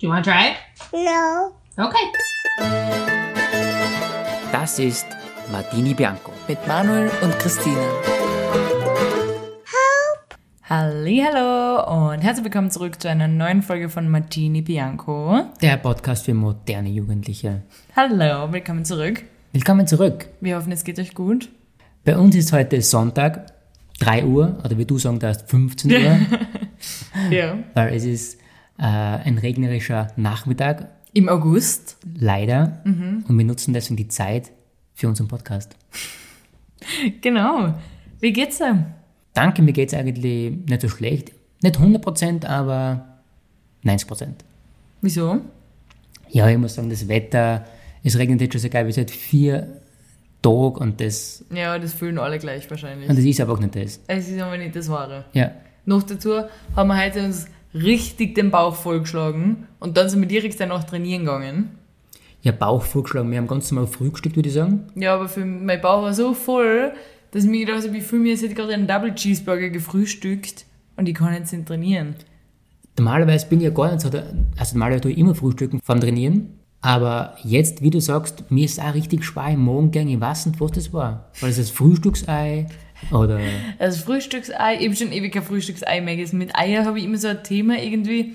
Do 0.00 0.06
you 0.06 0.12
want 0.12 0.24
to 0.24 0.30
try 0.30 0.50
it? 0.50 0.56
No. 0.92 1.52
Okay. 1.76 2.06
Das 4.52 4.78
ist 4.78 5.06
Martini 5.52 5.94
Bianco. 5.94 6.32
mit 6.48 6.66
Manuel 6.66 7.10
und 7.22 7.38
Christina. 7.38 7.80
Hallo 10.68 12.12
und 12.12 12.20
herzlich 12.20 12.44
willkommen 12.44 12.70
zurück 12.70 13.00
zu 13.00 13.08
einer 13.08 13.26
neuen 13.28 13.62
Folge 13.62 13.88
von 13.88 14.08
Martini 14.08 14.62
Bianco. 14.62 15.40
Der 15.60 15.76
Podcast 15.78 16.24
für 16.26 16.34
moderne 16.34 16.88
Jugendliche. 16.88 17.62
Hallo, 17.96 18.52
willkommen 18.52 18.84
zurück. 18.84 19.24
Willkommen 19.52 19.86
zurück. 19.86 20.28
Wir 20.40 20.56
hoffen, 20.56 20.70
es 20.72 20.84
geht 20.84 20.98
euch 20.98 21.14
gut. 21.14 21.48
Bei 22.04 22.16
uns 22.16 22.36
ist 22.36 22.52
heute 22.52 22.80
Sonntag, 22.82 23.52
3 23.98 24.24
Uhr, 24.24 24.58
oder 24.64 24.78
wie 24.78 24.84
du 24.86 24.96
sagen 24.98 25.18
darfst, 25.18 25.50
15 25.50 25.90
Uhr, 25.92 25.98
Ja. 27.30 27.58
weil 27.74 27.94
es 27.94 28.04
ist 28.04 28.39
äh, 28.80 28.84
ein 28.84 29.38
regnerischer 29.38 30.08
Nachmittag, 30.16 30.88
Im 31.12 31.28
August. 31.28 31.96
leider, 32.18 32.80
und 32.84 33.24
wir 33.38 33.44
nutzen 33.44 33.74
deswegen 33.74 33.96
die 33.96 34.08
Zeit 34.08 34.50
für 34.94 35.08
unseren 35.08 35.28
Podcast. 35.28 35.76
Genau. 37.20 37.74
Wie 38.20 38.32
geht's 38.32 38.58
dir? 38.58 38.86
Danke, 39.34 39.60
mir 39.62 39.72
geht's 39.72 39.92
eigentlich 39.94 40.52
nicht 40.66 40.80
so 40.80 40.88
schlecht. 40.88 41.32
Nicht 41.62 41.76
100%, 41.78 42.46
aber 42.46 43.18
90%. 43.84 44.28
Wieso? 45.02 45.40
Ja, 46.30 46.48
ich 46.48 46.56
muss 46.58 46.74
sagen, 46.74 46.88
das 46.90 47.06
Wetter, 47.06 47.64
es 48.02 48.16
regnet 48.16 48.40
jetzt 48.40 48.52
schon 48.54 48.60
so 48.62 48.68
geil 48.70 48.86
wie 48.86 48.92
seit 48.92 49.10
vier 49.10 49.68
Tagen 50.42 50.76
und 50.76 51.00
das, 51.02 51.44
Ja, 51.54 51.78
das 51.78 51.92
fühlen 51.92 52.18
alle 52.18 52.38
gleich 52.38 52.68
wahrscheinlich. 52.70 53.08
und 53.10 53.16
das 53.18 53.24
ist 53.26 53.40
einfach 53.40 53.58
nicht 53.60 53.76
das. 53.76 54.00
Es 54.06 54.28
ist 54.28 54.40
aber 54.40 54.56
nicht 54.56 54.74
das 54.74 54.88
Wahre. 54.88 55.26
Ja, 55.34 55.50
Noch 55.84 56.02
dazu 56.02 56.42
haben 56.74 56.88
wir 56.88 56.96
heute 57.04 57.24
uns 57.26 57.46
richtig 57.74 58.34
den 58.34 58.50
Bauch 58.50 58.74
vollgeschlagen 58.74 59.66
und 59.78 59.96
dann 59.96 60.08
sind 60.08 60.20
wir 60.20 60.28
direkt 60.28 60.58
danach 60.60 60.84
trainieren 60.84 61.24
gegangen. 61.24 61.70
ja 62.42 62.52
Bauch 62.52 62.82
vorgeschlagen. 62.82 63.30
Wir 63.30 63.38
haben 63.38 63.46
ganz 63.46 63.70
normal 63.70 63.86
frühstückt, 63.86 64.36
würde 64.36 64.48
ich 64.48 64.54
sagen. 64.54 64.86
Ja, 64.94 65.14
aber 65.14 65.28
für 65.28 65.44
mein 65.44 65.80
Bauch 65.80 66.02
war 66.02 66.14
so 66.14 66.34
voll, 66.34 66.92
dass 67.30 67.44
ich 67.44 67.50
mir 67.50 67.64
gedacht 67.64 67.86
habe, 67.86 67.96
ich 67.96 68.04
fühle 68.04 68.22
mich, 68.22 68.32
als 68.32 68.42
hätte 68.42 68.52
ich 68.52 68.56
gerade 68.58 68.74
einen 68.74 68.86
Double 68.86 69.14
Cheeseburger 69.14 69.70
gefrühstückt 69.70 70.64
und 70.96 71.08
ich 71.08 71.14
kann 71.14 71.32
jetzt 71.34 71.52
nicht 71.52 71.66
trainieren. 71.66 72.16
Normalerweise 72.98 73.46
bin 73.46 73.60
ich 73.60 73.64
ja 73.64 73.70
gar 73.70 73.92
nicht 73.92 74.00
so, 74.00 74.08
also 74.08 74.74
normalerweise 74.74 75.02
tue 75.02 75.12
ich 75.12 75.18
immer 75.18 75.34
frühstücken 75.34 75.80
vom 75.82 76.00
Trainieren. 76.00 76.60
Aber 76.82 77.36
jetzt, 77.44 77.82
wie 77.82 77.90
du 77.90 78.00
sagst, 78.00 78.50
mir 78.50 78.64
ist 78.64 78.80
auch 78.80 78.94
richtig 78.94 79.24
schwer 79.24 79.48
im 79.48 79.64
Magen 79.64 79.90
gegangen. 79.90 80.10
Ich 80.10 80.20
weiß 80.20 80.46
nicht, 80.46 80.60
was 80.60 80.72
das 80.72 80.92
war. 80.92 81.30
War 81.40 81.48
das 81.48 81.56
das 81.56 81.70
Frühstücksei 81.70 82.66
oder... 83.12 83.40
Also 83.78 84.04
Frühstücksei, 84.04 84.76
ich 84.78 84.86
habe 84.86 84.96
schon 84.96 85.12
ewig 85.12 85.32
kein 85.32 85.42
Frühstücksei 85.42 86.00
mehr 86.00 86.16
gegessen. 86.16 86.38
Mit 86.38 86.56
Eier 86.56 86.84
habe 86.84 86.98
ich 86.98 87.04
immer 87.04 87.18
so 87.18 87.28
ein 87.28 87.42
Thema 87.42 87.78
irgendwie. 87.78 88.34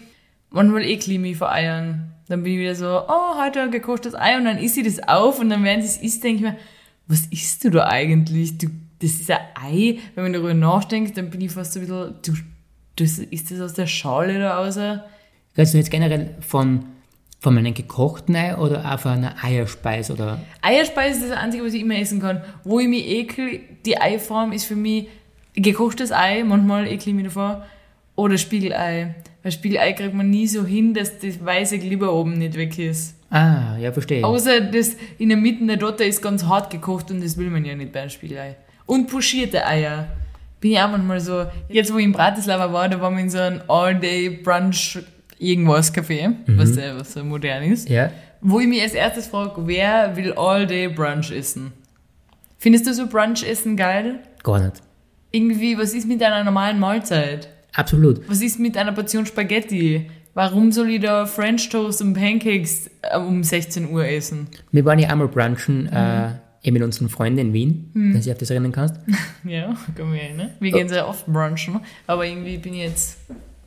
Manchmal 0.50 0.84
ekle 0.84 1.14
ich 1.14 1.20
mich 1.20 1.38
vor 1.38 1.52
Eiern. 1.52 2.12
Dann 2.28 2.44
bin 2.44 2.54
ich 2.54 2.60
wieder 2.60 2.76
so, 2.76 3.04
oh, 3.08 3.44
heute 3.44 3.62
ein 3.62 3.72
gekochtes 3.72 4.16
Ei 4.16 4.38
und 4.38 4.46
dann 4.46 4.58
isst 4.58 4.76
sie 4.76 4.84
das 4.84 5.08
auf 5.08 5.40
und 5.40 5.50
dann 5.50 5.64
während 5.64 5.84
sie 5.84 5.90
es 5.90 5.98
isst, 5.98 6.24
denke 6.24 6.36
ich 6.38 6.52
mir, 6.52 6.58
was 7.08 7.28
isst 7.28 7.64
du 7.64 7.70
da 7.70 7.88
eigentlich? 7.88 8.58
Du, 8.58 8.68
das 9.00 9.12
ist 9.12 9.30
ein 9.30 9.40
Ei. 9.54 10.00
Wenn 10.16 10.24
man 10.24 10.34
darüber 10.34 10.54
nachdenkt, 10.54 11.18
dann 11.18 11.30
bin 11.30 11.42
ich 11.42 11.52
fast 11.52 11.74
so 11.74 11.80
ein 11.80 11.86
bisschen, 11.86 12.16
du, 12.24 12.34
das, 12.96 13.20
ist 13.20 13.52
das 13.52 13.62
aus 13.62 13.74
der 13.74 13.88
Schale 13.88 14.40
da? 14.40 14.62
Redest 15.58 15.74
du 15.74 15.78
jetzt 15.78 15.92
generell 15.92 16.36
von, 16.40 16.86
von 17.39 17.58
einem 17.58 17.73
gekochten 17.73 18.36
Ei 18.36 18.55
oder 18.58 18.91
auch 18.91 19.00
von 19.00 19.11
einer 19.11 19.36
Eierspeise 19.44 20.14
oder... 20.14 20.39
Eierspeise 20.61 21.19
ist 21.19 21.30
das 21.30 21.38
Einzige, 21.38 21.64
was 21.64 21.73
ich 21.73 21.81
immer 21.81 22.00
essen 22.00 22.19
kann. 22.19 22.41
Wo 22.64 22.80
ich 22.80 22.88
mich 22.88 23.08
ekel, 23.08 23.59
die 23.86 24.00
Eiform 24.00 24.52
ist 24.52 24.66
für 24.66 24.75
mich 24.75 25.08
gekochtes 25.53 26.11
Ei, 26.11 26.44
manchmal 26.44 26.88
ekel 26.88 27.09
ich 27.09 27.13
mich 27.13 27.25
davor, 27.25 27.66
oder 28.16 28.38
Spiegelei. 28.38 29.16
Weil 29.44 29.52
Spiegelei 29.52 29.94
kriegt 29.94 30.13
man 30.13 30.30
nie 30.30 30.47
so 30.47 30.66
hin, 30.66 30.94
dass 30.94 31.19
das 31.19 31.44
weiße 31.44 31.78
Glibber 31.78 32.13
oben 32.13 32.33
nicht 32.33 32.56
weg 32.56 32.80
ist. 32.80 33.16
Ah, 33.30 33.78
ja, 33.78 33.91
verstehe. 33.91 34.25
Außer 34.25 34.61
das 34.61 34.95
in 35.17 35.30
der 35.30 35.38
Mitte 35.38 35.66
der 35.66 35.78
Dotter 35.78 36.06
ist 36.06 36.22
ganz 36.22 36.45
hart 36.45 36.72
gekocht 36.72 37.11
und 37.11 37.23
das 37.23 37.38
will 37.38 37.50
man 37.50 37.66
ja 37.66 37.75
nicht 37.75 37.91
bei 37.91 38.02
einem 38.02 38.09
Spiegelei. 38.09 38.56
Und 38.86 39.08
pochierte 39.08 39.66
Eier. 39.66 40.07
Bin 40.62 40.72
ich 40.72 40.79
auch 40.79 40.90
manchmal 40.90 41.19
so, 41.19 41.45
jetzt 41.69 41.94
wo 41.94 41.97
ich 41.97 42.06
in 42.06 42.12
Bratislava 42.12 42.72
war, 42.72 42.90
da 42.90 43.00
waren 43.00 43.16
wir 43.16 43.24
in 43.24 43.29
so 43.29 43.38
einem 43.38 43.62
All-Day-Brunch 43.68 45.00
irgendwas 45.40 45.94
Café, 45.94 46.34
was, 46.47 46.78
äh, 46.78 46.94
was 46.97 47.13
so 47.13 47.23
modern 47.23 47.63
ist 47.63 47.90
Ja, 47.90 48.12
wo 48.41 48.59
ich 48.59 48.68
mich 48.68 48.81
als 48.81 48.94
erstes 48.94 49.28
frage, 49.28 49.66
wer 49.66 50.16
will 50.16 50.34
all 50.34 50.68
day 50.68 50.88
Brunch 50.88 51.31
essen? 51.31 51.73
Findest 52.57 52.85
du 52.88 52.94
so 52.94 53.07
Brunch 53.07 53.44
essen 53.44 53.75
geil? 53.75 54.19
gar 54.44 54.59
nicht. 54.59 54.81
Irgendwie, 55.31 55.78
was 55.78 55.94
ist 55.94 56.07
mit 56.07 56.22
einer 56.24 56.44
normalen 56.44 56.79
Mahlzeit? 56.79 57.50
Absolut. 57.74 58.28
Was 58.29 58.41
ist 58.41 58.59
mit 58.59 58.78
einer 58.78 58.91
Portion 58.94 59.25
Spaghetti? 59.25 60.09
Warum 60.34 60.72
soll 60.72 60.90
ich 60.91 61.01
da 61.01 61.25
French 61.25 61.68
Toast 61.69 62.01
und 62.01 62.13
Pancakes 62.13 62.90
äh, 63.01 63.18
um 63.18 63.44
16 63.44 63.90
Uhr 63.91 64.06
essen? 64.06 64.47
Wir 64.72 64.85
waren 64.85 65.00
ja 65.00 65.09
einmal 65.09 65.28
brunchen, 65.28 65.88
äh, 65.88 66.29
eben 66.63 66.74
mit 66.75 66.84
unseren 66.84 67.09
Freunden 67.09 67.40
in 67.40 67.53
Wien, 67.53 67.90
wenn 67.94 68.13
du 68.13 68.19
dich 68.19 68.31
auf 68.31 68.38
das 68.38 68.50
erinnern 68.50 68.72
kannst. 68.72 68.95
Ja, 69.44 69.75
kann 69.95 70.09
mich 70.12 70.22
erinnern. 70.24 70.51
Wir 70.59 70.72
gehen 70.72 70.90
sehr 70.90 71.07
oft 71.07 71.25
brunchen, 71.28 71.79
aber 72.07 72.25
irgendwie 72.25 72.57
bin 72.57 72.74
ich 72.74 72.79
jetzt 72.81 73.18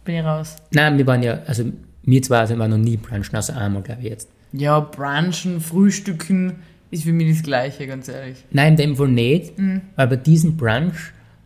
bin 0.08 0.16
ich 0.16 0.24
raus. 0.24 0.56
Nein, 0.72 0.96
wir 0.96 1.06
waren 1.06 1.22
ja, 1.22 1.40
also 1.46 1.64
wir 2.02 2.22
zwei 2.22 2.46
sind 2.46 2.58
wir 2.58 2.66
noch 2.66 2.78
nie 2.78 2.96
brunchen, 2.96 3.36
außer 3.36 3.54
einmal, 3.54 3.82
glaube 3.82 4.00
ich 4.02 4.08
jetzt. 4.08 4.30
Ja, 4.52 4.80
brunchen, 4.80 5.60
frühstücken 5.60 6.54
ist 6.90 7.04
für 7.04 7.12
mich 7.12 7.36
das 7.36 7.42
Gleiche, 7.42 7.86
ganz 7.86 8.08
ehrlich. 8.08 8.38
Nein, 8.50 8.72
in 8.72 8.76
dem 8.78 8.96
Fall 8.96 9.08
nicht, 9.08 9.52
weil 9.96 10.06
bei 10.06 10.16
diesem 10.16 10.56
Brunch 10.56 10.96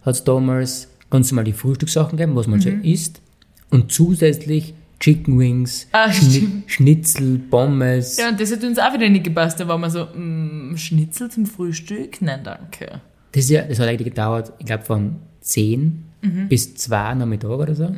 hat 0.02 0.14
es 0.14 0.22
damals 0.22 0.86
ganz 1.10 1.32
normal 1.32 1.44
die 1.44 1.52
Frühstückssachen 1.52 2.16
gegeben, 2.16 2.36
was 2.36 2.46
man 2.46 2.60
so 2.60 2.68
isst, 2.68 3.20
und 3.70 3.90
zusätzlich 3.90 4.74
Chicken 5.00 5.36
Wings, 5.40 5.88
Ah, 5.90 6.12
stimmt. 6.12 6.70
Schnitzel, 6.70 7.40
Pommes. 7.50 8.18
Ja, 8.18 8.28
und 8.28 8.38
das 8.40 8.52
hat 8.52 8.62
uns 8.62 8.78
auch 8.78 8.94
wieder 8.94 9.08
nicht 9.08 9.24
gepasst. 9.24 9.58
Da 9.58 9.66
waren 9.66 9.80
wir 9.80 9.90
so, 9.90 10.04
mm, 10.04 10.76
Schnitzel 10.76 11.28
zum 11.28 11.46
Frühstück? 11.46 12.22
Nein, 12.22 12.42
danke. 12.44 13.00
Das, 13.32 13.50
ja, 13.50 13.62
das 13.62 13.80
hat 13.80 13.88
eigentlich 13.88 14.06
gedauert, 14.10 14.52
ich 14.60 14.66
glaube, 14.66 14.84
von 14.84 15.16
10 15.40 16.04
bis 16.48 16.76
2 16.76 17.14
Nachmittag 17.14 17.50
oder 17.50 17.74
so. 17.74 17.92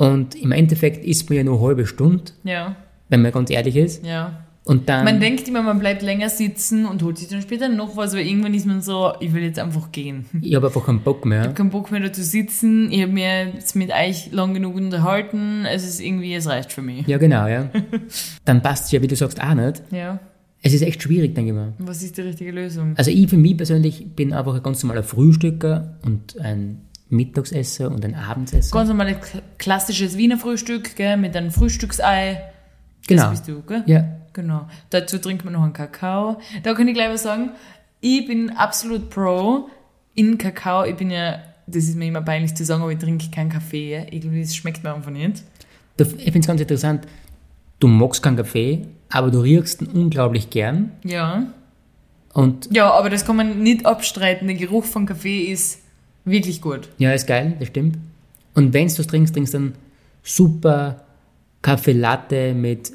Und 0.00 0.34
im 0.34 0.52
Endeffekt 0.52 1.04
isst 1.04 1.28
man 1.28 1.36
ja 1.38 1.44
nur 1.44 1.58
eine 1.58 1.66
halbe 1.66 1.86
Stunde, 1.86 2.32
Ja, 2.44 2.76
wenn 3.08 3.22
man 3.22 3.32
ganz 3.32 3.50
ehrlich 3.50 3.76
ist. 3.76 4.04
ja. 4.04 4.44
Und 4.62 4.88
dann, 4.90 5.04
Man 5.06 5.20
denkt 5.20 5.48
immer, 5.48 5.62
man 5.62 5.78
bleibt 5.80 6.02
länger 6.02 6.28
sitzen 6.28 6.84
und 6.84 7.02
holt 7.02 7.16
sich 7.18 7.28
dann 7.28 7.40
später 7.40 7.68
noch 7.68 7.96
was, 7.96 8.12
aber 8.12 8.22
irgendwann 8.22 8.52
ist 8.54 8.66
man 8.66 8.82
so, 8.82 9.12
ich 9.18 9.32
will 9.32 9.42
jetzt 9.42 9.58
einfach 9.58 9.90
gehen. 9.90 10.26
Ich 10.42 10.48
ich 10.50 10.54
habe 10.54 10.66
einfach 10.66 10.84
keinen 10.84 11.00
Bock 11.00 11.24
mehr. 11.24 11.42
habe 11.42 11.54
keinen 11.54 11.70
Bock 11.70 11.90
mehr 11.90 12.00
da 12.00 12.12
zu 12.12 12.22
sitzen. 12.22 12.92
Ich 12.92 13.00
habe 13.02 13.10
mir 13.10 13.46
jetzt 13.54 13.74
mit 13.74 13.90
euch 13.90 14.30
lang 14.32 14.52
genug 14.52 14.76
unterhalten. 14.76 15.64
Es 15.64 15.84
ist 15.88 15.98
irgendwie, 16.00 16.34
es 16.34 16.46
reicht 16.46 16.72
für 16.72 16.82
mich. 16.82 17.06
Ja, 17.08 17.16
genau, 17.16 17.46
ja. 17.48 17.70
dann 18.44 18.62
passt 18.62 18.84
es 18.84 18.92
ja, 18.92 19.00
wie 19.02 19.08
du 19.08 19.16
sagst, 19.16 19.42
auch 19.42 19.54
nicht. 19.54 19.82
Ja. 19.90 20.20
Es 20.62 20.74
ist 20.74 20.82
echt 20.82 21.02
schwierig, 21.02 21.34
denke 21.34 21.50
ich 21.52 21.56
mal. 21.56 21.72
Was 21.78 22.02
ist 22.02 22.18
die 22.18 22.20
richtige 22.20 22.52
Lösung? 22.52 22.92
Also 22.96 23.10
ich 23.10 23.28
für 23.30 23.38
mich 23.38 23.56
persönlich 23.56 24.06
bin 24.14 24.34
einfach 24.34 24.54
ein 24.54 24.62
ganz 24.62 24.82
normaler 24.82 25.02
Frühstücker 25.02 25.96
und 26.04 26.38
ein 26.38 26.82
Mittagsesser 27.10 27.90
und 27.90 28.04
ein 28.04 28.14
Abendsesser. 28.14 28.72
Ganz 28.72 28.88
normales 28.88 29.16
klassisches 29.58 30.16
Wiener 30.16 30.38
Frühstück, 30.38 30.96
gell, 30.96 31.16
mit 31.16 31.36
einem 31.36 31.50
Frühstücksei. 31.50 32.40
Genau. 33.06 33.22
Das 33.22 33.30
bist 33.30 33.48
du, 33.48 33.62
gell? 33.62 33.82
Ja, 33.86 34.04
Genau. 34.32 34.68
Dazu 34.90 35.18
trinkt 35.18 35.44
man 35.44 35.54
noch 35.54 35.62
einen 35.62 35.72
Kakao. 35.72 36.40
Da 36.62 36.74
kann 36.74 36.86
ich 36.88 36.94
gleich 36.94 37.10
was 37.10 37.22
sagen. 37.24 37.50
Ich 38.00 38.26
bin 38.26 38.50
absolut 38.50 39.10
pro 39.10 39.68
in 40.14 40.38
Kakao. 40.38 40.84
Ich 40.84 40.96
bin 40.96 41.10
ja, 41.10 41.40
das 41.66 41.84
ist 41.84 41.96
mir 41.96 42.06
immer 42.06 42.22
peinlich 42.22 42.54
zu 42.54 42.64
sagen, 42.64 42.82
aber 42.82 42.92
ich 42.92 42.98
trinke 42.98 43.30
keinen 43.30 43.50
Kaffee. 43.50 44.06
Irgendwie, 44.10 44.42
das 44.42 44.54
schmeckt 44.54 44.84
mir 44.84 44.94
einfach 44.94 45.10
nicht. 45.10 45.42
Ich 45.98 46.06
finde 46.06 46.38
es 46.38 46.46
ganz 46.46 46.60
interessant, 46.60 47.06
du 47.78 47.88
magst 47.88 48.22
keinen 48.22 48.36
Kaffee, 48.36 48.86
aber 49.10 49.30
du 49.30 49.40
riechst 49.40 49.82
ihn 49.82 49.88
unglaublich 49.88 50.48
gern. 50.48 50.92
Ja. 51.04 51.48
Und 52.32 52.68
Ja, 52.72 52.92
aber 52.92 53.10
das 53.10 53.26
kann 53.26 53.36
man 53.36 53.62
nicht 53.62 53.84
abstreiten. 53.84 54.46
Der 54.46 54.56
Geruch 54.56 54.84
von 54.84 55.04
Kaffee 55.04 55.42
ist 55.42 55.79
wirklich 56.24 56.60
gut. 56.60 56.88
ja, 56.98 57.12
ist 57.12 57.26
geil, 57.26 57.56
das 57.58 57.68
stimmt. 57.68 57.98
Und 58.54 58.72
wenn 58.74 58.88
du 58.88 58.94
das 58.94 59.06
trinkst, 59.06 59.34
trinkst 59.34 59.54
du 59.54 59.58
dann 59.58 59.74
super 60.22 61.04
Kaffee 61.62 61.92
Latte 61.92 62.54
mit, 62.54 62.92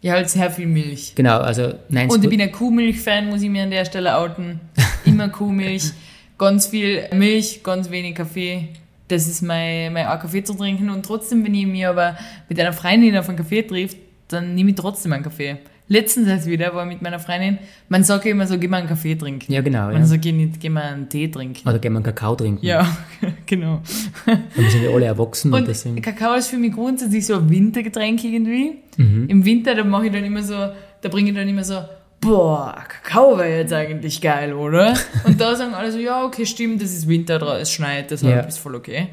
Ja, 0.00 0.14
halt 0.14 0.30
sehr 0.30 0.50
viel 0.50 0.66
Milch. 0.66 1.12
genau, 1.14 1.38
also 1.38 1.74
nein, 1.88 2.08
Und 2.10 2.22
ich 2.24 2.30
bin 2.30 2.40
ein 2.40 2.52
Kuhmilch-Fan, 2.52 3.28
muss 3.28 3.42
ich 3.42 3.50
mir 3.50 3.62
an 3.64 3.70
der 3.70 3.84
Stelle 3.84 4.16
outen. 4.16 4.60
Immer 5.04 5.28
Kuhmilch. 5.28 5.92
Ganz 6.38 6.66
viel 6.66 7.08
Milch, 7.14 7.62
ganz 7.62 7.90
wenig 7.90 8.14
Kaffee. 8.14 8.68
Das 9.08 9.26
ist 9.26 9.40
mein, 9.40 9.90
mein 9.94 10.04
Art, 10.04 10.20
Kaffee 10.20 10.44
zu 10.44 10.52
trinken. 10.52 10.90
Und 10.90 11.06
trotzdem, 11.06 11.42
wenn 11.46 11.54
ich 11.54 11.66
mir 11.66 11.88
aber 11.88 12.18
mit 12.50 12.60
einer 12.60 12.74
Freundin 12.74 13.16
auf 13.16 13.28
einen 13.30 13.38
Kaffee 13.38 13.62
trifft, 13.62 13.96
dann 14.28 14.54
nehme 14.54 14.70
ich 14.70 14.76
trotzdem 14.76 15.14
einen 15.14 15.22
Kaffee. 15.24 15.56
Letztens 15.88 16.26
erst 16.26 16.46
wieder 16.46 16.74
war 16.74 16.84
ich 16.84 16.92
mit 16.94 17.02
meiner 17.02 17.20
Freundin, 17.20 17.58
man 17.88 18.02
sagt 18.02 18.24
ja 18.24 18.32
immer 18.32 18.46
so, 18.46 18.58
geh 18.58 18.66
mal 18.66 18.78
einen 18.78 18.88
Kaffee 18.88 19.14
trinken. 19.14 19.52
ja 19.52 19.60
genau, 19.60 19.86
Man 19.86 19.98
ja. 19.98 20.04
sagt 20.04 20.24
ja 20.24 20.32
nicht, 20.32 20.58
geh 20.60 20.68
mal 20.68 20.82
einen 20.82 21.08
Tee 21.08 21.28
trinken. 21.28 21.68
oder 21.68 21.78
gehen 21.78 21.92
wir 21.92 21.98
einen 21.98 22.04
Kakao 22.04 22.34
trinken. 22.34 22.64
Ja, 22.66 22.86
genau. 23.46 23.82
Und 24.26 24.56
wir 24.56 24.70
sind 24.70 24.82
ja 24.82 24.90
alle 24.90 25.06
erwachsen 25.06 25.52
und, 25.52 25.60
Und 25.60 25.68
deswegen, 25.68 26.02
Kakao 26.02 26.34
ist 26.34 26.48
für 26.48 26.56
mich 26.58 26.72
grundsätzlich 26.72 27.24
so 27.24 27.34
ein 27.36 27.48
Wintergetränk 27.48 28.24
irgendwie. 28.24 28.78
Mhm. 28.96 29.26
Im 29.28 29.44
Winter, 29.44 29.74
da 29.76 29.84
mache 29.84 30.06
ich 30.06 30.12
dann 30.12 30.24
immer 30.24 30.42
so, 30.42 30.54
da 30.54 31.08
bringe 31.08 31.30
ich 31.30 31.36
dann 31.36 31.48
immer 31.48 31.62
so, 31.62 31.80
boah, 32.20 32.74
Kakao 32.88 33.38
wäre 33.38 33.60
jetzt 33.60 33.72
eigentlich 33.72 34.20
geil, 34.20 34.54
oder? 34.54 34.94
Und 35.24 35.40
da 35.40 35.54
sagen 35.54 35.74
alle 35.74 35.92
so, 35.92 35.98
ja, 35.98 36.24
okay, 36.24 36.46
stimmt, 36.46 36.82
das 36.82 36.90
ist 36.92 37.06
Winter, 37.06 37.40
es 37.60 37.70
schneit, 37.70 38.10
deshalb 38.10 38.34
Ja. 38.34 38.40
ist 38.40 38.58
voll 38.58 38.74
okay. 38.74 39.08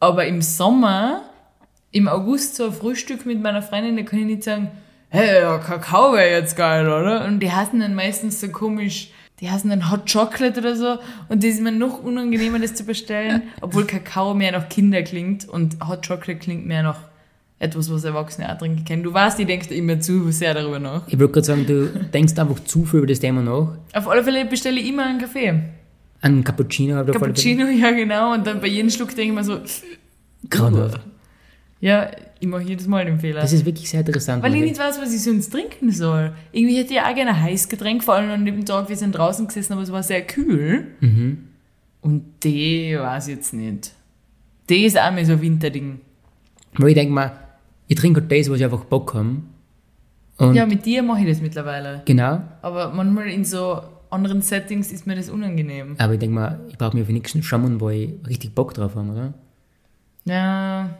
Aber 0.00 0.26
im 0.26 0.42
Sommer 0.42 1.22
im 1.92 2.08
August 2.08 2.56
so 2.56 2.66
ein 2.66 2.72
Frühstück 2.72 3.26
mit 3.26 3.40
meiner 3.42 3.62
Freundin, 3.62 3.96
da 3.96 4.02
kann 4.02 4.18
ich 4.20 4.24
nicht 4.26 4.42
sagen, 4.44 4.68
hey, 5.10 5.42
ja, 5.42 5.58
Kakao 5.58 6.12
wäre 6.14 6.30
jetzt 6.30 6.56
geil, 6.56 6.86
oder? 6.86 7.24
Und 7.26 7.40
die 7.40 7.52
hassen 7.52 7.80
dann 7.80 7.94
meistens 7.94 8.40
so 8.40 8.48
komisch, 8.48 9.10
die 9.40 9.50
hassen 9.50 9.70
dann 9.70 9.90
Hot 9.90 10.10
Chocolate 10.10 10.60
oder 10.60 10.76
so. 10.76 10.98
Und 11.28 11.42
das 11.42 11.50
ist 11.50 11.62
mir 11.62 11.72
noch 11.72 12.02
unangenehmer, 12.02 12.58
das 12.58 12.74
zu 12.74 12.84
bestellen, 12.84 13.42
obwohl 13.60 13.84
Kakao 13.86 14.34
mehr 14.34 14.52
nach 14.52 14.68
Kinder 14.68 15.02
klingt 15.02 15.48
und 15.48 15.76
Hot 15.86 16.06
Chocolate 16.06 16.36
klingt 16.36 16.66
mehr 16.66 16.82
nach 16.82 16.98
etwas, 17.58 17.92
was 17.92 18.04
Erwachsene 18.04 18.50
auch 18.50 18.58
trinken 18.58 18.84
können. 18.84 19.02
Du 19.02 19.12
weißt, 19.12 19.38
ich 19.38 19.46
denkst 19.46 19.70
immer 19.70 20.00
zu 20.00 20.30
sehr 20.30 20.54
darüber 20.54 20.78
nach. 20.78 21.06
Ich 21.08 21.18
wollte 21.18 21.34
gerade 21.34 21.46
sagen, 21.46 21.66
du 21.66 21.88
denkst 21.88 22.38
einfach 22.38 22.60
zu 22.60 22.84
viel 22.84 23.00
über 23.00 23.06
das 23.06 23.20
Thema 23.20 23.42
nach. 23.42 23.76
Auf 23.92 24.08
alle 24.08 24.24
Fälle 24.24 24.46
bestelle 24.46 24.80
ich 24.80 24.88
immer 24.88 25.06
einen 25.06 25.18
Kaffee. 25.18 25.60
Ein 26.22 26.44
Cappuccino 26.44 27.04
Cappuccino, 27.04 27.66
ja 27.68 27.90
genau. 27.90 28.32
Und 28.34 28.46
dann 28.46 28.60
bei 28.60 28.66
jedem 28.66 28.90
Schluck 28.90 29.14
denke 29.14 29.32
ich 29.32 29.32
mir 29.32 29.44
so, 29.44 29.60
Grauenhaft. 30.48 31.00
Ja, 31.80 32.10
ich 32.38 32.46
mache 32.48 32.62
jedes 32.62 32.86
Mal 32.86 33.04
den 33.04 33.18
Fehler. 33.20 33.40
Das 33.40 33.52
ist 33.52 33.64
wirklich 33.64 33.88
sehr 33.90 34.00
interessant. 34.00 34.42
Weil 34.42 34.54
ich 34.54 34.62
nicht 34.62 34.78
weiß, 34.78 35.00
was 35.00 35.14
ich 35.14 35.22
sonst 35.22 35.50
trinken 35.50 35.90
soll. 35.92 36.32
Irgendwie 36.52 36.76
hätte 36.78 36.92
ich 36.94 37.00
auch 37.00 37.14
gerne 37.14 37.30
ein 37.30 37.42
heißes 37.42 37.68
Getränk, 37.68 38.02
vor 38.04 38.14
allem 38.14 38.30
an 38.30 38.44
dem 38.44 38.64
Tag, 38.64 38.88
wir 38.88 38.96
sind 38.96 39.12
draußen 39.12 39.46
gesessen, 39.46 39.72
aber 39.74 39.82
es 39.82 39.92
war 39.92 40.02
sehr 40.02 40.22
kühl. 40.26 40.88
Mhm. 41.00 41.48
Und 42.02 42.24
die 42.44 42.96
weiß 42.98 43.28
ich 43.28 43.36
jetzt 43.36 43.52
nicht. 43.52 43.92
Die 44.68 44.84
ist 44.84 44.98
auch 44.98 45.10
mehr 45.12 45.26
so 45.26 45.32
ein 45.32 45.40
Winterding. 45.42 46.00
Weil 46.74 46.88
ich 46.88 46.94
denke 46.94 47.12
mal, 47.12 47.32
ich 47.88 47.96
trinke 47.96 48.20
halt 48.20 48.30
das, 48.32 48.48
was 48.50 48.58
ich 48.58 48.64
einfach 48.64 48.84
Bock 48.84 49.14
habe. 49.14 49.36
Und 50.38 50.54
Ja, 50.54 50.64
mit 50.64 50.86
dir 50.86 51.02
mache 51.02 51.20
ich 51.20 51.28
das 51.28 51.40
mittlerweile. 51.42 52.02
genau, 52.06 52.40
Aber 52.62 52.90
manchmal 52.94 53.28
in 53.28 53.44
so 53.44 53.80
anderen 54.08 54.40
Settings 54.42 54.90
ist 54.92 55.06
mir 55.06 55.14
das 55.16 55.28
unangenehm. 55.28 55.94
aber 55.98 56.14
ich 56.14 56.18
denke 56.18 56.34
mal, 56.34 56.60
ich 56.68 56.78
brauche 56.78 56.96
mir 56.96 57.04
für 57.04 57.12
nichts 57.12 57.36
schauen, 57.44 57.80
wo 57.80 57.90
ich 57.90 58.10
richtig 58.26 58.54
Bock 58.54 58.72
drauf 58.74 58.94
habe, 58.96 59.10
oder? 59.10 59.34
Ja, 60.24 60.90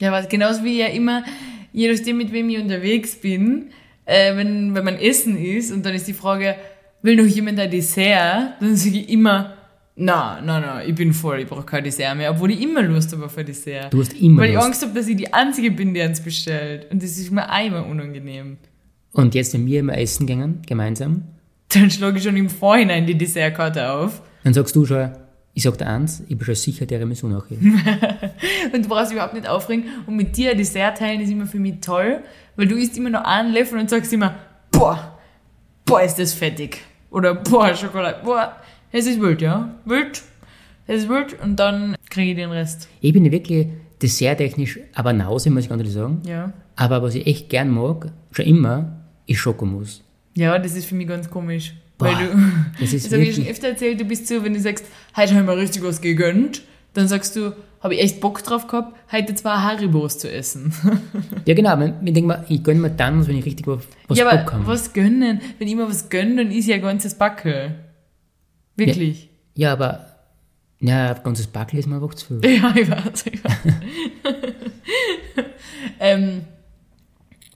ja, 0.00 0.12
was 0.12 0.28
genauso 0.28 0.64
wie 0.64 0.78
ja 0.80 0.86
immer, 0.86 1.24
je 1.72 1.90
nachdem, 1.92 2.18
mit 2.18 2.32
wem 2.32 2.48
ich 2.50 2.58
unterwegs 2.58 3.16
bin, 3.16 3.70
äh, 4.04 4.36
wenn, 4.36 4.74
wenn 4.74 4.84
man 4.84 4.96
Essen 4.96 5.36
ist 5.36 5.72
und 5.72 5.84
dann 5.86 5.94
ist 5.94 6.06
die 6.06 6.12
Frage, 6.12 6.56
will 7.02 7.16
noch 7.16 7.24
jemand 7.26 7.58
ein 7.58 7.70
Dessert? 7.70 8.54
Dann 8.60 8.76
sage 8.76 8.98
ich 8.98 9.08
immer, 9.08 9.54
na, 9.96 10.40
na, 10.44 10.58
na, 10.60 10.84
ich 10.84 10.94
bin 10.94 11.12
voll, 11.12 11.40
ich 11.40 11.46
brauche 11.46 11.64
kein 11.64 11.84
Dessert 11.84 12.16
mehr, 12.16 12.30
obwohl 12.32 12.50
ich 12.50 12.60
immer 12.60 12.82
Lust 12.82 13.12
habe 13.12 13.24
auf 13.26 13.38
ein 13.38 13.46
Dessert. 13.46 13.92
Du 13.92 14.00
hast 14.00 14.12
immer 14.20 14.42
Weil 14.42 14.50
ich 14.50 14.54
Lust. 14.56 14.66
Angst 14.66 14.82
habe, 14.82 14.92
dass 14.94 15.06
ich 15.08 15.16
die 15.16 15.32
Einzige 15.32 15.70
bin, 15.70 15.94
die 15.94 16.02
eins 16.02 16.20
bestellt. 16.20 16.88
Und 16.90 17.02
das 17.02 17.10
ist 17.16 17.30
mir 17.30 17.48
einmal 17.48 17.84
unangenehm. 17.84 18.58
Und 19.12 19.34
jetzt, 19.36 19.54
wenn 19.54 19.64
wir 19.66 19.80
immer 19.80 19.96
essen 19.96 20.26
gehen, 20.26 20.62
gemeinsam, 20.66 21.22
Dann 21.72 21.90
schlage 21.90 22.18
ich 22.18 22.24
schon 22.24 22.36
im 22.36 22.50
Vorhinein 22.50 23.06
die 23.06 23.16
Dessertkarte 23.16 23.90
auf. 23.92 24.22
dann 24.42 24.52
sagst 24.54 24.74
du 24.76 24.84
schon, 24.84 25.10
ich 25.54 25.62
sag 25.62 25.78
dir 25.78 25.86
eins, 25.86 26.22
ich 26.28 26.36
bin 26.36 26.44
schon 26.44 26.56
sicher, 26.56 26.84
der 26.84 26.98
Tiramisu 26.98 27.28
nachher. 27.28 27.56
Und 28.72 28.84
du 28.84 28.88
brauchst 28.88 29.10
dich 29.10 29.14
überhaupt 29.14 29.34
nicht 29.34 29.48
aufregen. 29.48 29.84
Und 30.06 30.16
mit 30.16 30.36
dir 30.36 30.50
ein 30.50 30.58
Dessert 30.58 30.98
teilen 30.98 31.20
ist 31.20 31.30
immer 31.30 31.46
für 31.46 31.60
mich 31.60 31.76
toll, 31.80 32.20
weil 32.56 32.66
du 32.66 32.74
isst 32.76 32.98
immer 32.98 33.10
noch 33.10 33.24
einen 33.24 33.54
Löffel 33.54 33.78
und 33.78 33.88
sagst 33.88 34.12
immer, 34.12 34.34
boah, 34.72 35.16
boah, 35.84 36.02
ist 36.02 36.18
das 36.18 36.34
fettig. 36.34 36.80
Oder 37.10 37.34
boah, 37.34 37.74
Schokolade, 37.74 38.20
boah, 38.24 38.56
es 38.90 39.06
ist 39.06 39.20
wild, 39.20 39.42
ja, 39.42 39.74
wild. 39.84 40.22
Es 40.86 41.02
ist 41.02 41.08
wild 41.08 41.40
und 41.40 41.56
dann 41.56 41.96
kriege 42.10 42.32
ich 42.32 42.36
den 42.36 42.50
Rest. 42.50 42.88
Ich 43.00 43.12
bin 43.12 43.30
wirklich 43.30 43.68
desserttechnisch 44.02 44.80
aber 44.92 45.12
Nause, 45.12 45.50
muss 45.50 45.64
ich 45.64 45.68
ganz 45.68 45.80
ehrlich 45.80 45.94
sagen. 45.94 46.20
Ja. 46.26 46.52
Aber 46.76 47.02
was 47.02 47.14
ich 47.14 47.26
echt 47.26 47.48
gern 47.48 47.70
mag, 47.70 48.10
schon 48.32 48.44
immer, 48.44 49.04
ist 49.26 49.38
Schokomus. 49.38 50.02
Ja, 50.36 50.58
das 50.58 50.74
ist 50.74 50.86
für 50.86 50.96
mich 50.96 51.06
ganz 51.06 51.30
komisch. 51.30 51.74
Boah, 51.98 52.06
weil 52.06 52.26
du, 52.26 52.36
das 52.80 52.92
ist 52.92 53.06
das 53.06 53.12
habe 53.12 53.22
ich 53.22 53.36
schon 53.36 53.46
öfter 53.46 53.68
erzählt, 53.68 54.00
du 54.00 54.04
bist 54.04 54.26
so, 54.26 54.42
wenn 54.44 54.54
du 54.54 54.60
sagst, 54.60 54.84
heute 55.16 55.34
habe 55.34 55.42
ich 55.42 55.46
mir 55.56 55.62
richtig 55.62 55.82
was 55.82 56.00
gegönnt, 56.00 56.62
dann 56.92 57.08
sagst 57.08 57.36
du, 57.36 57.52
habe 57.80 57.94
ich 57.94 58.00
echt 58.00 58.20
Bock 58.20 58.42
drauf 58.42 58.66
gehabt, 58.66 58.96
heute 59.12 59.34
zwei 59.34 59.56
Haribos 59.56 60.18
zu 60.18 60.30
essen. 60.30 60.72
Ja 61.46 61.54
genau, 61.54 61.78
ich 62.02 62.12
denke 62.12 62.22
mal, 62.28 62.44
ich 62.48 62.62
gönne 62.62 62.80
mir 62.80 62.90
dann, 62.90 63.26
wenn 63.26 63.36
ich 63.36 63.44
richtig 63.44 63.66
was, 63.66 63.82
ja, 64.16 64.24
Bock 64.24 64.32
aber 64.32 64.52
habe. 64.52 64.66
was 64.66 64.92
gönnen? 64.94 65.40
Wenn 65.58 65.68
ich 65.68 65.76
mir 65.76 65.86
was 65.86 66.08
gönne, 66.08 66.36
dann 66.36 66.50
ist 66.50 66.66
ja 66.66 66.76
ein 66.76 66.82
ganzes 66.82 67.14
Backel. 67.14 67.74
Wirklich. 68.76 69.28
Ja, 69.54 69.74
aber 69.74 70.06
ja, 70.80 71.14
ein 71.14 71.22
ganzes 71.22 71.46
Backel 71.46 71.78
ist 71.78 71.86
mir 71.86 71.96
einfach 71.96 72.14
zu 72.14 72.40
viel. 72.40 72.50
Ja, 72.56 72.74
ich 72.74 72.90
weiß. 72.90 73.26
Ich 73.30 73.44
weiß. 73.44 73.52
ähm, 76.00 76.42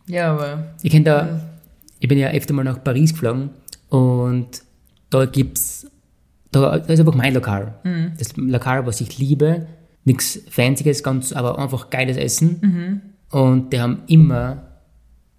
ja, 0.06 0.32
aber 0.32 0.74
Ich 0.82 1.02
da, 1.02 1.40
ich 1.98 2.08
bin 2.08 2.18
ja 2.18 2.28
öfter 2.28 2.52
mal 2.52 2.64
nach 2.64 2.84
Paris 2.84 3.12
geflogen 3.12 3.50
und 3.88 4.62
da 5.10 5.26
gibt's, 5.26 5.86
da, 6.50 6.74
ist 6.76 7.00
einfach 7.00 7.14
mein 7.14 7.34
Lokal. 7.34 7.78
Mhm. 7.84 8.12
Das 8.18 8.36
Lokal, 8.36 8.86
was 8.86 9.00
ich 9.00 9.18
liebe, 9.18 9.66
nichts 10.04 10.40
Fancyes, 10.50 11.02
ganz, 11.02 11.32
aber 11.32 11.58
einfach 11.58 11.90
geiles 11.90 12.16
Essen. 12.16 12.58
Mhm. 12.60 13.00
Und 13.38 13.72
die 13.72 13.80
haben 13.80 14.02
immer 14.06 14.68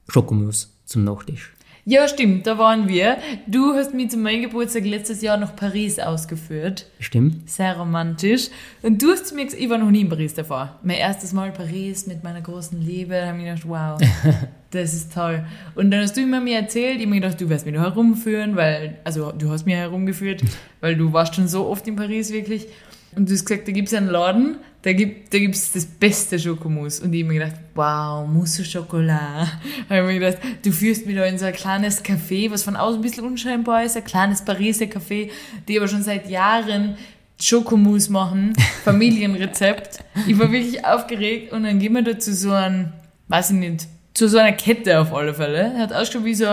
Schokomus 0.07 0.75
zum 0.86 1.04
Nachtisch. 1.04 1.54
Ja, 1.89 2.07
stimmt, 2.07 2.45
da 2.45 2.59
waren 2.59 2.88
wir. 2.88 3.18
Du 3.47 3.74
hast 3.74 3.95
mich 3.95 4.12
zu 4.12 4.18
meinem 4.18 4.44
Geburtstag 4.44 4.86
letztes 4.86 5.24
Jahr 5.24 5.38
nach 5.38 5.56
Paris 5.56 5.97
ausgeführt. 5.97 6.86
Stimmt? 7.00 7.50
Sehr 7.50 7.77
romantisch. 7.77 8.50
Und 8.83 9.01
du 9.01 9.09
hast 9.09 9.33
mir 9.33 9.45
gesagt, 9.45 9.63
ich 9.63 9.69
war 9.71 9.80
noch 9.80 9.89
nie 9.89 10.01
in 10.01 10.09
Paris 10.09 10.36
davor. 10.36 10.77
Mein 10.83 10.97
erstes 10.97 11.33
Mal 11.33 11.51
Paris 11.51 12.06
mit 12.06 12.24
meiner 12.24 12.41
großen 12.41 12.80
Liebe. 12.80 13.15
Da 13.15 13.27
habe 13.30 13.39
ich 13.39 13.45
gedacht, 13.45 13.68
wow, 13.68 14.00
das 14.69 14.94
ist 14.94 15.13
toll. 15.15 15.44
Und 15.74 15.89
dann 15.89 16.01
hast 16.01 16.15
du 16.15 16.21
immer 16.21 16.39
mir 16.39 16.57
erzählt, 16.57 16.97
ich 16.97 17.07
habe 17.07 17.09
mir 17.09 17.21
gedacht, 17.21 17.41
du 17.41 17.50
wirst 17.50 17.65
mich 17.65 17.74
da 17.74 17.81
herumführen, 17.81 18.56
weil, 18.56 19.00
also 19.03 19.31
du 19.31 19.50
hast 19.50 19.65
mich 19.65 19.74
herumgeführt, 19.74 20.44
weil 20.81 20.95
du 20.95 21.12
warst 21.12 21.33
schon 21.33 21.47
so 21.47 21.65
oft 21.65 21.88
in 21.88 21.95
Paris 21.95 22.31
wirklich. 22.31 22.68
Und 23.16 23.28
du 23.28 23.34
hast 23.34 23.46
gesagt, 23.46 23.68
da 23.68 23.72
gibt 23.72 23.88
es 23.88 23.94
einen 23.94 24.08
Laden, 24.08 24.58
da 24.82 24.94
gibt 24.94 25.34
da 25.34 25.40
gibt's 25.40 25.72
das 25.72 25.86
beste 25.86 26.40
Schokomus. 26.40 27.00
Und 27.00 27.14
ich 27.14 27.24
habe 27.24 27.34
mir 27.34 27.40
gedacht, 27.40 27.60
wow, 27.76 28.28
Mousse 28.28 28.64
au 28.64 28.82
Chocolat. 28.82 29.48
Da 29.90 29.96
habe 29.96 30.12
ich 30.12 30.20
mir 30.20 30.26
gedacht, 30.26 30.44
du 30.64 30.72
führst 30.72 31.06
mich 31.06 31.16
da 31.16 31.26
in 31.26 31.38
so 31.38 31.46
ein 31.46 31.54
kleines 31.54 32.04
Café, 32.04 32.52
was 32.52 32.64
von 32.64 32.76
außen 32.76 33.00
ein 33.00 33.02
bisschen 33.02 33.26
unscheinbar 33.26 33.84
ist, 33.84 33.98
ein 33.98 34.04
kleines 34.04 34.44
Pariser 34.44 34.86
Café, 34.86 35.32
die 35.68 35.78
aber 35.78 35.88
schon 35.88 36.04
seit 36.04 36.30
Jahren 36.30 36.98
Schokomus 37.42 38.10
machen, 38.10 38.54
Familienrezept. 38.84 40.00
Ich 40.28 40.38
war 40.38 40.52
wirklich 40.52 40.86
aufgeregt 40.86 41.52
und 41.52 41.64
dann 41.64 41.80
gehen 41.80 41.94
wir 41.94 42.04
da 42.04 42.20
zu 42.20 42.34
so 42.34 42.52
einem, 42.52 42.92
weiß 43.28 43.52
ich 43.52 43.58
nicht, 43.58 43.88
zu 44.14 44.28
so 44.28 44.38
einer 44.38 44.52
Kette 44.52 45.00
auf 45.00 45.14
alle 45.14 45.34
Fälle. 45.34 45.78
Hat 45.78 45.94
ausgeschaut 45.94 46.26
wie 46.26 46.36
so, 46.36 46.46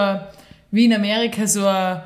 wie 0.71 0.85
in 0.85 0.95
Amerika 0.95 1.47
so 1.47 1.67
ein 1.67 2.03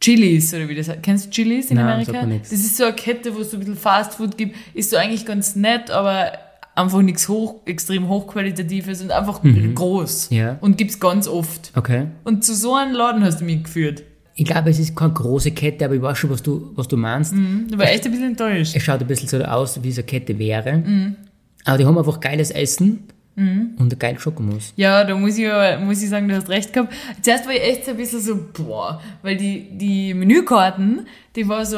Chili's 0.00 0.52
oder 0.54 0.68
wie 0.68 0.74
das 0.74 0.88
heißt. 0.88 1.02
Kennst 1.02 1.26
du 1.26 1.30
Chili's 1.30 1.70
in 1.70 1.76
Nein, 1.76 1.86
Amerika? 1.86 2.12
sagt 2.12 2.26
mir 2.26 2.34
nix. 2.34 2.50
Das 2.50 2.58
ist 2.60 2.76
so 2.76 2.84
eine 2.84 2.94
Kette, 2.94 3.34
wo 3.34 3.40
es 3.40 3.50
so 3.50 3.56
ein 3.56 3.60
bisschen 3.60 3.76
Fast 3.76 4.14
Food 4.14 4.36
gibt. 4.36 4.56
Ist 4.74 4.90
so 4.90 4.96
eigentlich 4.96 5.24
ganz 5.24 5.56
nett, 5.56 5.90
aber 5.90 6.32
einfach 6.74 7.02
nichts 7.02 7.28
hoch, 7.28 7.62
extrem 7.64 8.08
hochqualitatives 8.08 9.02
und 9.02 9.10
einfach 9.10 9.40
groß. 9.42 10.30
Mhm. 10.30 10.36
Ja. 10.36 10.58
Und 10.60 10.76
gibt's 10.76 11.00
ganz 11.00 11.26
oft. 11.26 11.72
Okay. 11.74 12.08
Und 12.24 12.44
zu 12.44 12.54
so 12.54 12.74
einem 12.74 12.94
Laden 12.94 13.24
hast 13.24 13.40
du 13.40 13.44
mich 13.44 13.64
geführt. 13.64 14.02
Ich 14.34 14.44
glaube, 14.44 14.68
es 14.68 14.78
ist 14.78 14.94
keine 14.94 15.14
große 15.14 15.52
Kette, 15.52 15.86
aber 15.86 15.94
ich 15.94 16.02
weiß 16.02 16.18
schon, 16.18 16.28
was 16.28 16.42
du, 16.42 16.70
was 16.74 16.86
du 16.88 16.98
meinst. 16.98 17.32
Ich 17.32 17.78
war 17.78 17.88
echt 17.88 18.04
ein 18.04 18.10
bisschen 18.10 18.28
enttäuscht. 18.28 18.76
Es 18.76 18.82
schaut 18.82 19.00
ein 19.00 19.06
bisschen 19.06 19.28
so 19.28 19.42
aus, 19.42 19.82
wie 19.82 19.88
es 19.88 19.96
eine 19.96 20.04
Kette 20.04 20.38
wäre. 20.38 20.76
Mhm. 20.76 21.16
Aber 21.64 21.78
die 21.78 21.86
haben 21.86 21.96
einfach 21.96 22.20
geiles 22.20 22.50
Essen 22.50 23.04
und 23.36 23.92
ein 23.92 23.98
geiles 23.98 24.22
Schokomus. 24.22 24.72
Ja, 24.76 25.04
da 25.04 25.14
muss 25.14 25.36
ich, 25.36 25.46
aber, 25.46 25.78
muss 25.78 26.02
ich 26.02 26.08
sagen, 26.08 26.26
du 26.26 26.34
hast 26.34 26.48
recht 26.48 26.72
gehabt. 26.72 26.94
Zuerst 27.20 27.44
war 27.46 27.52
ich 27.52 27.62
echt 27.62 27.84
so 27.84 27.90
ein 27.90 27.96
bisschen 27.98 28.20
so, 28.20 28.38
boah, 28.54 29.02
weil 29.22 29.36
die, 29.36 29.68
die 29.76 30.14
Menükarten, 30.14 31.06
die 31.34 31.46
war 31.46 31.66
so, 31.66 31.76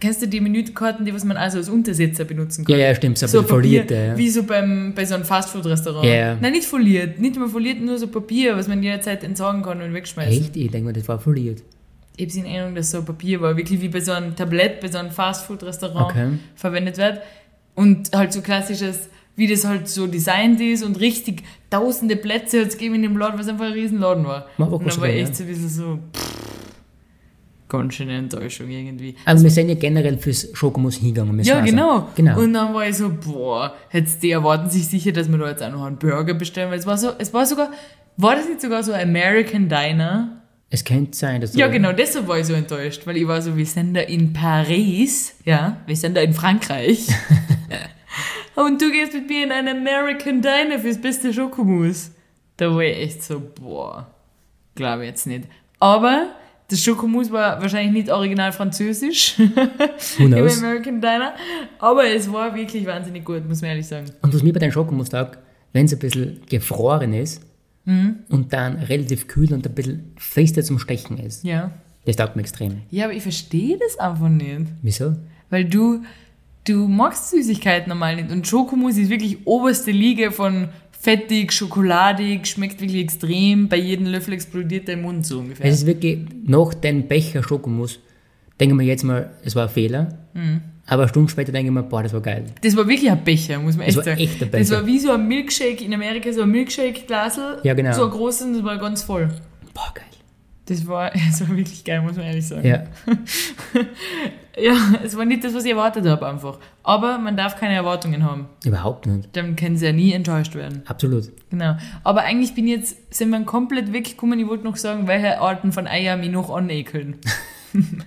kennst 0.00 0.22
du 0.22 0.26
die 0.26 0.40
Menükarten, 0.40 1.04
die 1.04 1.12
was 1.12 1.24
man 1.24 1.36
also 1.36 1.58
als 1.58 1.68
Untersetzer 1.68 2.24
benutzen 2.24 2.64
kann? 2.64 2.74
Ja, 2.78 2.86
ja, 2.86 2.94
stimmt, 2.94 3.18
so 3.18 3.26
ein 3.26 3.28
So 3.28 3.42
Papier, 3.42 3.54
folierte. 3.54 3.94
Ja. 3.94 4.16
wie 4.16 4.30
so 4.30 4.44
beim, 4.44 4.94
bei 4.94 5.04
so 5.04 5.14
einem 5.16 5.24
Fastfood-Restaurant. 5.24 6.06
Ja, 6.06 6.14
ja. 6.14 6.38
Nein, 6.40 6.52
nicht 6.52 6.66
foliert, 6.66 7.18
nicht 7.20 7.36
mal 7.36 7.48
foliert, 7.48 7.78
nur 7.82 7.98
so 7.98 8.06
Papier, 8.08 8.56
was 8.56 8.66
man 8.66 8.82
jederzeit 8.82 9.22
entsorgen 9.22 9.62
kann 9.62 9.82
und 9.82 9.92
wegschmeißen. 9.92 10.32
Echt? 10.32 10.56
Ich 10.56 10.70
denke 10.70 10.86
mal, 10.86 10.92
das 10.94 11.06
war 11.08 11.18
foliert. 11.18 11.62
Ich 12.16 12.30
habe 12.30 12.38
in 12.38 12.46
Erinnerung, 12.46 12.74
dass 12.74 12.90
so 12.90 13.02
Papier 13.02 13.42
war, 13.42 13.54
wirklich 13.58 13.82
wie 13.82 13.88
bei 13.90 14.00
so 14.00 14.12
einem 14.12 14.34
Tablett, 14.34 14.80
bei 14.80 14.88
so 14.88 14.96
einem 14.96 15.10
Fastfood-Restaurant 15.10 16.10
Okay. 16.10 16.28
verwendet 16.54 16.96
wird. 16.96 17.20
Und 17.74 18.10
halt 18.14 18.32
so 18.32 18.40
klassisches, 18.40 19.10
wie 19.36 19.46
das 19.46 19.64
halt 19.64 19.88
so 19.88 20.06
designt 20.06 20.60
ist 20.60 20.82
und 20.82 20.98
richtig 21.00 21.42
tausende 21.70 22.16
Plätze 22.16 22.60
hat 22.60 22.68
es 22.68 22.78
gegeben 22.78 22.96
in 22.96 23.02
dem 23.02 23.16
Laden, 23.16 23.38
was 23.38 23.48
einfach 23.48 23.66
ein 23.66 23.72
Riesenladen 23.72 24.24
war. 24.24 24.46
War 24.56 24.72
auch 24.72 24.80
und 24.80 24.90
dann 24.90 25.00
war 25.00 25.08
echt 25.08 25.36
so 25.36 25.44
ein 25.44 25.48
bisschen 25.48 25.68
so, 25.68 25.98
pff, 26.14 26.36
ganz 27.68 27.94
schöne 27.94 28.16
Enttäuschung 28.16 28.68
irgendwie. 28.70 29.14
Aber 29.24 29.42
wir 29.42 29.50
sind 29.50 29.68
ja 29.68 29.74
generell 29.74 30.18
fürs 30.18 30.48
Schokomus 30.54 30.96
hingegangen. 30.96 31.38
Ja, 31.42 31.60
genau. 31.60 32.08
genau. 32.14 32.40
Und 32.40 32.54
dann 32.54 32.72
war 32.74 32.88
ich 32.88 32.96
so, 32.96 33.10
boah, 33.10 33.74
jetzt 33.92 34.22
die 34.22 34.30
erwarten 34.30 34.70
sich 34.70 34.86
sicher, 34.86 35.12
dass 35.12 35.30
wir 35.30 35.38
da 35.38 35.48
jetzt 35.48 35.62
auch 35.62 35.72
noch 35.72 35.84
einen 35.84 35.98
Burger 35.98 36.34
bestellen, 36.34 36.70
weil 36.70 36.78
es 36.78 36.86
war 36.86 36.96
so, 36.96 37.10
es 37.18 37.34
war 37.34 37.44
sogar, 37.44 37.70
war 38.16 38.36
das 38.36 38.48
nicht 38.48 38.60
sogar 38.60 38.82
so 38.82 38.92
American 38.92 39.68
Diner? 39.68 40.42
es 40.68 40.84
könnte 40.84 41.16
sein, 41.16 41.40
dass 41.40 41.54
Ja, 41.54 41.68
genau, 41.68 41.92
deshalb 41.92 42.26
war 42.26 42.38
ich 42.38 42.46
so 42.46 42.52
enttäuscht, 42.52 43.06
weil 43.06 43.16
ich 43.16 43.26
war 43.26 43.40
so, 43.40 43.56
wir 43.56 43.66
sind 43.66 43.94
da 43.94 44.00
in 44.00 44.32
Paris, 44.32 45.34
ja, 45.44 45.78
wir 45.86 45.96
sind 45.96 46.16
da 46.16 46.20
in 46.20 46.34
Frankreich. 46.34 47.06
Und 48.56 48.80
du 48.82 48.90
gehst 48.90 49.12
mit 49.14 49.28
mir 49.28 49.44
in 49.44 49.52
einen 49.52 49.78
American 49.78 50.42
Diner 50.42 50.78
fürs 50.78 51.00
beste 51.00 51.32
Schokomus. 51.32 52.10
Da 52.56 52.74
war 52.74 52.80
ich 52.82 52.96
echt 52.98 53.22
so, 53.22 53.40
boah, 53.60 54.06
glaube 54.74 55.04
ich 55.04 55.10
jetzt 55.10 55.26
nicht. 55.26 55.44
Aber 55.78 56.28
das 56.68 56.82
Schokomus 56.82 57.30
war 57.30 57.60
wahrscheinlich 57.60 57.92
nicht 57.92 58.10
original 58.10 58.50
französisch 58.52 59.38
im? 60.18 60.26
American 60.32 61.00
Diner, 61.00 61.34
aber 61.78 62.06
es 62.08 62.32
war 62.32 62.54
wirklich 62.54 62.84
wahnsinnig 62.86 63.24
gut, 63.24 63.46
muss 63.46 63.60
man 63.60 63.70
ehrlich 63.70 63.86
sagen. 63.86 64.06
Und 64.22 64.34
was 64.34 64.42
mir 64.42 64.52
bei 64.52 64.58
deinem 64.58 64.72
Schokomus 64.72 65.10
taugt, 65.10 65.38
wenn 65.72 65.84
es 65.86 65.92
ein 65.92 65.98
bisschen 65.98 66.40
gefroren 66.48 67.12
ist 67.12 67.42
Mhm. 67.88 68.16
und 68.30 68.52
dann 68.52 68.78
relativ 68.78 69.28
kühl 69.28 69.52
und 69.52 69.64
ein 69.64 69.72
bisschen 69.72 70.12
fester 70.16 70.60
zum 70.64 70.80
Stechen 70.80 71.18
ist. 71.18 71.44
Ja. 71.44 71.70
Das 72.04 72.16
taugt 72.16 72.34
mir 72.34 72.42
extrem. 72.42 72.82
Ja, 72.90 73.04
aber 73.04 73.14
ich 73.14 73.22
verstehe 73.22 73.78
das 73.78 73.96
einfach 74.00 74.28
nicht. 74.28 74.62
Wieso? 74.82 75.14
Weil 75.50 75.66
du, 75.66 76.02
du 76.66 76.88
magst 76.88 77.30
Süßigkeiten 77.30 77.88
normal 77.88 78.16
nicht. 78.16 78.30
Und 78.30 78.46
Schokomus 78.46 78.96
ist 78.96 79.10
wirklich 79.10 79.46
oberste 79.46 79.90
Liga 79.90 80.30
von 80.30 80.68
fettig, 80.98 81.52
schokoladig, 81.52 82.46
schmeckt 82.46 82.80
wirklich 82.80 83.02
extrem. 83.02 83.68
Bei 83.68 83.76
jedem 83.76 84.06
Löffel 84.06 84.34
explodiert 84.34 84.88
der 84.88 84.96
Mund 84.96 85.26
so 85.26 85.38
ungefähr. 85.38 85.66
Es 85.66 85.76
ist 85.76 85.86
wirklich, 85.86 86.18
nach 86.44 86.74
dem 86.74 87.06
Becher 87.06 87.42
Schokomus, 87.42 88.00
denke 88.58 88.74
ich 88.74 88.76
mir 88.76 88.84
jetzt 88.84 89.04
mal, 89.04 89.30
es 89.44 89.54
war 89.54 89.64
ein 89.64 89.68
Fehler. 89.68 90.18
Mhm. 90.34 90.62
Aber 90.88 91.02
eine 91.02 91.08
Stunde 91.08 91.30
später 91.30 91.50
denke 91.52 91.68
ich 91.68 91.74
mir, 91.74 91.82
boah, 91.82 92.02
das 92.02 92.12
war 92.12 92.20
geil. 92.20 92.44
Das 92.62 92.76
war 92.76 92.86
wirklich 92.86 93.10
ein 93.10 93.22
Becher, 93.24 93.58
muss 93.58 93.76
man 93.76 93.86
Das 93.86 93.88
echt 93.88 93.96
war 93.96 94.04
sagen. 94.04 94.20
echt 94.20 94.42
ein 94.42 94.50
Das 94.52 94.68
Becher. 94.68 94.80
war 94.80 94.86
wie 94.86 94.98
so 94.98 95.10
ein 95.12 95.26
Milkshake 95.26 95.84
in 95.84 95.92
Amerika, 95.92 96.32
so 96.32 96.42
ein 96.42 96.50
Milkshake-Glasel. 96.50 97.58
Ja, 97.64 97.74
genau. 97.74 97.92
So 97.92 98.04
ein 98.04 98.10
großes, 98.10 98.52
das 98.52 98.64
war 98.64 98.78
ganz 98.78 99.02
voll. 99.02 99.28
Boah, 99.74 99.92
geil. 99.94 100.04
Das 100.66 100.86
war, 100.86 101.10
das 101.30 101.40
war 101.40 101.56
wirklich 101.56 101.84
geil, 101.84 102.02
muss 102.02 102.16
man 102.16 102.26
ehrlich 102.26 102.46
sagen. 102.46 102.66
Ja, 102.66 102.84
Ja, 104.58 104.74
es 105.04 105.14
war 105.16 105.26
nicht 105.26 105.44
das, 105.44 105.52
was 105.52 105.66
ich 105.66 105.72
erwartet 105.72 106.06
habe 106.06 106.26
einfach. 106.26 106.58
Aber 106.82 107.18
man 107.18 107.36
darf 107.36 107.56
keine 107.60 107.74
Erwartungen 107.74 108.24
haben. 108.24 108.46
überhaupt 108.64 109.06
nicht. 109.06 109.28
Dann 109.36 109.54
können 109.54 109.76
sie 109.76 109.84
ja 109.84 109.92
nie 109.92 110.12
enttäuscht 110.12 110.54
werden. 110.54 110.82
Absolut. 110.86 111.30
Genau. 111.50 111.76
Aber 112.04 112.22
eigentlich 112.22 112.54
bin 112.54 112.66
ich 112.66 112.76
jetzt, 112.76 113.14
sind 113.14 113.28
wir 113.28 113.40
komplett 113.42 113.92
weggekommen. 113.92 114.40
Ich 114.40 114.48
wollte 114.48 114.64
noch 114.64 114.76
sagen, 114.76 115.06
welche 115.06 115.40
Arten 115.40 115.72
von 115.72 115.86
Eier 115.86 116.16
mich 116.16 116.30
noch 116.30 116.50
anekeln. 116.50 117.16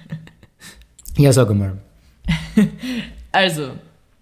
Ja, 1.17 1.33
sag 1.33 1.53
mal. 1.53 1.77
Also, 3.33 3.71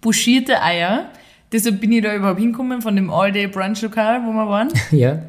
buschierte 0.01 0.63
Eier. 0.63 1.11
Deshalb 1.51 1.79
bin 1.79 1.91
ich 1.91 2.01
da 2.01 2.15
überhaupt 2.15 2.39
hingekommen 2.39 2.81
von 2.81 2.95
dem 2.95 3.11
All-Day-Brunch-Lokal, 3.11 4.23
wo 4.25 4.31
wir 4.31 4.49
waren. 4.49 4.69
Ja, 4.89 5.21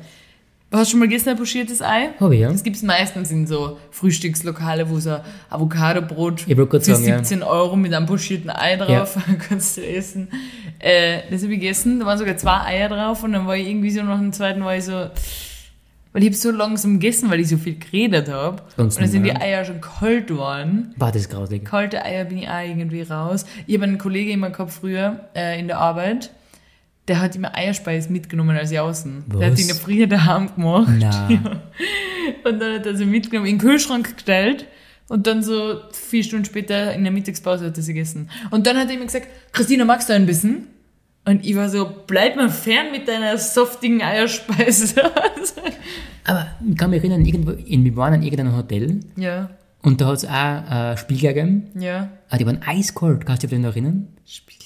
Hast 0.70 0.88
du 0.88 0.90
schon 0.90 1.00
mal 1.00 1.08
gegessen, 1.08 1.30
ein 1.30 1.36
buschiertes 1.36 1.80
Ei? 1.80 2.10
habe 2.20 2.34
ich, 2.34 2.42
ja. 2.42 2.52
Das 2.52 2.62
gibt's 2.62 2.82
meistens 2.82 3.30
in 3.30 3.46
so 3.46 3.78
Frühstückslokale, 3.90 4.90
wo 4.90 4.98
so 5.00 5.18
Avocadobrot 5.48 6.42
für 6.42 6.80
sagen, 6.80 7.04
ja. 7.04 7.18
17 7.18 7.42
Euro 7.42 7.74
mit 7.74 7.94
einem 7.94 8.04
buschierten 8.04 8.50
Ei 8.50 8.76
drauf 8.76 9.16
kannst 9.48 9.78
du 9.78 9.86
essen. 9.86 10.28
Äh, 10.78 11.20
das 11.30 11.42
habe 11.42 11.54
ich 11.54 11.60
gegessen, 11.60 12.00
da 12.00 12.06
waren 12.06 12.18
sogar 12.18 12.36
zwei 12.36 12.60
Eier 12.60 12.90
drauf 12.90 13.24
und 13.24 13.32
dann 13.32 13.46
war 13.46 13.56
ich 13.56 13.66
irgendwie 13.66 13.90
so 13.90 14.02
nach 14.02 14.18
dem 14.18 14.32
zweiten 14.32 14.62
war 14.62 14.76
ich 14.76 14.84
so, 14.84 14.92
weil 16.12 16.22
ich 16.22 16.28
hab 16.28 16.34
so 16.34 16.50
langsam 16.50 17.00
gegessen, 17.00 17.30
weil 17.30 17.40
ich 17.40 17.48
so 17.48 17.56
viel 17.56 17.78
geredet 17.78 18.28
habe. 18.28 18.62
Und 18.76 18.94
dann 19.00 19.08
sind 19.08 19.24
die. 19.24 19.34
Eier 19.34 19.64
schon 19.64 19.80
kalt 19.80 20.26
geworden. 20.26 20.94
War 20.96 21.12
das 21.12 21.30
grausig. 21.30 21.64
Kalte 21.64 22.04
Eier 22.04 22.26
bin 22.26 22.38
ich 22.38 22.48
auch 22.48 22.60
irgendwie 22.60 23.02
raus. 23.02 23.46
Ich 23.66 23.74
habe 23.74 23.84
einen 23.84 23.98
Kollege 23.98 24.32
immer 24.32 24.50
gehabt 24.50 24.72
früher 24.72 25.20
äh, 25.34 25.58
in 25.58 25.66
der 25.66 25.78
Arbeit, 25.78 26.30
der 27.08 27.20
hat 27.20 27.34
immer 27.36 27.54
Eierspeis 27.56 28.08
mitgenommen 28.08 28.56
als 28.56 28.70
Jausen. 28.70 29.24
Der 29.28 29.46
hat 29.46 29.52
Was? 29.52 29.60
in 29.60 29.66
der 29.68 29.76
Früh 29.76 30.06
daheim 30.06 30.54
gemacht. 30.54 30.92
Na, 30.98 31.28
Und 32.44 32.60
dann 32.60 32.74
hat 32.74 32.86
er 32.86 32.96
sie 32.96 33.06
mitgenommen, 33.06 33.48
in 33.48 33.56
den 33.58 33.60
Kühlschrank 33.60 34.14
gestellt 34.14 34.66
und 35.08 35.26
dann 35.26 35.42
so 35.42 35.80
vier 35.92 36.22
Stunden 36.22 36.44
später 36.44 36.94
in 36.94 37.02
der 37.02 37.12
Mittagspause 37.12 37.66
hat 37.66 37.76
er 37.76 37.82
sie 37.82 37.94
gegessen. 37.94 38.28
Und 38.50 38.66
dann 38.66 38.76
hat 38.76 38.88
er 38.88 38.94
immer 38.94 39.06
gesagt, 39.06 39.28
Christina, 39.52 39.84
magst 39.84 40.08
du 40.08 40.12
ein 40.12 40.26
bisschen? 40.26 40.66
Und 41.24 41.44
ich 41.44 41.56
war 41.56 41.68
so, 41.68 41.90
bleib 42.06 42.36
mal 42.36 42.50
fern 42.50 42.90
mit 42.92 43.08
deiner 43.08 43.36
softigen 43.38 44.02
Eierspeise. 44.02 45.02
aber 46.24 46.46
ich 46.68 46.76
kann 46.76 46.90
mich 46.90 47.00
erinnern, 47.02 47.24
irgendwo 47.24 47.52
in, 47.52 47.84
wir 47.84 47.96
waren 47.96 48.14
in 48.14 48.22
irgendeinem 48.22 48.56
Hotel 48.56 49.00
ja, 49.16 49.50
und 49.82 50.00
da 50.00 50.06
hat 50.06 50.16
es 50.16 50.24
auch 50.26 50.92
äh, 50.92 50.96
Spiegel 50.96 51.32
gegeben. 51.34 51.70
ja. 51.74 52.10
Ah, 52.30 52.36
die 52.36 52.44
waren 52.44 52.60
eiskalt. 52.62 53.24
Kannst 53.24 53.42
du 53.42 53.46
dich 53.46 53.58
noch 53.58 53.70
erinnern? 53.70 54.08
Spiegelei. 54.26 54.57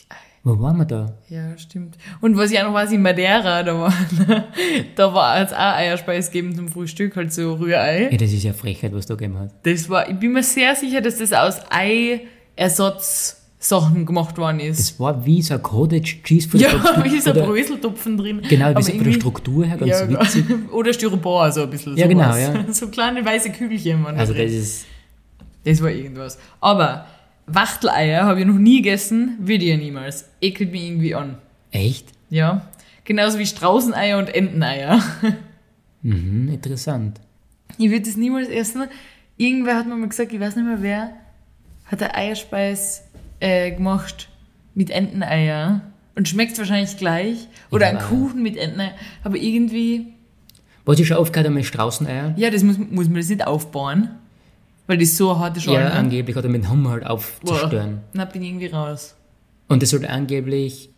Wo 0.45 0.61
waren 0.61 0.77
wir 0.79 0.85
da? 0.87 1.13
Ja, 1.29 1.57
stimmt. 1.57 1.97
Und 2.21 2.37
was 2.37 2.51
ich 2.51 2.59
auch 2.59 2.65
noch 2.65 2.75
weiß, 2.75 2.91
in 2.91 3.01
Madeira, 3.03 3.63
da 3.63 3.79
war, 3.79 3.95
da 4.97 5.15
war 5.15 5.41
es 5.41 5.53
auch 5.53 5.57
Eierspeis 5.77 6.33
gegeben 6.33 6.57
zum 6.57 6.67
Frühstück, 6.69 7.15
halt 7.15 7.33
so 7.33 7.55
Rührei. 7.55 8.09
Ja, 8.11 8.19
das 8.19 8.33
ist 8.33 8.43
ja 8.43 8.53
Frechheit, 8.53 8.93
was 8.93 9.07
da 9.07 9.15
gegeben 9.15 9.39
hat. 9.39 9.51
Das 9.63 9.89
war, 9.89 10.11
ich 10.11 10.17
bin 10.19 10.33
mir 10.33 10.43
sehr 10.43 10.75
sicher, 10.75 11.01
dass 11.01 11.19
das 11.19 11.33
aus 11.33 11.59
Eiersatzsachen 11.71 14.07
gemacht 14.07 14.39
worden 14.39 14.61
ist. 14.61 14.79
Das 14.81 15.01
war 15.01 15.25
wie 15.25 15.43
so 15.43 15.55
ein 15.55 15.63
Cottage 15.63 16.17
Cheese 16.25 16.49
von 16.49 16.61
Ja, 16.61 16.69
wie 17.05 17.21
so 17.21 17.31
von 17.31 17.35
der- 17.35 17.43
Bröseltupfen 17.47 18.17
drin. 18.17 18.43
Genau, 18.49 18.67
wie 18.67 18.71
Aber 18.71 18.83
so 18.83 18.93
von 18.93 19.05
der 19.05 19.13
Struktur 19.13 19.65
her 19.65 19.77
ganz 19.77 19.91
ja, 19.91 20.09
witzig. 20.09 20.45
Oder 20.73 20.93
Styropor, 20.93 21.51
so 21.53 21.63
ein 21.63 21.71
bisschen. 21.71 21.97
Ja, 21.97 22.07
genau, 22.07 22.33
sowas. 22.33 22.41
ja. 22.67 22.73
So 22.73 22.89
kleine 22.89 23.25
weiße 23.25 23.51
Kügelchen 23.51 24.03
waren 24.05 24.19
Also 24.19 24.33
das 24.35 24.51
ist, 24.51 24.87
Das 25.65 25.83
war 25.83 25.91
irgendwas. 25.91 26.39
Aber 26.61 27.07
Wachteleier 27.47 28.25
habe 28.25 28.41
ich 28.41 28.47
noch 28.47 28.59
nie 28.59 28.77
gegessen, 28.83 29.37
würde 29.41 29.65
ich 29.65 29.71
ja 29.71 29.77
niemals. 29.77 30.29
Ekelt 30.41 30.73
mich 30.73 30.85
irgendwie 30.85 31.15
an. 31.15 31.39
echt? 31.71 32.09
Ja. 32.31 32.69
Genauso 33.05 33.39
wie 33.39 33.47
Straußeneier 33.47 34.19
und 34.19 34.35
Enteneier. 34.35 35.03
Mhm, 36.05 36.49
interessant. 36.49 37.21
Ich 37.79 37.89
würde 37.89 38.03
das 38.05 38.17
niemals 38.17 38.49
essen. 38.49 38.89
Irgendwer 39.37 39.77
hat 39.77 39.87
mir 39.87 39.95
mal 39.95 40.09
gesagt, 40.09 40.33
ich 40.33 40.41
weiß 40.41 40.57
nicht 40.57 40.65
mehr 40.65 40.83
wer, 40.83 41.13
hat 41.87 42.03
ein 42.03 42.11
Eierspeis 42.13 43.05
äh, 43.39 43.71
gemacht 43.71 44.29
mit 44.75 44.91
Enteneier. 44.91 45.83
Und 46.17 46.29
schmeckt 46.29 46.59
wahrscheinlich 46.59 46.97
gleich. 46.97 47.47
Oder 47.71 47.93
Ja, 47.93 47.99
ein 48.01 48.05
Kuchen 48.05 48.43
mit 48.43 48.57
Enteneier. 48.57 48.95
Aber 49.23 49.37
irgendwie, 49.37 50.07
Was 50.85 50.99
ich 50.99 51.07
schon 51.07 51.19
aufgehört 51.19 51.47
habe 51.47 51.55
mit 51.55 51.67
Straußeneier, 51.67 52.35
ja, 52.37 52.51
das 52.51 52.65
muss, 52.65 52.79
muss 52.79 53.07
man 53.07 53.17
das 53.19 53.29
nicht 53.29 53.47
aufbauen. 53.47 54.11
Weil 54.87 54.99
das 54.99 55.17
so 55.17 55.39
harte 55.39 55.61
Schale. 55.61 55.81
ja, 55.81 55.89
angeblich 55.91 56.37
hat 56.37 56.45
er 56.45 56.51
mit 56.51 56.65
dem 56.65 56.69
Hammer 56.69 56.91
halt 56.91 57.07
aufzustören. 57.07 58.01
Na, 58.13 58.25
bin 58.25 58.43
ich 58.43 58.49
irgendwie 58.49 58.67
raus. 58.67 59.15
Und 59.69 59.83
das 59.83 59.91
sollte 59.91 60.11
angeblich 60.11 60.91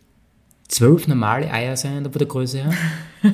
zwölf 0.67 1.07
normale 1.07 1.51
Eier 1.51 1.77
sein, 1.77 2.03
von 2.03 2.11
der 2.11 2.27
Größe 2.27 2.63
her. 2.63 2.73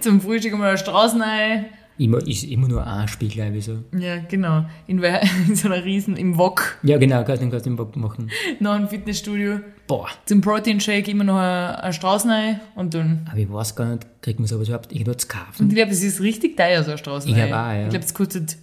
Zum 0.00 0.20
Frühstück 0.20 0.56
mal 0.56 0.72
ein 0.72 0.78
Straußenei. 0.78 1.66
Immer, 2.00 2.26
ist 2.26 2.44
immer 2.44 2.66
nur 2.66 2.86
ein 2.86 3.08
Spiegel, 3.08 3.48
wieso? 3.52 3.84
Ja, 3.98 4.18
genau. 4.26 4.64
In, 4.86 5.02
in 5.48 5.54
so 5.54 5.68
einer 5.68 5.84
riesen, 5.84 6.16
im 6.16 6.38
Wok, 6.38 6.78
Ja, 6.82 6.96
genau, 6.96 7.22
kannst 7.24 7.42
du 7.42 7.60
den 7.60 7.76
Bock 7.76 7.94
machen. 7.96 8.30
noch 8.60 8.72
ein 8.72 8.88
Fitnessstudio. 8.88 9.60
Boah. 9.86 10.08
Zum 10.24 10.40
Protein 10.40 10.80
Shake 10.80 11.08
immer 11.08 11.24
noch 11.24 11.36
ein, 11.36 11.74
ein 11.74 11.92
Straußenei 11.92 12.58
und 12.74 12.94
dann. 12.94 13.26
Aber 13.30 13.38
ich 13.38 13.52
weiß 13.52 13.76
gar 13.76 13.86
nicht, 13.86 14.06
kriegt 14.22 14.38
man 14.38 14.48
sowas 14.48 14.68
überhaupt 14.68 14.92
irgendwo 14.92 15.12
zu 15.12 15.26
Und 15.26 15.32
kaufen? 15.32 15.68
ich 15.68 15.74
glaube, 15.74 15.90
es 15.90 16.02
ist 16.02 16.20
richtig 16.22 16.56
teuer, 16.56 16.82
so 16.84 16.92
ein 16.92 16.98
Straußenei. 16.98 17.38
Ich 17.38 17.46
glaub 17.46 17.60
auch, 17.60 17.66
ja. 17.72 17.82
Ich 17.84 17.90
glaube, 17.90 18.04
es 18.06 18.14
kostet. 18.14 18.56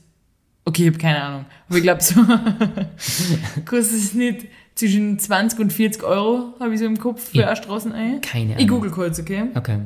Okay, 0.68 0.82
ich 0.82 0.88
habe 0.90 0.98
keine 0.98 1.24
Ahnung. 1.24 1.46
Aber 1.70 1.78
ich 1.78 1.84
glaube, 1.84 2.04
so 2.04 2.16
kostet 3.66 3.98
es 4.00 4.14
nicht 4.14 4.48
zwischen 4.76 5.18
20 5.18 5.60
und 5.60 5.72
40 5.72 6.04
Euro, 6.04 6.56
habe 6.60 6.74
ich 6.74 6.80
so 6.82 6.86
im 6.86 7.00
Kopf 7.00 7.30
für 7.30 7.38
Ich- 7.38 7.46
ein 7.48 7.56
Straußenei. 7.56 8.20
Keine 8.22 8.52
Ahnung. 8.52 8.58
Ich 8.60 8.68
google 8.68 8.92
kurz, 8.92 9.18
okay? 9.18 9.46
Okay. 9.56 9.80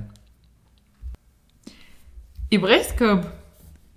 Ich 2.50 2.58
habe 2.58 2.68
recht 2.68 2.98
gehabt. 2.98 3.28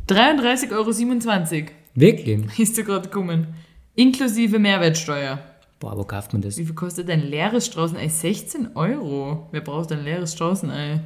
33,27 0.08 0.72
Euro 0.72 1.68
Wirklich? 1.94 2.58
ist 2.58 2.76
da 2.76 2.82
gerade 2.82 3.08
gekommen. 3.08 3.46
Inklusive 3.94 4.58
Mehrwertsteuer. 4.58 5.38
Boah, 5.80 5.96
wo 5.96 6.04
kauft 6.04 6.34
man 6.34 6.42
das? 6.42 6.58
Wie 6.58 6.66
viel 6.66 6.74
kostet 6.74 7.08
ein 7.08 7.22
leeres 7.22 7.64
Straußenei? 7.64 8.08
16 8.08 8.76
Euro. 8.76 9.48
Wer 9.52 9.62
braucht 9.62 9.90
ein 9.90 10.04
leeres 10.04 10.34
Straußenei? 10.34 11.00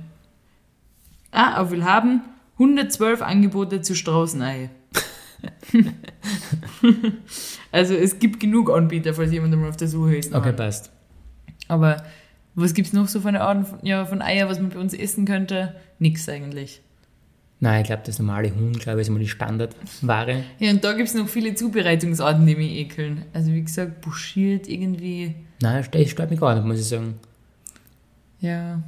Ah, 1.31 1.61
auf 1.63 1.71
Willhaben 1.71 2.23
112 2.55 3.23
Angebote 3.23 3.81
zu 3.81 3.95
Straußenei. 3.95 4.71
also 7.73 7.95
es 7.95 8.19
gibt 8.19 8.41
genug 8.41 8.71
Anbieter, 8.71 9.15
falls 9.15 9.33
jemand 9.33 9.57
mal 9.57 9.69
auf 9.69 9.77
der 9.77 9.89
Suche 9.89 10.17
ist. 10.17 10.35
Okay, 10.35 10.53
passt. 10.53 10.91
Aber 11.69 12.05
was 12.55 12.75
gibt 12.75 12.89
es 12.89 12.93
noch 12.93 13.09
so 13.09 13.21
für 13.21 13.29
eine 13.29 13.43
Art 13.43 13.67
von, 13.67 13.79
ja, 13.83 14.05
von 14.05 14.21
Eier, 14.23 14.49
was 14.49 14.61
man 14.61 14.71
bei 14.71 14.79
uns 14.79 14.95
essen 14.95 15.25
könnte? 15.27 15.77
Nix 15.99 16.29
eigentlich. 16.29 16.81
Nein, 17.61 17.83
ich 17.83 17.87
glaube, 17.89 18.03
das 18.05 18.19
normale 18.19 18.55
Huhn, 18.55 18.73
glaube 18.73 18.99
ich, 18.99 19.03
ist 19.03 19.09
immer 19.09 19.19
die 19.19 19.29
Standardware. 19.29 20.45
Ja, 20.59 20.71
und 20.71 20.85
da 20.85 20.93
gibt 20.93 21.09
es 21.09 21.15
noch 21.15 21.29
viele 21.29 21.55
Zubereitungsarten, 21.55 22.47
die 22.47 22.55
mich 22.55 22.73
ekeln. 22.73 23.25
Also 23.33 23.53
wie 23.53 23.63
gesagt, 23.63 24.01
buschiert 24.01 24.69
irgendwie. 24.69 25.35
Nein, 25.61 25.85
das 25.91 26.11
stört 26.11 26.31
mich 26.31 26.41
gar 26.41 26.55
nicht, 26.55 26.65
muss 26.65 26.79
ich 26.79 26.87
sagen. 26.87 27.15
Ja. 28.41 28.83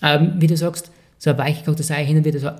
Aber 0.00 0.40
wie 0.40 0.46
du 0.46 0.56
sagst, 0.56 0.92
so 1.18 1.30
ein 1.30 1.38
weichgekochtes 1.38 1.90
Ei 1.90 2.04
hin 2.04 2.18
und 2.18 2.24
wieder 2.24 2.38
so, 2.38 2.50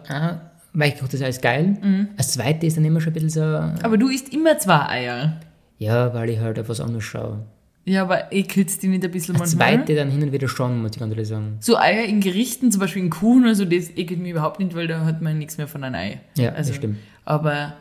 ah, 0.75 0.79
weichgekochtes 0.79 1.23
Ei 1.23 1.29
ist 1.29 1.43
geil. 1.43 1.77
Mhm. 1.83 2.09
Das 2.17 2.33
zweite 2.33 2.67
ist 2.67 2.77
dann 2.77 2.85
immer 2.85 3.01
schon 3.01 3.11
ein 3.11 3.15
bisschen 3.15 3.31
so, 3.31 3.43
Aber 3.43 3.97
du 3.99 4.09
isst 4.09 4.33
immer 4.33 4.59
zwei 4.59 4.87
Eier. 4.89 5.41
ja, 5.79 6.13
weil 6.15 6.31
ich 6.31 6.39
halt 6.41 6.59
auf 6.59 6.69
was 6.69 6.81
anderes 6.81 7.05
schaue. 7.05 7.41
Ja, 7.85 8.03
aber 8.03 8.31
ekelt 8.33 8.83
die 8.83 8.89
nicht 8.89 9.03
ein 9.03 9.11
bisschen 9.11 9.35
Das 9.39 9.55
manchmal? 9.55 9.77
zweite 9.79 9.95
dann 9.95 10.11
hin 10.11 10.23
und 10.23 10.31
wieder 10.33 10.47
schon, 10.49 10.83
muss 10.83 10.91
ich 10.93 10.99
ganz 10.99 11.11
ehrlich 11.11 11.27
sagen. 11.29 11.57
So 11.61 11.79
Eier 11.79 12.05
in 12.05 12.21
Gerichten, 12.21 12.71
zum 12.71 12.81
Beispiel 12.81 13.03
in 13.03 13.09
Kuchen 13.09 13.45
oder 13.45 13.55
so, 13.55 13.65
das 13.65 13.89
ekelt 13.97 14.21
mich 14.21 14.33
überhaupt 14.33 14.59
nicht, 14.61 14.75
weil 14.75 14.87
da 14.87 15.07
hat 15.07 15.23
man 15.23 15.39
nichts 15.39 15.57
mehr 15.57 15.69
von 15.69 15.83
einem 15.85 15.95
Ei. 15.95 16.21
Ja, 16.37 16.51
Also, 16.53 16.69
das 16.71 16.77
stimmt. 16.77 16.99
Aber, 17.25 17.73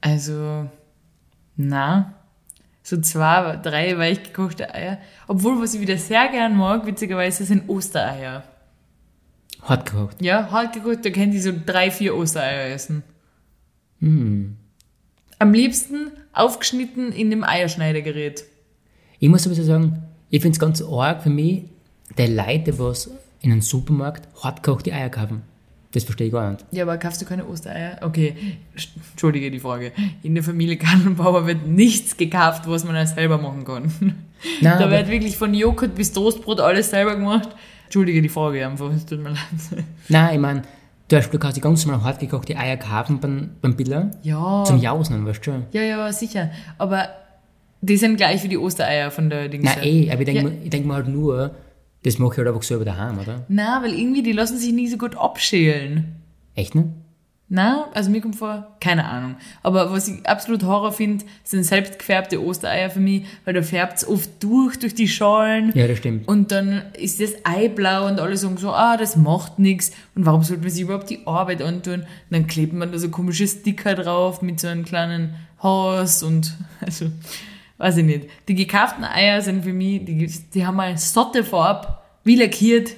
also, 0.00 0.66
na, 1.56 2.14
so 2.82 2.96
zwei, 3.02 3.56
drei 3.56 3.98
weich 3.98 4.22
gekochte 4.22 4.72
Eier. 4.74 4.98
Obwohl, 5.26 5.60
was 5.60 5.74
ich 5.74 5.80
wieder 5.82 5.98
sehr 5.98 6.28
gern 6.28 6.56
mag, 6.56 6.86
witzigerweise, 6.86 7.44
sind 7.44 7.68
Ostereier. 7.68 8.44
Hart 9.62 9.90
gekocht. 9.90 10.16
Ja, 10.22 10.50
hart 10.50 10.72
gekocht, 10.74 11.04
da 11.04 11.10
könnt 11.10 11.34
ihr 11.34 11.42
so 11.42 11.52
drei, 11.66 11.90
vier 11.90 12.16
Ostereier 12.16 12.72
essen. 12.74 13.02
Hm. 14.00 14.56
Am 15.38 15.52
liebsten 15.52 16.10
aufgeschnitten 16.32 17.12
in 17.12 17.30
dem 17.30 17.44
Eierschneidergerät. 17.44 18.44
Ich 19.18 19.28
muss 19.28 19.42
sowieso 19.42 19.62
sagen, 19.64 20.02
ich 20.30 20.40
finde 20.42 20.54
es 20.56 20.60
ganz 20.60 20.82
arg 20.82 21.22
für 21.22 21.30
mich, 21.30 21.64
der 22.16 22.28
Leute, 22.28 22.72
die 22.72 22.78
was 22.78 23.10
in 23.40 23.52
einem 23.52 23.60
Supermarkt 23.60 24.28
hartgekochte 24.42 24.92
Eier 24.92 25.10
kaufen. 25.10 25.42
Das 25.92 26.04
verstehe 26.04 26.26
ich 26.26 26.32
gar 26.32 26.50
nicht. 26.50 26.66
Ja, 26.70 26.82
aber 26.84 26.98
kaufst 26.98 27.20
du 27.22 27.24
keine 27.24 27.46
Ostereier? 27.46 27.98
Okay, 28.02 28.34
Sch- 28.76 28.88
entschuldige 29.10 29.50
die 29.50 29.58
Frage. 29.58 29.92
In 30.22 30.34
der 30.34 30.44
Familie 30.44 30.76
Kannenbauer 30.76 31.46
wird 31.46 31.66
nichts 31.66 32.16
gekauft, 32.16 32.64
was 32.68 32.84
man 32.84 32.94
auch 32.96 33.06
selber 33.06 33.38
machen 33.38 33.64
kann. 33.64 33.90
Nein, 34.60 34.78
da 34.78 34.90
wird 34.90 35.08
wirklich 35.08 35.36
von 35.38 35.54
Joghurt 35.54 35.94
bis 35.94 36.12
Toastbrot 36.12 36.60
alles 36.60 36.90
selber 36.90 37.16
gemacht. 37.16 37.48
Entschuldige 37.88 38.20
die 38.20 38.28
Frage 38.28 38.66
einfach, 38.66 38.92
es 38.92 39.06
tut 39.06 39.18
mir 39.22 39.30
leid. 39.30 39.84
Nein, 40.10 40.34
ich 40.34 40.40
meine, 40.40 40.62
du, 41.08 41.16
hast- 41.16 41.30
du 41.32 41.38
kannst 41.38 41.56
die 41.56 41.62
ganz 41.62 41.86
normal 41.86 42.04
hartgekochte 42.04 42.54
Eier 42.56 42.76
kaufen 42.76 43.18
beim, 43.18 43.50
beim 43.62 43.76
Biller 43.76 44.10
Ja, 44.22 44.62
zum 44.66 44.78
Jausen, 44.78 45.24
weißt 45.24 45.38
du 45.40 45.44
schon. 45.52 45.62
ja, 45.72 45.80
ja, 45.82 46.12
sicher. 46.12 46.50
Aber 46.76 47.08
die 47.80 47.96
sind 47.96 48.16
gleich 48.18 48.42
wie 48.44 48.48
die 48.48 48.58
Ostereier 48.58 49.10
von 49.10 49.30
der 49.30 49.48
Dings. 49.48 49.64
Nein, 49.64 49.78
eh, 49.84 50.10
aber 50.10 50.20
ich 50.20 50.26
denke 50.26 50.42
Ja. 50.42 50.48
mir, 50.50 50.68
denk 50.70 50.84
mir 50.86 50.94
halt 50.94 51.08
nur, 51.08 51.54
das 52.02 52.18
mache 52.18 52.32
ich 52.32 52.38
halt 52.38 52.48
einfach 52.48 52.62
selber 52.62 52.84
daheim, 52.84 53.18
oder? 53.18 53.44
Na, 53.48 53.82
weil 53.82 53.94
irgendwie 53.94 54.22
die 54.22 54.32
lassen 54.32 54.58
sich 54.58 54.72
nicht 54.72 54.90
so 54.90 54.98
gut 54.98 55.16
abschälen. 55.16 56.16
Echt 56.54 56.74
nicht? 56.74 56.88
Na, 57.50 57.88
also 57.94 58.10
mir 58.10 58.20
kommt 58.20 58.36
vor, 58.36 58.76
keine 58.78 59.06
Ahnung. 59.06 59.36
Aber 59.62 59.90
was 59.90 60.06
ich 60.06 60.26
absolut 60.26 60.64
Horror 60.64 60.92
finde, 60.92 61.24
sind 61.44 61.64
selbstgefärbte 61.64 62.44
Ostereier 62.44 62.90
für 62.90 63.00
mich, 63.00 63.24
weil 63.46 63.54
da 63.54 63.62
färbt 63.62 63.96
es 63.96 64.06
oft 64.06 64.28
durch, 64.42 64.78
durch 64.78 64.94
die 64.94 65.08
Schalen. 65.08 65.72
Ja, 65.74 65.88
das 65.88 65.96
stimmt. 65.96 66.28
Und 66.28 66.52
dann 66.52 66.82
ist 66.92 67.22
das 67.22 67.32
Ei 67.44 67.68
blau 67.68 68.06
und 68.06 68.20
alle 68.20 68.36
sagen 68.36 68.58
so, 68.58 68.70
ah, 68.70 68.98
das 68.98 69.16
macht 69.16 69.58
nichts. 69.58 69.92
Und 70.14 70.26
warum 70.26 70.42
sollte 70.42 70.62
man 70.62 70.70
sich 70.70 70.82
überhaupt 70.82 71.08
die 71.08 71.26
Arbeit 71.26 71.62
antun? 71.62 72.00
Und 72.00 72.06
dann 72.28 72.46
klebt 72.46 72.74
man 72.74 72.92
da 72.92 72.98
so 72.98 73.08
komische 73.08 73.48
Sticker 73.48 73.94
drauf 73.94 74.42
mit 74.42 74.60
so 74.60 74.68
einem 74.68 74.84
kleinen 74.84 75.34
Haus 75.62 76.22
und, 76.22 76.54
also, 76.82 77.06
weiß 77.78 77.96
ich 77.96 78.04
nicht. 78.04 78.28
Die 78.48 78.56
gekauften 78.56 79.04
Eier 79.04 79.40
sind 79.40 79.64
für 79.64 79.72
mich, 79.72 80.04
die, 80.04 80.30
die 80.52 80.66
haben 80.66 80.76
mal 80.76 80.98
satte 80.98 81.42
Farbe, 81.44 81.96
wie 82.24 82.36
lackiert. 82.36 82.90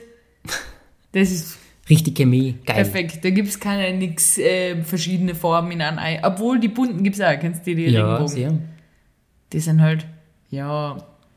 Das 1.13 1.31
ist 1.31 1.60
Richtig 1.91 2.15
Chemie, 2.17 2.55
geil. 2.65 2.77
perfekt. 2.77 3.25
Da 3.25 3.31
gibt's 3.31 3.59
keine 3.59 3.93
nix 3.99 4.39
äh, 4.39 4.81
verschiedene 4.83 5.35
Farben 5.35 5.71
in 5.73 5.83
einem 5.83 5.99
Ei. 5.99 6.21
Obwohl 6.23 6.61
die 6.61 6.69
bunten 6.69 7.03
gibt's 7.03 7.21
auch, 7.21 7.39
kennst 7.41 7.67
du 7.67 7.75
die, 7.75 7.87
die 7.87 7.91
Ja, 7.93 8.05
Regenbogen? 8.15 8.29
sehr. 8.29 8.59
Die 9.53 9.61
sind 9.61 9.81
halt, 9.83 10.07
ja, 10.51 10.97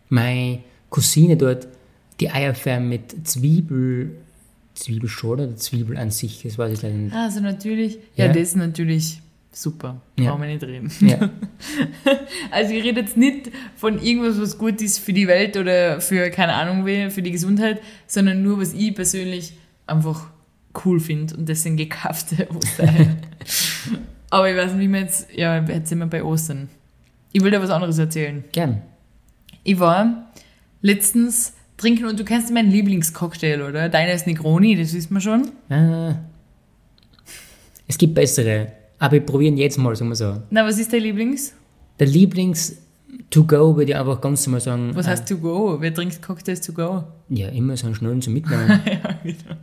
Meine 0.10 0.60
Cousine 0.92 1.36
dort, 1.38 1.68
die 2.20 2.30
Eier 2.30 2.54
färben 2.54 2.88
mit 2.88 3.28
Zwiebel, 3.28 4.12
Zwiebelschorle 4.76 5.48
oder 5.48 5.56
Zwiebel 5.56 5.98
an 5.98 6.12
sich, 6.12 6.44
das 6.44 6.58
weiß 6.58 6.74
ich 6.74 6.82
leider 6.84 6.96
nicht. 6.96 7.16
also 7.16 7.40
natürlich, 7.40 7.98
ja, 8.16 8.26
Ja. 8.26 8.34
das 8.34 8.42
ist 8.50 8.56
natürlich 8.56 9.22
super. 9.52 10.02
Ja. 10.20 10.30
Brauchen 10.32 10.44
wir 10.44 10.50
nicht 10.50 10.64
reden. 10.64 10.92
Ja, 11.02 11.30
Also 12.52 12.74
ich 12.74 12.84
rede 12.84 13.02
jetzt 13.02 13.18
nicht 13.18 13.52
von 13.76 14.00
irgendwas, 14.02 14.40
was 14.40 14.58
gut 14.58 14.82
ist 14.82 15.00
für 15.00 15.14
die 15.14 15.28
Welt 15.28 15.58
oder 15.58 16.00
für, 16.02 16.30
keine 16.30 16.54
Ahnung 16.54 16.86
wer, 16.86 17.10
für 17.12 17.22
die 17.24 17.32
Gesundheit, 17.32 17.82
sondern 18.08 18.44
nur, 18.44 18.60
was 18.60 18.74
ich 18.74 18.94
persönlich 18.94 19.54
einfach 19.88 20.28
cool 20.86 21.00
finde 21.00 21.36
und 21.36 21.48
das 21.50 21.64
sind 21.64 21.78
gekaufte 21.78 22.48
Ostereier. 22.56 23.16
Aber 24.30 24.50
ich 24.50 24.58
weiß 24.58 24.74
nicht, 24.74 24.82
wie 24.88 24.92
wir 24.92 25.00
jetzt, 25.02 25.28
ja, 25.36 25.60
jetzt 25.64 25.90
sind 25.90 26.00
wir 26.00 26.08
bei 26.08 26.24
Ostern. 26.24 26.70
Ich 27.32 27.44
will 27.44 27.52
dir 27.52 27.62
was 27.62 27.70
anderes 27.70 27.98
erzählen. 27.98 28.44
gern. 28.52 28.82
Ich 29.64 29.80
war 29.80 30.32
letztens 30.82 31.54
trinken 31.78 32.06
und 32.06 32.20
du 32.20 32.26
kennst 32.26 32.52
meinen 32.54 32.70
Lieblingscocktail, 32.72 33.62
oder? 33.62 33.90
Deiner 33.90 34.14
ist 34.14 34.28
Negroni, 34.28 34.76
das 34.76 34.94
wissen 34.94 35.14
wir 35.14 35.22
schon. 35.22 35.50
Äh, 35.70 36.16
es 37.88 37.98
gibt 37.98 38.14
bessere, 38.16 38.72
aber 39.00 39.14
wir 39.14 39.22
probieren 39.26 39.58
jetzt 39.58 39.78
mal, 39.78 39.96
sagen 39.96 40.10
wir 40.10 40.16
so. 40.16 40.42
Na, 40.50 40.66
was 40.66 40.78
ist 40.80 40.92
dein 40.94 41.02
Lieblings? 41.02 41.54
Der 42.00 42.08
Lieblings 42.08 42.78
to 43.30 43.44
go 43.44 43.76
würde 43.76 43.92
ich 43.92 43.98
einfach 43.98 44.20
ganz 44.22 44.46
normal 44.48 44.62
sagen. 44.62 44.92
Was 44.96 45.06
äh, 45.06 45.10
heißt 45.12 45.28
to 45.28 45.38
go? 45.38 45.78
Wer 45.80 45.94
trinkt 45.94 46.22
Cocktails 46.22 46.62
to 46.62 46.74
go? 46.74 47.04
Ja, 47.30 47.50
immer 47.50 47.78
so 47.78 47.86
einen 47.88 47.96
schnellen 47.96 48.22
zum 48.22 48.34
Mitnehmen. 48.36 48.68
ja, 48.86 49.14
genau. 49.24 49.56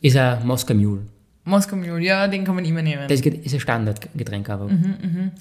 Ist 0.00 0.16
ein 0.16 0.46
Moskau 0.46 0.74
Mule. 0.74 1.02
Moskau 1.44 1.76
Mule, 1.76 2.00
ja, 2.00 2.28
den 2.28 2.44
kann 2.44 2.54
man 2.54 2.64
immer 2.64 2.82
nehmen. 2.82 3.08
Das 3.08 3.20
ist 3.20 3.54
ein 3.54 3.60
Standardgetränk 3.60 4.48
aber. 4.48 4.68
Mhm. 4.68 5.32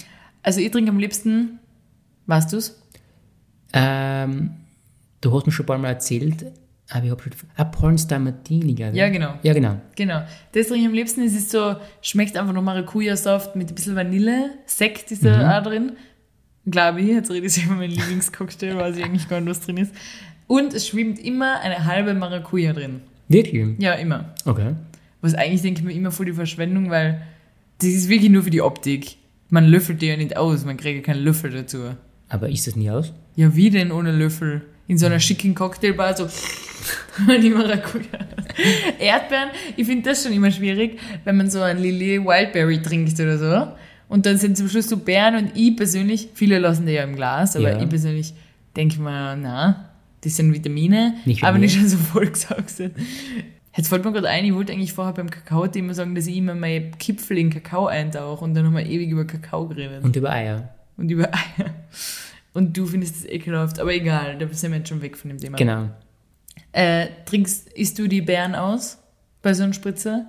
Also 0.41 0.62
ich 0.62 0.71
trinke 0.71 0.89
am 0.89 0.99
liebsten, 0.99 1.60
weißt 2.27 2.53
du's? 2.53 2.81
Ähm, 3.73 4.51
du 5.21 5.33
hast 5.33 5.45
mir 5.45 5.51
schon 5.51 5.65
ein 5.65 5.67
paar 5.67 5.77
Mal 5.77 5.89
erzählt, 5.89 6.45
aber 6.89 7.05
ich 7.05 7.12
habe 7.12 7.21
schon... 7.21 7.33
Ah, 7.55 7.65
Pornstar 7.65 8.19
Martini, 8.19 8.73
glaube 8.73 8.93
ich. 8.93 8.97
Ja, 8.97 9.10
genau. 9.10 9.36
Ja, 9.43 9.53
genau. 9.53 9.79
Genau. 9.95 10.21
Das 10.53 10.67
trinke 10.67 10.81
ich 10.81 10.88
am 10.88 10.93
liebsten. 10.93 11.21
Es 11.21 11.36
ist 11.36 11.51
so, 11.51 11.75
schmeckt 12.01 12.36
einfach 12.36 12.53
noch 12.53 12.63
Maracuja-Saft 12.63 13.55
mit 13.55 13.69
ein 13.69 13.75
bisschen 13.75 13.95
Vanille. 13.95 14.51
Sekt 14.65 15.12
ist 15.12 15.23
da 15.23 15.60
auch 15.60 15.63
drin. 15.63 15.91
Glaube 16.65 17.01
ich. 17.01 17.10
Jetzt 17.10 17.29
rede 17.29 17.45
ich 17.45 17.63
über 17.63 17.75
meinen 17.75 17.91
Lieblingscocktail, 17.91 18.77
weiß 18.77 18.97
ich 18.97 19.03
eigentlich 19.03 19.29
gar 19.29 19.39
nicht, 19.39 19.49
was 19.49 19.62
drin 19.62 19.77
ist. 19.77 19.93
Und 20.47 20.73
es 20.73 20.88
schwimmt 20.88 21.19
immer 21.19 21.60
eine 21.60 21.86
halbe 21.86 22.15
Maracuja 22.15 22.73
drin. 22.73 23.01
Wirklich? 23.29 23.67
Ja, 23.79 23.93
immer. 23.93 24.33
Okay. 24.45 24.73
Was 25.21 25.35
eigentlich 25.35 25.61
denke 25.61 25.79
ich 25.81 25.85
mir 25.85 25.93
immer 25.93 26.11
voll 26.11 26.25
die 26.25 26.33
Verschwendung, 26.33 26.89
weil 26.89 27.21
das 27.77 27.89
ist 27.89 28.09
wirklich 28.09 28.29
nur 28.31 28.43
für 28.43 28.49
die 28.49 28.61
Optik. 28.61 29.15
Man 29.49 29.65
löffelt 29.65 30.01
die 30.01 30.07
ja 30.07 30.17
nicht 30.17 30.35
aus, 30.37 30.65
man 30.65 30.77
kriegt 30.77 30.97
ja 31.07 31.13
keinen 31.13 31.23
Löffel 31.23 31.51
dazu. 31.51 31.77
Aber 32.27 32.49
ist 32.49 32.67
das 32.67 32.75
nie 32.75 32.89
aus? 32.91 33.13
Ja, 33.35 33.55
wie 33.55 33.69
denn 33.69 33.91
ohne 33.91 34.11
Löffel? 34.11 34.61
In 34.87 34.97
so 34.97 35.05
einer 35.05 35.19
schicken 35.19 35.53
Cocktailbar 35.55 36.15
so 36.17 36.27
die 37.41 37.49
Maracuja. 37.49 38.05
Erdbeeren, 38.99 39.49
ich 39.77 39.85
finde 39.85 40.09
das 40.09 40.23
schon 40.23 40.33
immer 40.33 40.51
schwierig, 40.51 40.99
wenn 41.23 41.37
man 41.37 41.49
so 41.49 41.61
ein 41.61 41.77
Lillet 41.79 42.23
Wildberry 42.25 42.81
trinkt 42.81 43.19
oder 43.19 43.37
so. 43.37 43.67
Und 44.07 44.25
dann 44.25 44.37
sind 44.37 44.57
zum 44.57 44.67
Schluss 44.67 44.89
so 44.89 44.97
Beeren 44.97 45.35
und 45.35 45.51
ich 45.55 45.75
persönlich, 45.75 46.29
viele 46.33 46.57
lassen 46.59 46.85
die 46.87 46.93
ja 46.93 47.03
im 47.03 47.15
Glas, 47.15 47.55
aber 47.55 47.71
Ja. 47.71 47.81
ich 47.81 47.89
persönlich 47.89 48.33
denke 48.75 48.99
mir, 48.99 49.35
na, 49.35 49.88
das 50.21 50.36
sind 50.36 50.53
Vitamine, 50.53 51.15
Nicht 51.25 51.43
aber 51.43 51.58
nicht 51.58 51.75
schon 51.75 51.88
so 51.88 51.97
vollgesaugt 51.97 52.69
sind. 52.69 52.93
Jetzt 53.75 53.88
fällt 53.88 54.03
mir 54.03 54.12
gerade 54.12 54.27
ein, 54.27 54.45
ich 54.45 54.53
wollte 54.53 54.73
eigentlich 54.73 54.93
vorher 54.93 55.13
beim 55.13 55.29
Kakao 55.29 55.63
immer 55.65 55.93
sagen, 55.93 56.15
dass 56.15 56.27
ich 56.27 56.36
immer 56.36 56.55
meine 56.55 56.91
Kipfel 56.91 57.38
in 57.38 57.49
Kakao 57.49 57.88
eintauche 57.88 58.43
und 58.43 58.53
dann 58.53 58.65
haben 58.65 58.75
wir 58.75 58.86
ewig 58.86 59.10
über 59.10 59.25
Kakao 59.25 59.67
geredet 59.67 60.03
Und 60.03 60.15
über 60.15 60.32
Eier. 60.32 60.73
und 60.97 61.10
über 61.10 61.29
Eier. 61.34 61.73
Und 62.53 62.75
du 62.75 62.86
findest 62.88 63.15
es 63.17 63.25
ekelhaft, 63.25 63.79
aber 63.79 63.93
egal, 63.93 64.38
da 64.38 64.47
sind 64.51 64.71
wir 64.71 64.79
jetzt 64.79 64.89
schon 64.89 65.01
weg 65.01 65.15
von 65.15 65.29
dem 65.29 65.38
Thema. 65.38 65.55
Genau. 65.58 65.89
Äh, 66.71 67.08
trinkst, 67.25 67.71
isst 67.73 67.97
du 67.99 68.08
die 68.08 68.21
Beeren 68.21 68.55
aus 68.55 68.97
bei 69.41 69.53
so 69.53 69.63
einem 69.63 69.73
Spritzer? 69.73 70.25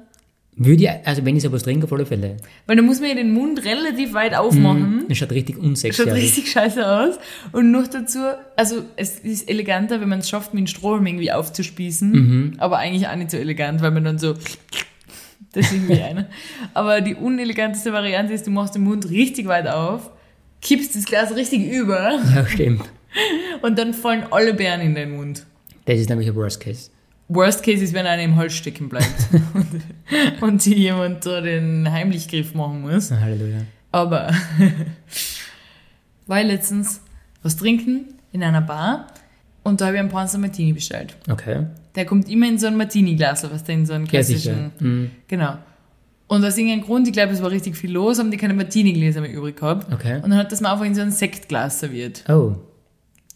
Würde 0.56 0.82
ich, 0.82 0.90
also 1.06 1.24
wenn 1.24 1.36
ich 1.36 1.42
sowas 1.42 1.62
trinke, 1.62 1.84
auf 1.86 1.92
alle 1.92 2.04
Fälle. 2.04 2.36
Weil 2.66 2.76
da 2.76 2.82
muss 2.82 3.00
man 3.00 3.08
ja 3.08 3.14
den 3.14 3.32
Mund 3.32 3.64
relativ 3.64 4.12
weit 4.12 4.34
aufmachen. 4.34 5.04
Das 5.08 5.16
schaut 5.16 5.30
richtig 5.30 5.56
unsexy 5.56 6.02
Schaut 6.02 6.12
aus. 6.12 6.18
richtig 6.18 6.50
scheiße 6.50 6.86
aus. 6.86 7.14
Und 7.52 7.70
noch 7.70 7.86
dazu, 7.86 8.18
also 8.56 8.82
es 8.96 9.20
ist 9.20 9.48
eleganter, 9.48 10.00
wenn 10.02 10.08
man 10.08 10.18
es 10.18 10.28
schafft, 10.28 10.52
mit 10.52 10.60
dem 10.60 10.66
Strohhalm 10.66 11.06
irgendwie 11.06 11.32
aufzuspießen. 11.32 12.10
Mhm. 12.10 12.52
Aber 12.58 12.76
eigentlich 12.78 13.08
auch 13.08 13.16
nicht 13.16 13.30
so 13.30 13.38
elegant, 13.38 13.80
weil 13.80 13.90
man 13.90 14.04
dann 14.04 14.18
so. 14.18 14.34
Das 15.52 15.66
ist 15.66 15.72
irgendwie 15.72 16.02
eine. 16.02 16.28
Aber 16.74 17.00
die 17.00 17.14
uneleganteste 17.14 17.92
Variante 17.92 18.34
ist, 18.34 18.46
du 18.46 18.50
machst 18.50 18.74
den 18.74 18.82
Mund 18.82 19.08
richtig 19.08 19.46
weit 19.46 19.66
auf, 19.66 20.10
kippst 20.60 20.94
das 20.94 21.04
Glas 21.06 21.34
richtig 21.34 21.72
über 21.72 22.18
Ja, 22.34 22.46
stimmt. 22.46 22.82
und 23.62 23.78
dann 23.78 23.94
fallen 23.94 24.24
alle 24.30 24.52
Beeren 24.52 24.80
in 24.82 24.94
den 24.94 25.12
Mund. 25.16 25.46
Das 25.86 25.98
ist 25.98 26.10
nämlich 26.10 26.28
ein 26.28 26.34
Worst 26.36 26.60
Case. 26.60 26.90
Worst 27.30 27.62
Case 27.62 27.82
ist, 27.82 27.94
wenn 27.94 28.06
einer 28.06 28.22
im 28.22 28.36
Hals 28.36 28.54
stecken 28.54 28.88
bleibt 28.88 29.28
und, 29.54 30.42
und 30.42 30.66
jemand 30.66 31.24
da 31.24 31.40
den 31.40 31.90
Heimlichgriff 31.90 32.54
machen 32.54 32.82
muss. 32.82 33.10
Halleluja. 33.10 33.62
Aber 33.92 34.30
war 36.26 36.40
ich 36.40 36.46
letztens 36.46 37.00
was 37.42 37.56
trinken 37.56 38.14
in 38.32 38.42
einer 38.42 38.60
Bar 38.60 39.06
und 39.62 39.80
da 39.80 39.86
habe 39.86 39.96
ich 39.96 40.00
einen 40.00 40.08
Panzer 40.08 40.38
Martini 40.38 40.72
bestellt. 40.72 41.16
Okay. 41.28 41.66
Der 41.94 42.04
kommt 42.04 42.28
immer 42.28 42.48
in 42.48 42.58
so 42.58 42.66
ein 42.66 42.76
Martini-Glas, 42.76 43.50
was 43.50 43.64
der 43.64 43.76
in 43.76 43.86
so 43.86 43.92
einen 43.92 44.06
Ja, 44.06 44.10
klassischen. 44.10 44.72
Mhm. 44.78 45.10
Genau. 45.28 45.54
Und 46.26 46.44
aus 46.44 46.56
irgendeinem 46.56 46.82
Grund, 46.82 47.08
ich 47.08 47.12
glaube, 47.12 47.32
es 47.32 47.42
war 47.42 47.50
richtig 47.50 47.76
viel 47.76 47.90
los, 47.90 48.18
haben 48.18 48.30
die 48.30 48.36
keine 48.36 48.54
Martini-Gläser 48.54 49.20
mehr 49.20 49.32
übrig 49.32 49.56
gehabt. 49.56 49.92
Okay. 49.92 50.16
Und 50.16 50.30
dann 50.30 50.36
hat 50.36 50.52
das 50.52 50.60
mal 50.60 50.72
einfach 50.72 50.84
in 50.84 50.94
so 50.94 51.00
ein 51.00 51.10
Sektglas 51.10 51.80
serviert. 51.80 52.24
Oh. 52.28 52.56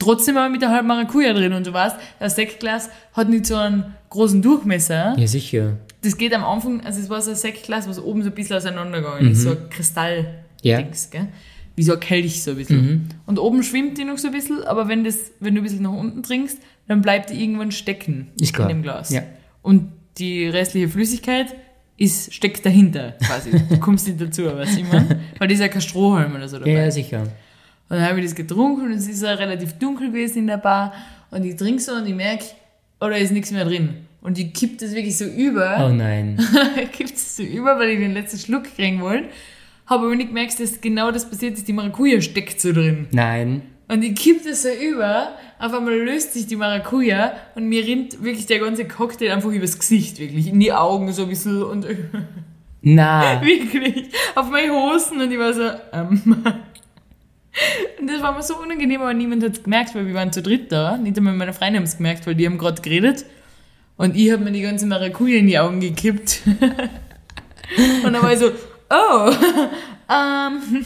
Trotzdem 0.05 0.37
aber 0.37 0.51
mit 0.51 0.61
der 0.62 0.71
halben 0.71 0.87
Maracuja 0.88 1.33
drin 1.33 1.53
und 1.55 1.67
du 1.67 1.73
weißt, 1.73 1.97
das 2.19 2.37
Sektglas 2.37 2.90
hat 3.14 3.29
nicht 3.29 3.47
so 3.47 3.57
einen 3.57 3.95
großen 4.11 4.43
Durchmesser. 4.43 5.17
Ja, 5.19 5.27
sicher. 5.27 5.79
Das 6.03 6.17
geht 6.19 6.35
am 6.35 6.45
Anfang, 6.45 6.83
also 6.83 7.01
es 7.01 7.09
war 7.09 7.23
so 7.23 7.31
ein 7.31 7.37
Sektglas, 7.37 7.88
was 7.88 7.99
oben 7.99 8.23
so 8.23 8.29
ein 8.29 8.35
bisschen 8.35 8.57
auseinandergegangen 8.57 9.33
ist, 9.33 9.43
so 9.43 9.51
ein 9.51 9.71
Kristall. 9.71 10.27
Ja. 10.62 10.77
Dings, 10.81 11.11
gell? 11.11 11.29
Wie 11.77 11.83
so 11.83 11.95
ein 11.95 12.01
Kelch 12.01 12.43
so 12.43 12.53
ein 12.53 12.57
bisschen. 12.59 13.09
Und 13.27 13.38
oben 13.38 13.62
schwimmt 13.62 13.99
die 13.99 14.05
noch 14.05 14.19
so 14.19 14.29
ein 14.29 14.33
bisschen, 14.35 14.62
aber 14.64 14.88
wenn, 14.88 15.05
das, 15.05 15.33
wenn 15.40 15.55
du 15.55 15.61
ein 15.61 15.64
bisschen 15.64 15.83
nach 15.83 15.93
unten 15.93 16.23
trinkst, 16.23 16.59
dann 16.87 17.01
bleibt 17.03 17.31
die 17.31 17.43
irgendwann 17.43 17.73
stecken 17.73 18.29
Ist 18.38 18.53
klar. 18.55 18.69
in 18.71 18.77
dem 18.77 18.83
Glas. 18.83 19.11
Ja. 19.11 19.23
Und 19.62 19.90
die 20.19 20.47
restliche 20.47 20.88
Flüssigkeit 20.88 21.55
ist, 21.97 22.33
steckt 22.33 22.64
dahinter 22.67 23.12
quasi. 23.27 23.51
Du 23.51 23.79
kommst 23.81 24.07
nicht 24.07 24.21
dazu, 24.21 24.45
weißt 24.45 24.77
du, 24.77 24.81
ich 24.83 24.93
mein? 24.93 25.21
Weil 25.38 25.49
da 25.49 25.55
ist 25.55 25.61
ja 25.61 25.69
kein 25.69 25.81
Strohhalm 25.81 26.35
oder 26.35 26.49
so 26.49 26.59
dabei. 26.59 26.71
Ja, 26.71 26.90
sicher. 26.90 27.27
Und 27.94 28.00
dann 28.00 28.09
habe 28.09 28.18
ich 28.18 28.26
das 28.26 28.35
getrunken 28.35 28.87
und 28.87 28.92
es 28.92 29.07
ist 29.07 29.22
ja 29.22 29.35
relativ 29.35 29.74
dunkel 29.74 30.09
gewesen 30.09 30.38
in 30.38 30.46
der 30.48 30.57
Bar. 30.57 30.92
Und 31.30 31.44
ich 31.44 31.54
trinke 31.54 31.80
so 31.80 31.92
und 31.92 32.07
ich 32.09 32.14
merke, 32.14 32.44
oh, 33.00 33.07
da 33.07 33.14
ist 33.14 33.30
nichts 33.30 33.52
mehr 33.52 33.64
drin. 33.64 34.07
Und 34.20 34.37
ich 34.37 34.52
kipp 34.52 34.78
das 34.78 34.92
wirklich 34.92 35.16
so 35.16 35.26
über. 35.26 35.87
Oh 35.87 35.92
nein. 35.92 36.44
kipp 36.92 37.09
das 37.09 37.37
so 37.37 37.44
über, 37.44 37.78
weil 37.78 37.90
ich 37.90 38.00
den 38.00 38.12
letzten 38.12 38.38
Schluck 38.38 38.64
kriegen 38.74 39.00
wollte. 39.00 39.28
Habe 39.87 40.07
aber 40.07 40.16
nicht 40.16 40.30
gemerkt, 40.30 40.59
dass 40.59 40.80
genau 40.80 41.12
das 41.12 41.30
passiert 41.30 41.54
ist. 41.54 41.68
Die 41.68 41.72
Maracuja 41.72 42.20
steckt 42.20 42.61
so 42.61 42.72
drin. 42.72 43.07
Nein. 43.12 43.62
Und 43.87 44.02
ich 44.02 44.16
kipp 44.16 44.42
das 44.42 44.62
so 44.62 44.70
über 44.70 45.28
auf 45.61 45.72
einmal 45.72 45.96
löst 45.96 46.33
sich 46.33 46.48
die 46.48 46.57
Maracuja 46.57 47.35
und 47.54 47.68
mir 47.68 47.87
rinnt 47.87 48.24
wirklich 48.24 48.46
der 48.46 48.59
ganze 48.59 48.88
Cocktail 48.88 49.30
einfach 49.30 49.50
übers 49.50 49.78
Gesicht, 49.78 50.18
wirklich. 50.18 50.48
In 50.48 50.59
die 50.59 50.72
Augen 50.72 51.12
so 51.12 51.22
ein 51.22 51.28
bisschen 51.28 51.62
und 51.62 51.87
Na, 52.83 53.40
wirklich 53.40 54.11
auf 54.35 54.50
meine 54.50 54.72
Hosen 54.72 55.20
und 55.20 55.30
ich 55.30 55.38
war 55.38 55.52
so, 55.54 55.70
ähm. 55.92 56.44
Und 58.01 58.09
das 58.09 58.23
war 58.23 58.35
mir 58.35 58.43
so 58.43 58.57
unangenehm, 58.59 59.01
aber 59.01 59.14
niemand 59.14 59.43
hat 59.45 59.53
es 59.53 59.62
gemerkt, 59.62 59.95
weil 59.95 60.07
wir 60.07 60.14
waren 60.14 60.33
zu 60.33 60.43
dritt 60.43 60.73
da. 60.73 60.97
Nicht 60.97 61.17
einmal 61.17 61.35
meine 61.35 61.53
Freunde 61.53 61.79
haben 61.79 61.85
es 61.85 61.97
gemerkt, 61.97 62.27
weil 62.27 62.35
die 62.35 62.47
haben 62.47 62.59
gerade 62.59 62.83
geredet. 62.83 63.25
Und 63.97 64.17
ich 64.17 64.33
habe 64.33 64.43
mir 64.43 64.53
die 64.53 64.62
ganze 64.62 64.87
Maracuja 64.87 65.38
in 65.38 65.47
die 65.47 65.59
Augen 65.59 65.81
gekippt. 65.81 66.40
und 68.05 68.12
dann 68.12 68.23
war 68.23 68.33
ich 68.33 68.40
so, 68.40 68.51
oh, 68.90 69.31
ähm. 70.11 70.85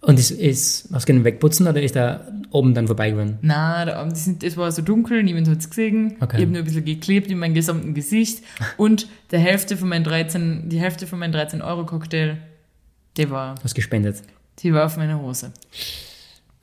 und 0.00 0.18
ist, 0.18 0.32
ist, 0.32 0.88
hast 0.92 1.08
du 1.08 1.12
ihn 1.12 1.24
wegputzen 1.24 1.66
oder 1.68 1.80
ist 1.80 1.94
er 1.94 2.26
oben 2.50 2.74
dann 2.74 2.88
vorbeigegangen? 2.88 3.38
Da, 3.42 4.04
die 4.04 4.18
sind, 4.18 4.42
es 4.42 4.56
war 4.56 4.72
so 4.72 4.82
dunkel, 4.82 5.22
niemand 5.22 5.48
hat 5.48 5.58
es 5.58 5.70
gesehen. 5.70 6.16
Okay. 6.20 6.38
Ich 6.38 6.42
habe 6.42 6.52
nur 6.52 6.62
ein 6.62 6.64
bisschen 6.64 6.84
geklebt 6.84 7.30
in 7.30 7.38
meinem 7.38 7.54
gesamten 7.54 7.94
Gesicht. 7.94 8.42
Und 8.76 9.06
der 9.30 9.38
Hälfte 9.38 9.76
von 9.76 9.88
meinen 9.88 10.04
13, 10.04 10.68
die 10.68 10.80
Hälfte 10.80 11.06
von 11.06 11.20
meinem 11.20 11.32
13-Euro-Cocktail, 11.32 12.38
die 13.16 13.30
war, 13.30 13.54
Hast 13.62 13.74
gespendet? 13.74 14.22
Die 14.60 14.72
war 14.72 14.86
auf 14.86 14.96
meiner 14.96 15.20
Hose. 15.20 15.52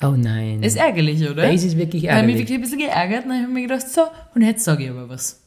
Oh 0.02 0.15
nein. 0.17 0.63
Ist 0.63 0.78
ärgerlich, 0.78 1.21
oder? 1.30 1.52
das 1.52 1.63
ist 1.63 1.78
wirklich 1.78 2.04
Da 2.04 2.15
habe 2.15 2.21
ich 2.21 2.36
mich 2.36 2.36
ärgerlich. 2.36 2.38
wirklich 2.39 2.58
ein 2.58 2.62
bisschen 2.62 2.80
geärgert 2.80 3.23
und 3.25 3.30
dann 3.32 3.38
habe 3.41 3.47
ich 3.49 3.54
mir 3.54 3.62
gedacht, 3.67 3.89
so, 3.89 4.02
und 4.34 4.41
jetzt 4.41 4.63
sage 4.63 4.86
ich 4.86 4.89
aber 4.89 5.10
was. 5.10 5.41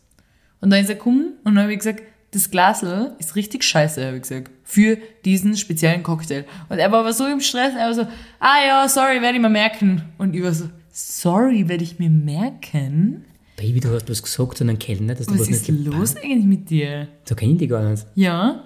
Und 0.61 0.71
dann 0.71 0.81
ist 0.83 0.91
er 0.91 0.97
gekommen 0.97 1.35
und 1.45 1.55
dann 1.55 1.65
habe 1.65 1.73
ich 1.73 1.79
gesagt, 1.79 2.03
das 2.33 2.51
Glasl 2.51 3.13
ist 3.19 3.35
richtig 3.37 3.63
scheiße, 3.65 4.05
habe 4.07 4.17
ich 4.17 4.23
gesagt, 4.23 4.51
für 4.63 4.97
diesen 5.25 5.57
speziellen 5.57 6.03
Cocktail. 6.03 6.45
Und 6.69 6.79
er 6.79 6.91
war 6.93 7.01
aber 7.01 7.13
so 7.13 7.27
im 7.27 7.41
Stress, 7.41 7.75
er 7.75 7.87
war 7.87 7.95
so, 7.95 8.03
ah 8.41 8.57
ja, 8.67 8.89
sorry, 8.89 9.21
werde 9.21 9.37
ich 9.37 9.43
mir 9.43 9.51
merken. 9.51 10.03
Und 10.19 10.35
ich 10.35 10.43
war 10.43 10.53
so, 10.53 10.69
sorry, 10.91 11.69
werde 11.69 11.85
ich 11.85 11.99
mir 11.99 12.11
merken? 12.11 13.25
Baby, 13.57 13.81
du 13.81 13.91
hast 13.95 14.09
was 14.09 14.23
gesagt 14.23 14.57
zu 14.59 14.65
einem 14.65 14.79
Kellner, 14.79 15.15
dass 15.15 15.27
du 15.27 15.35
Was 15.35 15.41
was 15.41 15.49
ist 15.49 15.69
nicht 15.69 15.85
los 15.85 16.17
eigentlich 16.17 16.45
mit 16.47 16.71
dir? 16.71 17.09
So 17.25 17.35
kenne 17.35 17.53
ich 17.53 17.59
die 17.59 17.69
gar 17.69 17.89
nicht. 17.89 18.07
Ja. 18.15 18.65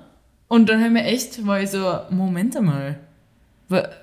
Und 0.49 0.69
dann 0.69 0.81
haben 0.83 0.95
wir 0.95 1.05
echt, 1.05 1.45
war 1.45 1.61
ich 1.61 1.71
so, 1.71 1.99
Moment 2.11 2.57
einmal. 2.57 3.01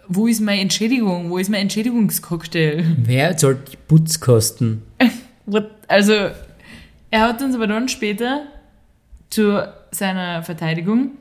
Wo- 0.07 0.27
ist 0.27 0.41
meine 0.41 0.61
Entschädigung? 0.61 1.29
Wo 1.29 1.37
ist 1.37 1.49
mein 1.49 1.61
Entschädigungscocktail? 1.61 2.83
Wer 2.97 3.37
zahlt 3.37 3.71
die 3.71 3.77
Putzkosten? 3.87 4.81
Also, 5.89 6.13
er 7.11 7.21
hat 7.21 7.41
uns 7.41 7.53
aber 7.53 7.67
dann 7.67 7.89
später 7.89 8.43
zu 9.29 9.61
seiner 9.91 10.41
Verteidigung 10.41 11.11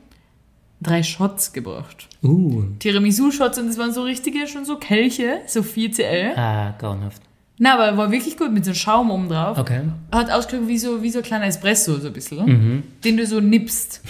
drei 0.81 1.03
Shots 1.03 1.51
gebracht. 1.51 2.07
Uh, 2.23 2.63
Tiramisu-Shots 2.79 3.59
und 3.59 3.67
das 3.67 3.77
waren 3.77 3.91
so 3.93 4.03
richtige, 4.03 4.47
schon 4.47 4.63
so 4.63 4.77
Kelche, 4.77 5.41
so 5.45 5.59
4CL. 5.59 6.37
ah, 6.37 6.71
grauenhaft. 6.79 7.21
Na, 7.59 7.73
aber 7.75 7.97
war 7.97 8.11
wirklich 8.11 8.37
gut 8.37 8.51
mit 8.53 8.63
so 8.65 8.73
Schaum 8.73 9.11
oben 9.11 9.27
drauf. 9.29 9.57
Okay. 9.57 9.81
Hat 10.11 10.31
ausgeschaut 10.31 10.67
wie 10.67 10.77
so, 10.77 11.03
wie 11.03 11.09
so 11.09 11.19
ein 11.19 11.23
kleiner 11.25 11.45
Espresso, 11.45 11.97
so 11.99 12.07
ein 12.07 12.13
bisschen, 12.13 12.83
den 13.03 13.17
du 13.17 13.25
so 13.27 13.41
nippst. 13.41 14.01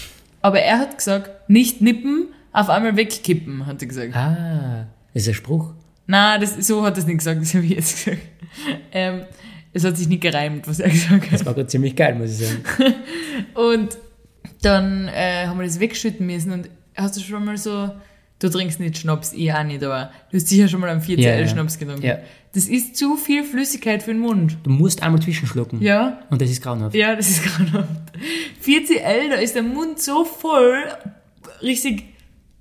Aber 0.42 0.60
er 0.60 0.78
hat 0.80 0.98
gesagt, 0.98 1.50
nicht 1.50 1.82
nippen, 1.82 2.28
auf 2.54 2.70
einmal 2.70 2.96
wegkippen, 2.96 3.66
hat 3.66 3.82
er 3.82 3.88
gesagt. 3.88 4.16
Ah, 4.16 4.88
ist 5.14 5.28
ein 5.28 5.34
Spruch. 5.34 5.74
Na, 6.08 6.38
das, 6.38 6.56
so 6.68 6.84
hat 6.86 6.96
er 6.96 7.00
es 7.00 7.08
nicht 7.08 7.18
gesagt, 7.20 7.42
das 7.42 7.54
habe 7.54 7.66
ich 7.66 7.72
jetzt 7.72 8.06
gesagt. 8.06 8.22
Ähm, 8.92 9.22
es 9.74 9.84
hat 9.84 9.98
sich 9.98 10.08
nicht 10.08 10.22
gereimt, 10.22 10.68
was 10.68 10.80
er 10.80 10.90
gesagt 10.90 11.26
hat. 11.26 11.34
Das 11.34 11.46
war 11.46 11.54
gerade 11.54 11.68
ziemlich 11.68 11.96
geil, 11.96 12.16
muss 12.16 12.40
ich 12.40 12.48
sagen. 12.48 12.64
Und 13.56 13.98
dann 14.62 15.08
äh, 15.08 15.48
haben 15.48 15.58
wir 15.60 15.66
das 15.66 15.80
wegschütten 15.80 16.26
müssen 16.26 16.52
und 16.52 16.70
hast 16.96 17.16
du 17.18 17.22
schon 17.22 17.44
mal 17.46 17.58
so, 17.58 17.90
du 18.40 18.50
trinkst 18.50 18.80
nicht 18.80 18.98
Schnaps, 18.98 19.34
ich 19.34 19.52
auch 19.54 19.64
nicht, 19.64 19.84
aber 19.84 20.12
du 20.32 20.38
hast 20.38 20.48
sicher 20.48 20.68
schon 20.68 20.80
mal 20.82 20.90
einen 20.90 21.02
4CL 21.02 21.20
Ja, 21.20 21.36
ja. 21.40 21.48
Schnaps 21.48 21.78
getrunken. 21.80 22.06
Ja. 22.06 22.20
Das 22.54 22.66
ist 22.68 22.96
zu 22.98 23.16
viel 23.18 23.44
Flüssigkeit 23.44 24.04
für 24.04 24.12
den 24.12 24.20
Mund. 24.22 24.58
Du 24.64 24.70
musst 24.70 25.02
einmal 25.02 25.22
zwischenschlucken. 25.22 25.82
Ja, 25.82 26.20
Und 26.30 26.42
das 26.42 26.50
ist 26.50 26.62
grauenhaft. 26.62 26.96
ja, 26.96 27.16
das 27.16 27.30
ist 27.30 27.44
grauenhaft. 27.44 27.90
4CL, 28.64 29.30
da 29.32 29.36
ist 29.38 29.56
der 29.56 29.64
Mund 29.64 30.00
so 30.00 30.24
voll, 30.24 30.84
richtig, 31.62 32.04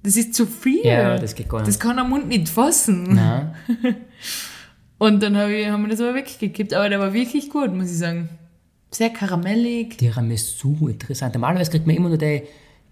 das 0.03 0.17
ist 0.17 0.35
zu 0.35 0.47
viel. 0.47 0.85
Ja, 0.85 1.17
das 1.19 1.35
geht 1.35 1.49
gar 1.49 1.59
nicht. 1.59 1.69
Das 1.69 1.79
kann 1.79 1.97
der 1.97 2.05
Mund 2.05 2.29
nicht 2.29 2.49
fassen. 2.49 3.15
Nein. 3.15 3.55
Und 4.99 5.23
dann 5.23 5.37
hab 5.37 5.49
ich, 5.49 5.67
haben 5.69 5.83
wir 5.83 5.91
das 5.91 6.01
aber 6.01 6.15
weggekippt, 6.15 6.73
aber 6.75 6.89
der 6.89 7.01
war 7.01 7.13
wirklich 7.13 7.51
gut, 7.51 7.75
muss 7.75 7.91
ich 7.91 7.99
sagen. 7.99 8.29
Sehr 8.91 9.11
karamellig. 9.11 9.97
Tiramisu, 9.99 10.89
interessant. 10.89 11.35
Normalerweise 11.35 11.71
kriegt 11.71 11.87
man 11.87 11.97
immer 11.97 12.09
nur 12.09 12.19
die, 12.19 12.43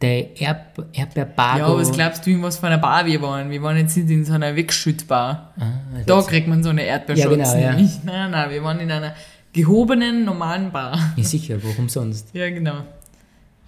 die 0.02 0.28
Erb, 0.40 0.88
Erdbeerbago. 0.92 1.58
Ja, 1.58 1.76
was 1.76 1.92
glaubst 1.92 2.26
du, 2.26 2.30
in 2.30 2.42
was 2.42 2.58
für 2.58 2.66
einer 2.66 2.78
Bar 2.78 3.06
wir 3.06 3.20
waren? 3.22 3.50
Wir 3.50 3.62
waren 3.62 3.76
jetzt 3.76 3.96
nicht 3.96 4.10
in 4.10 4.24
so 4.24 4.32
einer 4.32 4.56
Wegschüttbar. 4.56 5.52
Ah, 5.58 5.66
Da 6.06 6.22
kriegt 6.22 6.48
man 6.48 6.62
so 6.64 6.70
eine 6.70 6.82
Erdbeerschutz. 6.82 7.54
Ja, 7.54 7.72
genau, 7.72 7.78
ja. 7.80 7.88
Nein, 8.04 8.30
nein, 8.30 8.50
wir 8.50 8.64
waren 8.64 8.80
in 8.80 8.90
einer 8.90 9.14
gehobenen, 9.52 10.24
normalen 10.24 10.72
Bar. 10.72 10.98
Ja, 11.16 11.22
sicher, 11.24 11.62
warum 11.62 11.88
sonst? 11.88 12.34
Ja, 12.34 12.48
genau. 12.50 12.82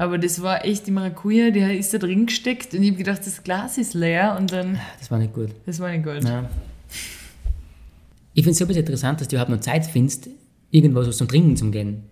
Aber 0.02 0.18
das 0.18 0.42
war 0.42 0.64
echt 0.64 0.88
die 0.88 0.90
Maracuja, 0.90 1.50
die 1.52 1.60
ist 1.60 1.94
da 1.94 1.98
drin 1.98 2.26
gesteckt 2.26 2.74
und 2.74 2.82
ich 2.82 2.88
habe 2.90 2.98
gedacht, 2.98 3.24
das 3.24 3.44
Glas 3.44 3.78
ist 3.78 3.94
leer 3.94 4.36
und 4.36 4.50
dann, 4.50 4.80
Das 4.98 5.12
war 5.12 5.18
nicht 5.18 5.32
gut. 5.32 5.50
das 5.64 5.78
war 5.78 5.90
nicht 5.92 6.02
gut. 6.04 6.24
Nein. 6.24 6.46
Ich 8.34 8.42
finde 8.42 8.50
es 8.50 8.58
super 8.58 8.74
interessant, 8.74 9.20
dass 9.20 9.28
du 9.28 9.36
überhaupt 9.36 9.52
noch 9.52 9.60
Zeit 9.60 9.86
findest, 9.86 10.28
irgendwas 10.72 11.06
was 11.06 11.18
zum 11.18 11.28
Trinken 11.28 11.56
zu 11.56 11.70
gehen. 11.70 12.02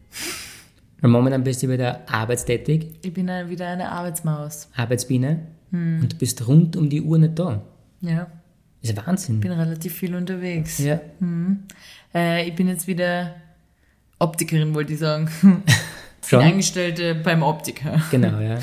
Weil 1.01 1.11
momentan 1.11 1.43
bist 1.43 1.65
du 1.65 1.69
wieder 1.69 2.03
arbeitstätig, 2.09 2.87
Ich 3.03 3.13
bin 3.13 3.27
ja 3.27 3.49
wieder 3.51 3.67
eine 3.69 3.91
Arbeitsmaus. 3.91 4.69
Arbeitsbiene, 4.77 5.41
Hm. 5.73 6.01
und 6.03 6.13
du 6.13 6.17
bist 6.17 6.47
rund 6.47 6.77
um 6.77 6.89
die 6.91 7.03
Uhr 7.03 7.19
nicht 7.19 7.37
da. 7.41 7.61
Ja, 8.03 8.29
Das 8.83 8.91
ist 8.91 9.05
Wahnsinn. 9.05 9.41
bin 9.41 9.51
relativ 9.51 9.95
viel 9.95 10.15
unterwegs. 10.15 10.79
Ja. 10.79 11.01
Äh, 12.15 12.49
ich 12.49 12.55
bin 12.55 12.69
jetzt 12.69 12.87
wieder 12.87 13.35
Optikerin, 14.21 14.75
wollte 14.75 14.93
ich 14.93 15.01
sagen. 15.01 15.29
Schon? 16.27 16.43
Angestellte 16.43 17.15
beim 17.15 17.43
Optiker. 17.43 18.01
Genau, 18.11 18.39
ja. 18.41 18.59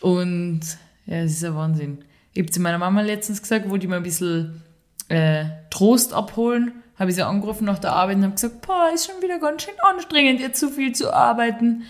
Und 0.00 0.60
ja, 1.06 1.16
es 1.16 1.32
ist 1.32 1.44
ein 1.44 1.54
Wahnsinn. 1.54 2.04
Ich 2.34 2.42
habe 2.42 2.50
zu 2.50 2.60
meiner 2.60 2.78
Mama 2.78 3.00
letztens 3.02 3.42
gesagt, 3.42 3.68
wollte 3.68 3.84
ich 3.86 3.90
mal 3.90 3.96
ein 3.96 4.02
bisschen 4.02 4.62
äh, 5.08 5.44
Trost 5.70 6.12
abholen. 6.12 6.72
Habe 6.98 7.10
ich 7.10 7.16
sie 7.16 7.26
angerufen 7.26 7.64
nach 7.64 7.78
der 7.78 7.92
Arbeit 7.92 8.16
und 8.16 8.24
habe 8.24 8.34
gesagt, 8.34 8.60
boah, 8.66 8.90
ist 8.94 9.06
schon 9.06 9.20
wieder 9.22 9.38
ganz 9.38 9.62
schön 9.62 9.74
anstrengend, 9.82 10.40
jetzt 10.40 10.60
so 10.60 10.68
viel 10.68 10.92
zu 10.92 11.12
arbeiten. 11.12 11.84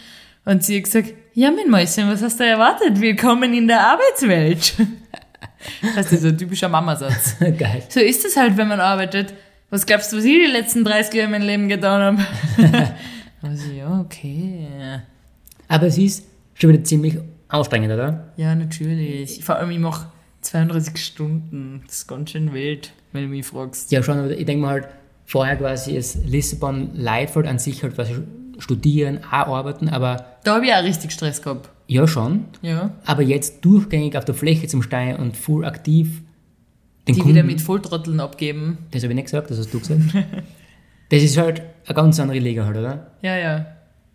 Und 0.44 0.64
sie 0.64 0.76
hat 0.76 0.84
gesagt, 0.84 1.14
ja, 1.34 1.50
mein 1.50 1.70
Mäuschen, 1.70 2.08
was 2.10 2.22
hast 2.22 2.40
du 2.40 2.44
erwartet? 2.44 3.00
Willkommen 3.00 3.54
in 3.54 3.68
der 3.68 3.80
Arbeitswelt. 3.80 4.74
Das 5.94 6.10
ist 6.10 6.22
so 6.22 6.28
ein 6.28 6.38
typischer 6.38 6.68
Mamasatz. 6.68 7.36
Geil. 7.58 7.84
So 7.88 8.00
ist 8.00 8.24
es 8.24 8.36
halt, 8.36 8.56
wenn 8.56 8.66
man 8.66 8.80
arbeitet. 8.80 9.32
Was 9.70 9.86
glaubst 9.86 10.12
du, 10.12 10.16
was 10.16 10.24
ich 10.24 10.44
die 10.44 10.50
letzten 10.50 10.84
30 10.84 11.14
Jahre 11.14 11.26
in 11.26 11.30
meinem 11.30 11.46
Leben 11.46 11.68
getan 11.68 12.18
habe? 12.18 12.26
also, 13.42 13.72
ja, 13.72 14.00
okay. 14.00 14.66
Aber 15.68 15.86
es 15.86 15.98
ist 15.98 16.24
schon 16.54 16.70
wieder 16.70 16.84
ziemlich 16.84 17.18
anstrengend, 17.48 17.92
oder? 17.92 18.32
Ja, 18.36 18.54
natürlich. 18.54 19.44
Vor 19.44 19.56
allem, 19.56 19.70
ich 19.70 19.78
mache 19.78 20.06
32 20.42 20.96
Stunden. 20.96 21.82
Das 21.86 21.96
ist 21.98 22.08
ganz 22.08 22.30
schön 22.30 22.52
wild, 22.52 22.92
wenn 23.12 23.22
du 23.24 23.28
mich 23.28 23.46
fragst. 23.46 23.90
Ja, 23.92 24.02
schon, 24.02 24.18
aber 24.18 24.30
ich 24.30 24.44
denke 24.46 24.62
mal 24.62 24.70
halt, 24.70 24.88
vorher 25.26 25.56
quasi 25.56 25.96
ist 25.96 26.24
Lissabon 26.26 26.90
Leitfeld 26.94 27.46
an 27.46 27.58
sich 27.58 27.82
halt 27.82 27.94
quasi 27.94 28.14
studieren, 28.58 29.18
auch 29.24 29.56
arbeiten, 29.56 29.88
aber 29.88 30.36
Da 30.44 30.56
habe 30.56 30.66
ich 30.66 30.72
auch 30.72 30.82
richtig 30.82 31.10
Stress 31.12 31.42
gehabt. 31.42 31.68
ja 31.88 32.06
schon. 32.06 32.44
Ja. 32.60 32.92
Aber 33.04 33.22
jetzt 33.22 33.64
durchgängig 33.64 34.16
auf 34.16 34.24
der 34.24 34.34
Fläche 34.34 34.66
zum 34.68 34.82
Stehen 34.82 35.16
und 35.16 35.36
full 35.36 35.64
aktiv 35.64 36.22
den 37.08 37.14
Die 37.14 37.20
Kunden, 37.20 37.34
wieder 37.36 37.44
mit 37.44 37.60
Volltrotteln 37.60 38.20
abgeben. 38.20 38.78
das 38.92 39.02
habe 39.02 39.12
ich 39.12 39.16
nicht 39.16 39.24
gesagt, 39.24 39.50
das 39.50 39.58
hast 39.58 39.74
du 39.74 39.80
gesagt. 39.80 40.02
das 41.08 41.22
ist 41.22 41.36
halt 41.36 41.62
eine 41.86 41.94
ganz 41.94 42.20
andere 42.20 42.38
Liga 42.38 42.64
halt, 42.64 42.76
oder? 42.76 43.06
Ja, 43.22 43.36
ja. 43.36 43.66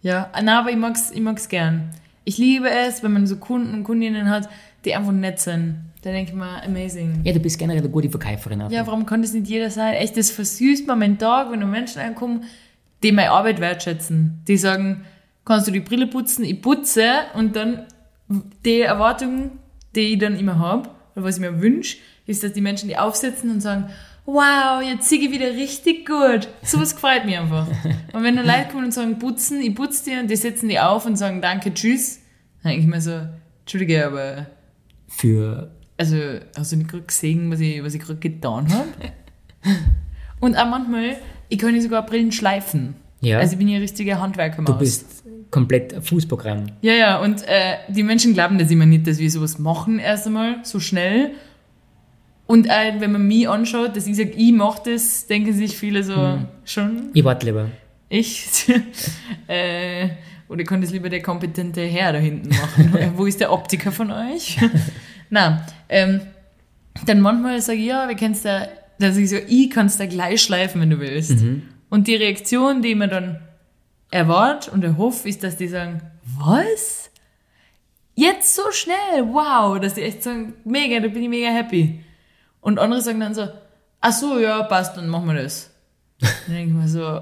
Ja, 0.01 0.30
nein, 0.34 0.49
aber 0.49 0.69
ich 0.69 0.77
mag's, 0.77 1.12
ich 1.12 1.21
mag's 1.21 1.49
gern. 1.49 1.89
Ich 2.23 2.38
liebe 2.38 2.69
es, 2.69 3.03
wenn 3.03 3.13
man 3.13 3.27
so 3.27 3.38
Kunden 3.38 3.73
und 3.73 3.84
Kundinnen 3.84 4.30
hat, 4.30 4.49
die 4.86 4.95
einfach 4.95 5.12
nett 5.12 5.39
sind. 5.39 5.77
Da 6.01 6.12
denke 6.12 6.32
ich 6.32 6.38
mir, 6.38 6.63
amazing. 6.63 7.21
Ja, 7.23 7.34
du 7.34 7.39
bist 7.39 7.58
generell 7.58 7.82
eine 7.82 7.89
gute 7.89 8.10
Verkäuferin. 8.10 8.62
Auch. 8.62 8.71
Ja, 8.71 8.86
warum 8.86 9.06
kann 9.06 9.21
das 9.21 9.34
nicht 9.34 9.47
jeder 9.47 9.69
sein? 9.69 9.93
Echt, 9.95 10.15
das 10.15 10.32
versüßt 10.32 10.88
mir 10.88 10.95
meinen 10.95 11.17
Tag, 11.17 11.51
wenn 11.51 11.60
da 11.60 11.65
Menschen 11.65 12.01
reinkommen, 12.01 12.43
die 13.03 13.12
meine 13.12 13.32
Arbeit 13.32 13.60
wertschätzen. 13.60 14.41
Die 14.47 14.58
sagen, 14.58 15.06
kannst 15.45 15.67
du 15.67 15.71
die 15.71 15.80
Brille 15.80 16.08
putzen? 16.08 16.45
Ich 16.45 16.62
putze 16.62 17.10
und 17.34 17.56
dann 17.56 17.86
die 18.65 18.82
Erwartung, 18.82 19.51
die 19.95 20.13
ich 20.13 20.19
dann 20.19 20.38
immer 20.38 20.60
habe, 20.60 20.89
oder 21.15 21.25
was 21.25 21.36
ich 21.36 21.41
mir 21.41 21.62
wünsche, 21.62 21.97
ist, 22.25 22.43
dass 22.43 22.53
die 22.53 22.62
Menschen 22.62 22.89
die 22.89 22.97
aufsetzen 22.97 23.49
und 23.49 23.62
sagen, 23.62 23.89
wow, 24.27 24.83
jetzt 24.83 25.09
sehe 25.09 25.19
ich 25.19 25.31
wieder 25.31 25.47
richtig 25.47 26.05
gut. 26.05 26.49
Sowas 26.61 26.93
gefreut 26.93 27.25
mich 27.25 27.37
einfach. 27.37 27.65
Und 28.13 28.23
wenn 28.23 28.35
dann 28.35 28.45
Leute 28.45 28.67
kommen 28.71 28.85
und 28.85 28.93
sagen, 28.93 29.17
putzen, 29.17 29.61
ich 29.61 29.73
putze 29.73 30.05
dir 30.05 30.19
und 30.19 30.29
die 30.29 30.35
setzen 30.35 30.69
die 30.69 30.79
auf 30.79 31.05
und 31.05 31.15
sagen, 31.15 31.41
danke, 31.41 31.73
tschüss, 31.73 32.19
dann 32.61 32.71
denke 32.71 32.85
ich 32.85 32.87
mir 32.87 33.01
so, 33.01 33.21
Entschuldige, 33.61 34.05
aber 34.05 34.47
Für, 35.07 35.71
also, 35.97 36.17
hast 36.55 36.71
du 36.71 36.75
nicht 36.75 36.89
gerade 36.89 37.03
gesehen, 37.03 37.51
was 37.51 37.59
ich, 37.59 37.81
was 37.83 37.93
ich 37.93 38.01
gerade 38.01 38.19
getan 38.19 38.71
habe? 38.71 38.87
Und 40.39 40.55
auch 40.55 40.69
manchmal, 40.69 41.17
ich 41.49 41.57
kann 41.57 41.79
sogar 41.81 42.05
Brillen 42.05 42.31
schleifen. 42.31 42.95
Ja. 43.21 43.39
Also 43.39 43.53
ich 43.53 43.57
bin 43.57 43.67
ja 43.67 43.79
richtige 43.79 44.19
Handwerkermaus. 44.19 44.73
du 44.73 44.77
bist 44.77 45.23
komplett 45.49 45.93
ein 45.93 46.03
Fußprogramm. 46.03 46.67
Ja, 46.81 46.93
ja, 46.93 47.17
und 47.19 47.41
äh, 47.47 47.77
die 47.87 48.03
Menschen 48.03 48.33
glauben 48.33 48.59
das 48.59 48.69
immer 48.69 48.85
nicht, 48.85 49.07
dass 49.07 49.17
wir 49.17 49.31
sowas 49.31 49.57
machen 49.57 49.97
erst 49.97 50.27
einmal, 50.27 50.57
so 50.63 50.79
schnell. 50.79 51.31
Und 52.47 52.65
äh, 52.67 52.93
wenn 52.99 53.12
man 53.12 53.27
mich 53.27 53.47
anschaut, 53.47 53.95
dass 53.95 54.07
ich 54.07 54.15
sage, 54.15 54.31
ich 54.31 54.53
mache 54.53 54.81
das, 54.91 55.27
denken 55.27 55.53
sich 55.53 55.77
viele 55.77 56.01
so, 56.03 56.39
schon 56.63 57.10
Ich 57.13 57.23
warte 57.23 57.45
lieber. 57.45 57.69
ich. 58.10 58.65
äh, 59.47 60.10
oder 60.47 60.63
kann 60.63 60.79
das 60.79 60.91
lieber 60.91 61.10
der 61.10 61.21
kompetente 61.21 61.81
Herr 61.81 62.13
da 62.13 62.19
hinten 62.19 62.49
machen? 62.49 63.12
Wo 63.17 63.25
ist 63.25 63.41
der 63.41 63.51
Optiker 63.51 63.91
von 63.91 64.12
euch? 64.12 64.57
Na, 65.29 65.65
ähm, 65.89 66.21
dann 67.05 67.19
manchmal 67.19 67.60
sage 67.62 67.79
ich, 67.79 67.88
ja, 67.88 68.07
wir 68.07 68.15
kennst 68.15 68.45
da, 68.45 68.67
dass 68.97 69.17
ich 69.17 69.29
so, 69.29 69.36
ich 69.36 69.69
kann 69.69 69.88
es 69.88 69.97
da 69.97 70.05
gleich 70.05 70.41
schleifen, 70.41 70.79
wenn 70.79 70.89
du 70.89 70.99
willst. 70.99 71.36
Und 71.89 72.07
die 72.07 72.15
Reaktion, 72.15 72.81
die 72.81 72.95
man 72.95 73.10
dann 73.10 73.39
erwartet 74.10 74.73
und 74.73 74.83
erhofft, 74.83 75.25
ist, 75.25 75.43
dass 75.43 75.57
die 75.57 75.67
sagen, 75.67 76.01
was? 76.39 77.12
Jetzt 78.15 78.55
so 78.55 78.63
schnell, 78.71 79.27
wow, 79.27 79.79
dass 79.79 79.93
die 79.93 80.01
echt 80.01 80.23
sagen, 80.23 80.53
mega, 80.63 80.99
da 80.99 81.07
bin 81.10 81.23
ich 81.23 81.29
mega 81.29 81.49
happy. 81.49 81.99
Und 82.62 82.80
andere 82.80 83.02
sagen 83.02 83.20
dann 83.20 83.34
so, 83.34 83.48
ach 84.02 84.13
so, 84.13 84.39
ja, 84.39 84.63
passt, 84.63 84.98
dann 84.98 85.08
machen 85.10 85.28
wir 85.28 85.41
das. 85.41 85.70
dann 86.20 86.56
denke 86.56 86.72
ich 86.72 86.78
mir 86.78 86.88
so, 86.88 87.22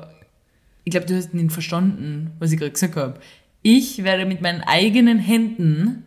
ich 0.83 0.91
glaube, 0.91 1.05
du 1.05 1.15
hast 1.15 1.33
nicht 1.33 1.51
verstanden, 1.51 2.31
was 2.39 2.51
ich 2.51 2.59
gerade 2.59 2.71
gesagt 2.71 2.95
habe. 2.95 3.19
Ich 3.61 4.03
werde 4.03 4.25
mit 4.25 4.41
meinen 4.41 4.61
eigenen 4.61 5.19
Händen 5.19 6.05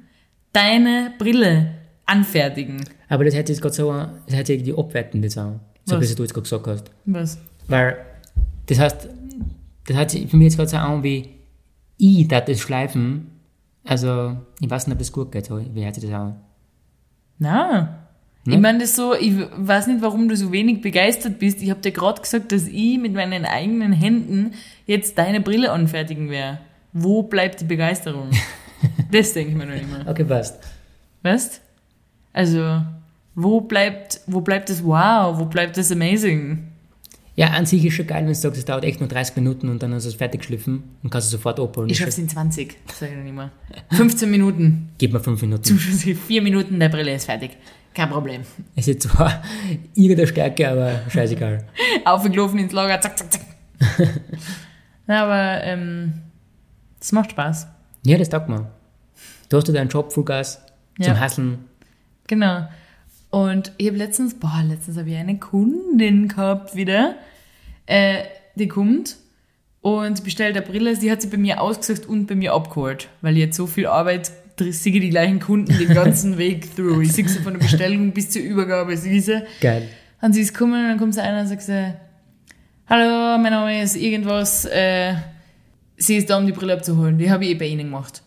deine 0.52 1.12
Brille 1.18 1.74
anfertigen. 2.06 2.84
Aber 3.08 3.24
das 3.24 3.34
hätte 3.34 3.52
jetzt 3.52 3.60
gerade 3.60 3.74
so, 3.74 3.92
das 4.26 4.36
hätte 4.36 4.52
irgendwie 4.52 4.76
abwertend 4.76 5.24
jetzt 5.24 5.38
auch. 5.38 5.58
So 5.84 5.96
Was? 5.96 6.10
wie 6.10 6.14
du 6.14 6.22
jetzt 6.22 6.34
gerade 6.34 6.44
gesagt 6.44 6.68
hast. 6.68 6.90
Was? 7.06 7.38
Weil, 7.66 7.96
das 8.66 8.78
heißt, 8.78 9.08
das 9.86 9.96
hat 9.96 10.10
sich 10.10 10.28
für 10.28 10.36
mich 10.36 10.46
jetzt 10.46 10.56
gerade 10.56 10.70
so 10.70 10.76
an 10.76 11.02
wie, 11.02 11.34
ich 11.96 12.28
darf 12.28 12.44
das 12.44 12.60
schleifen. 12.60 13.32
Also, 13.84 14.36
ich 14.60 14.70
weiß 14.70 14.86
nicht, 14.86 14.94
ob 14.94 14.98
das 14.98 15.12
gut 15.12 15.32
geht. 15.32 15.46
So. 15.46 15.60
Wie 15.74 15.84
hört 15.84 15.94
sich 15.94 16.04
das 16.04 16.12
an? 16.12 16.36
Na. 17.38 18.07
Ne? 18.48 18.54
Ich 18.54 18.60
meine 18.60 18.78
das 18.78 18.96
so, 18.96 19.14
ich 19.14 19.34
weiß 19.56 19.86
nicht, 19.88 20.00
warum 20.00 20.28
du 20.28 20.36
so 20.36 20.50
wenig 20.52 20.80
begeistert 20.80 21.38
bist. 21.38 21.62
Ich 21.62 21.70
habe 21.70 21.80
dir 21.80 21.92
gerade 21.92 22.20
gesagt, 22.20 22.50
dass 22.50 22.66
ich 22.66 22.98
mit 22.98 23.12
meinen 23.12 23.44
eigenen 23.44 23.92
Händen 23.92 24.54
jetzt 24.86 25.18
deine 25.18 25.40
Brille 25.40 25.70
anfertigen 25.70 26.30
werde. 26.30 26.60
Wo 26.92 27.22
bleibt 27.22 27.60
die 27.60 27.66
Begeisterung? 27.66 28.30
das 29.12 29.34
denke 29.34 29.52
ich 29.52 29.56
mir 29.56 29.66
noch 29.66 29.74
immer. 29.74 30.10
Okay, 30.10 30.24
passt. 30.24 30.58
Weißt? 31.22 31.60
Also, 32.32 32.82
wo 33.34 33.60
bleibt, 33.60 34.20
wo 34.26 34.40
bleibt 34.40 34.70
das 34.70 34.82
Wow? 34.82 35.38
Wo 35.38 35.44
bleibt 35.44 35.76
das 35.76 35.92
Amazing? 35.92 36.68
Ja, 37.36 37.50
an 37.50 37.66
sich 37.66 37.84
ist 37.84 37.94
schon 37.94 38.06
geil, 38.06 38.22
wenn 38.22 38.28
du 38.28 38.34
sagst, 38.34 38.58
es 38.58 38.64
dauert 38.64 38.82
echt 38.82 38.98
nur 38.98 39.08
30 39.08 39.36
Minuten 39.36 39.68
und 39.68 39.80
dann 39.80 39.94
hast 39.94 40.04
du 40.04 40.08
es 40.08 40.16
fertig 40.16 40.40
geschliffen 40.40 40.82
und 41.04 41.10
kannst 41.10 41.26
es 41.26 41.30
sofort 41.30 41.60
abholen. 41.60 41.88
Ich 41.88 41.98
schaff's 41.98 42.18
in 42.18 42.28
20, 42.28 42.76
sage 42.92 43.12
ich 43.12 43.18
dann 43.18 43.28
immer. 43.28 43.52
15 43.92 44.28
Minuten. 44.28 44.88
Gib 44.98 45.12
mir 45.12 45.20
5 45.20 45.42
Minuten. 45.42 45.62
Zuschuss, 45.62 46.02
vier 46.02 46.42
Minuten, 46.42 46.80
der 46.80 46.88
Brille 46.88 47.14
ist 47.14 47.26
fertig. 47.26 47.50
Kein 47.94 48.10
Problem. 48.10 48.42
Es 48.76 48.86
ist 48.88 49.02
zwar 49.02 49.42
irgendeine 49.94 50.26
Stärke, 50.26 50.68
aber 50.68 51.00
scheißegal. 51.10 51.64
Aufgelaufen 52.04 52.58
ins 52.58 52.72
Lager, 52.72 53.00
zack, 53.00 53.18
zack, 53.18 53.32
zack. 53.32 53.42
Na, 55.06 55.24
aber 55.24 55.64
ähm, 55.64 56.12
das 56.98 57.12
macht 57.12 57.30
Spaß. 57.32 57.66
Ja, 58.04 58.18
das 58.18 58.28
taugt 58.28 58.48
mir. 58.48 58.70
Du 59.48 59.56
hast 59.56 59.66
ja 59.68 59.74
deinen 59.74 59.88
Job, 59.88 60.12
Vollgas, 60.12 60.60
zum 61.00 61.14
Ja. 61.14 61.18
Hasseln. 61.20 61.64
Genau. 62.26 62.68
Und 63.30 63.72
ich 63.78 63.88
habe 63.88 63.98
letztens, 63.98 64.34
boah, 64.38 64.62
letztens 64.66 64.96
habe 64.96 65.10
ich 65.10 65.16
eine 65.16 65.38
Kundin 65.38 66.28
gehabt 66.28 66.74
wieder, 66.76 67.16
äh, 67.86 68.22
die 68.54 68.68
kommt 68.68 69.16
und 69.80 70.24
bestellt 70.24 70.56
eine 70.56 70.64
Brille. 70.66 70.96
Sie 70.96 71.10
hat 71.10 71.22
sie 71.22 71.28
bei 71.28 71.36
mir 71.36 71.60
ausgesucht 71.60 72.06
und 72.08 72.26
bei 72.26 72.34
mir 72.34 72.52
abgeholt, 72.54 73.08
weil 73.20 73.34
ich 73.34 73.40
jetzt 73.40 73.56
so 73.56 73.66
viel 73.66 73.86
Arbeit 73.86 74.32
sehe 74.58 75.00
die 75.00 75.10
gleichen 75.10 75.40
Kunden 75.40 75.76
den 75.78 75.94
ganzen 75.94 76.38
Weg 76.38 76.74
through. 76.74 77.00
Ich 77.00 77.12
sehe 77.12 77.28
sie 77.28 77.38
von 77.40 77.54
der 77.54 77.60
Bestellung 77.60 78.12
bis 78.12 78.30
zur 78.30 78.42
Übergabe, 78.42 78.96
sie. 78.96 79.22
Geil. 79.60 79.88
Und 80.20 80.32
sie 80.32 80.40
ist 80.40 80.52
gekommen 80.52 80.82
und 80.82 80.88
dann 80.88 80.98
kommt 80.98 81.14
sie 81.14 81.22
einer 81.22 81.40
und 81.40 81.46
sagt 81.46 81.62
sie, 81.62 81.94
Hallo, 82.88 83.38
mein 83.38 83.52
Name 83.52 83.82
ist 83.82 83.96
irgendwas, 83.96 84.64
äh, 84.64 85.14
sie 85.96 86.16
ist 86.16 86.30
da, 86.30 86.38
um 86.38 86.46
die 86.46 86.52
Brille 86.52 86.72
abzuholen. 86.72 87.18
Die 87.18 87.30
habe 87.30 87.44
ich 87.44 87.50
eh 87.50 87.54
bei 87.54 87.66
Ihnen 87.66 87.90
gemacht. 87.90 88.22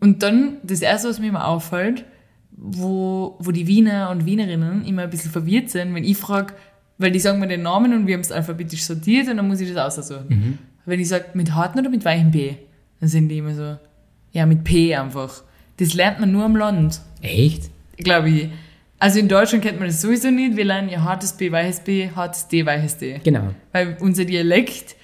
Und 0.00 0.24
dann, 0.24 0.56
das 0.64 0.82
erste, 0.82 1.08
was 1.08 1.20
mir 1.20 1.28
immer 1.28 1.46
auffällt, 1.46 2.04
wo, 2.50 3.36
wo 3.38 3.52
die 3.52 3.66
Wiener 3.68 4.10
und 4.10 4.26
Wienerinnen 4.26 4.84
immer 4.84 5.02
ein 5.02 5.10
bisschen 5.10 5.30
verwirrt 5.30 5.70
sind, 5.70 5.94
wenn 5.94 6.04
ich 6.04 6.16
frage, 6.16 6.54
weil 6.98 7.12
die 7.12 7.20
sagen 7.20 7.38
mir 7.38 7.48
den 7.48 7.62
Namen 7.62 7.94
und 7.94 8.06
wir 8.06 8.14
haben 8.14 8.22
es 8.22 8.32
alphabetisch 8.32 8.82
sortiert 8.82 9.28
und 9.28 9.36
dann 9.36 9.46
muss 9.48 9.60
ich 9.60 9.72
das 9.72 9.98
aussuchen. 9.98 10.58
Wenn 10.84 11.00
ich 11.00 11.08
sage, 11.08 11.26
mit 11.34 11.54
harten 11.54 11.78
oder 11.78 11.88
mit 11.88 12.04
weichem 12.04 12.30
P, 12.32 12.58
dann 12.98 13.08
sind 13.08 13.28
die 13.28 13.38
immer 13.38 13.54
so, 13.54 13.76
ja, 14.32 14.46
mit 14.46 14.64
P 14.64 14.94
einfach. 14.96 15.44
Das 15.78 15.94
lernt 15.94 16.20
man 16.20 16.32
nur 16.32 16.44
am 16.44 16.56
Land 16.56 17.00
Echt? 17.22 17.70
glaube 17.96 18.30
ich. 18.30 18.48
Also 18.98 19.18
in 19.18 19.28
Deutschland 19.28 19.64
kennt 19.64 19.78
man 19.80 19.88
das 19.88 20.00
sowieso 20.00 20.30
nicht. 20.30 20.56
Wir 20.56 20.64
lernen 20.64 20.88
ja 20.88 21.02
hartes 21.02 21.32
B, 21.32 21.50
weiches 21.50 21.80
B, 21.80 22.08
hartes 22.14 22.46
D, 22.48 22.64
weiches 22.64 22.98
D. 22.98 23.20
Genau. 23.24 23.52
Weil 23.72 23.96
unser 24.00 24.24
Dialekt, 24.24 24.94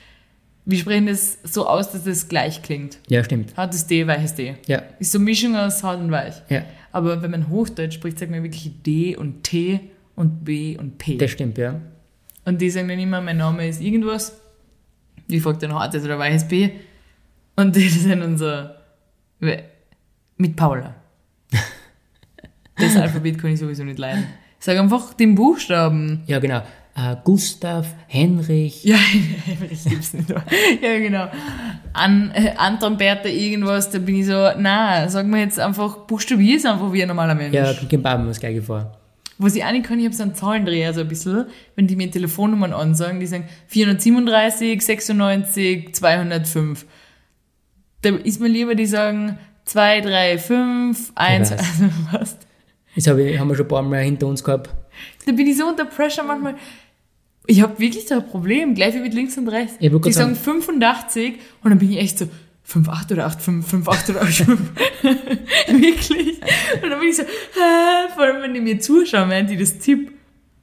wir 0.65 0.79
sprechen 0.79 1.07
das 1.07 1.39
so 1.43 1.67
aus, 1.67 1.91
dass 1.91 2.07
es 2.07 2.29
gleich 2.29 2.63
klingt. 2.63 2.99
Ja, 3.09 3.25
stimmt. 3.25 3.57
Hartes 3.57 3.87
D, 3.87 4.07
weiches 4.07 4.35
D. 4.35 4.55
Ja, 4.67 4.83
Ist 5.01 5.11
so 5.13 5.19
eine 5.19 5.25
Mischung 5.25 5.57
aus 5.57 5.83
hart 5.83 6.01
und 6.01 6.11
weich. 6.13 6.35
ja, 6.49 6.63
Aber 6.93 7.23
wenn 7.23 7.31
man 7.33 7.49
Hochdeutsch 7.49 7.95
spricht, 7.95 8.19
sagt 8.21 8.31
man 8.31 8.43
wirklich 8.45 8.71
D 8.87 9.17
und 9.17 9.43
T 9.43 9.81
und 10.15 10.45
B 10.45 10.77
und 10.77 10.99
P. 10.99 11.17
das 11.17 11.31
stimmt, 11.33 11.59
ja. 11.59 11.81
Und 12.45 12.61
die 12.61 12.71
sagen 12.71 12.89
dann 12.89 12.99
immer, 13.01 13.21
mein 13.21 13.37
Name 13.39 13.67
ist 13.69 13.81
irgendwas. 13.81 14.39
Ich 15.27 15.43
frage 15.43 15.59
dann 15.59 15.75
hartes 15.75 16.05
oder 16.05 16.19
weiches 16.19 16.47
B. 16.47 16.71
Und 17.57 17.75
die 17.77 17.89
sind 17.89 18.21
dann 18.21 18.39
so, 18.39 18.47
mit 20.39 20.57
Paula. 20.57 20.95
Das 22.77 22.97
Alphabet 22.97 23.39
kann 23.41 23.53
ich 23.53 23.59
sowieso 23.59 23.83
nicht 23.85 23.99
leiden. 23.99 24.25
Sag 24.61 24.79
einfach 24.79 25.15
den 25.15 25.35
Buchstaben. 25.35 26.23
Ja, 26.27 26.39
genau. 26.39 26.59
Äh, 26.97 27.17
Gustav, 27.25 27.87
Henrich, 28.09 28.83
Ja, 28.85 28.97
ich 29.71 29.85
gibt's 29.85 30.15
nicht. 30.15 30.29
mehr. 30.29 30.45
Ja, 30.81 30.99
genau. 30.99 31.29
An, 31.93 32.31
äh, 32.35 32.55
Anton, 32.57 32.97
Bertha, 32.97 33.29
irgendwas, 33.29 33.91
da 33.91 33.99
bin 33.99 34.17
ich 34.17 34.27
so, 34.27 34.51
na, 34.59 35.09
sag 35.09 35.27
mir 35.27 35.41
jetzt 35.41 35.61
einfach, 35.61 36.07
buchstabier's 36.07 36.65
einfach 36.65 36.93
wie 36.93 37.03
ein 37.03 37.09
normaler 37.09 37.35
Mensch. 37.37 37.55
ja, 37.55 37.73
Kim 37.89 38.03
Baben 38.03 38.27
das 38.27 38.41
gleiche 38.41 38.63
vor. 38.63 38.93
Was 39.39 39.55
ich 39.55 39.65
auch 39.65 39.71
nicht 39.71 39.85
kann, 39.87 40.01
ich 40.01 40.05
habe 40.07 40.15
so 40.17 40.25
einen 40.25 40.35
Zahlendreher 40.35 40.93
so 40.93 41.03
ein 41.03 41.09
bisschen, 41.09 41.47
wenn 41.77 41.87
die 41.87 41.95
mir 41.95 42.11
Telefonnummern 42.11 42.73
ansagen, 42.73 43.21
die 43.21 43.27
sagen 43.27 43.45
437, 43.69 44.85
96, 44.85 45.95
205. 45.95 46.85
Da 48.03 48.11
ist 48.11 48.41
mir 48.41 48.49
lieber, 48.49 48.75
die 48.75 48.87
sagen 48.87 49.39
2, 49.69 50.01
3, 50.01 50.39
5, 50.39 51.13
1, 51.15 51.51
weiß. 51.51 51.59
also 51.59 51.85
was. 52.11 52.37
Das 52.95 53.07
hab 53.07 53.19
ich, 53.19 53.39
haben 53.39 53.49
wir 53.49 53.55
schon 53.55 53.67
ein 53.67 53.69
paar 53.69 53.83
Mal 53.83 54.03
hinter 54.03 54.27
uns 54.27 54.43
gehabt. 54.43 54.71
Da 55.27 55.33
bin 55.33 55.47
ich 55.47 55.57
so 55.57 55.67
unter 55.67 55.85
Pressure 55.85 56.25
manchmal. 56.25 56.57
Ich 57.47 57.63
habe 57.63 57.79
wirklich 57.79 58.09
so 58.09 58.17
ein 58.17 58.27
Problem, 58.27 58.75
gleich 58.75 58.95
wie 58.95 59.01
mit 59.01 59.15
links 59.15 59.37
und 59.39 59.49
rechts. 59.49 59.77
Ich 59.79 59.91
Die 59.91 60.13
sagen 60.13 60.35
85 60.35 61.35
und 61.63 61.71
dann 61.71 61.79
bin 61.79 61.93
ich 61.93 61.99
echt 61.99 62.19
so 62.19 62.27
5,8 62.67 63.13
oder 63.13 63.27
8,5, 63.29 63.85
5,8 63.85 64.11
oder 64.11 64.23
8,5. 64.23 64.59
wirklich. 65.81 66.41
Und 66.83 66.91
dann 66.91 66.99
bin 66.99 67.09
ich 67.09 67.17
so, 67.17 67.23
äh, 67.23 68.13
vor 68.15 68.25
allem 68.25 68.43
wenn 68.43 68.55
die 68.55 68.61
mir 68.61 68.81
zuschauen, 68.81 69.31
während 69.31 69.51
die 69.51 69.57
das 69.57 69.79
tipp. 69.79 70.13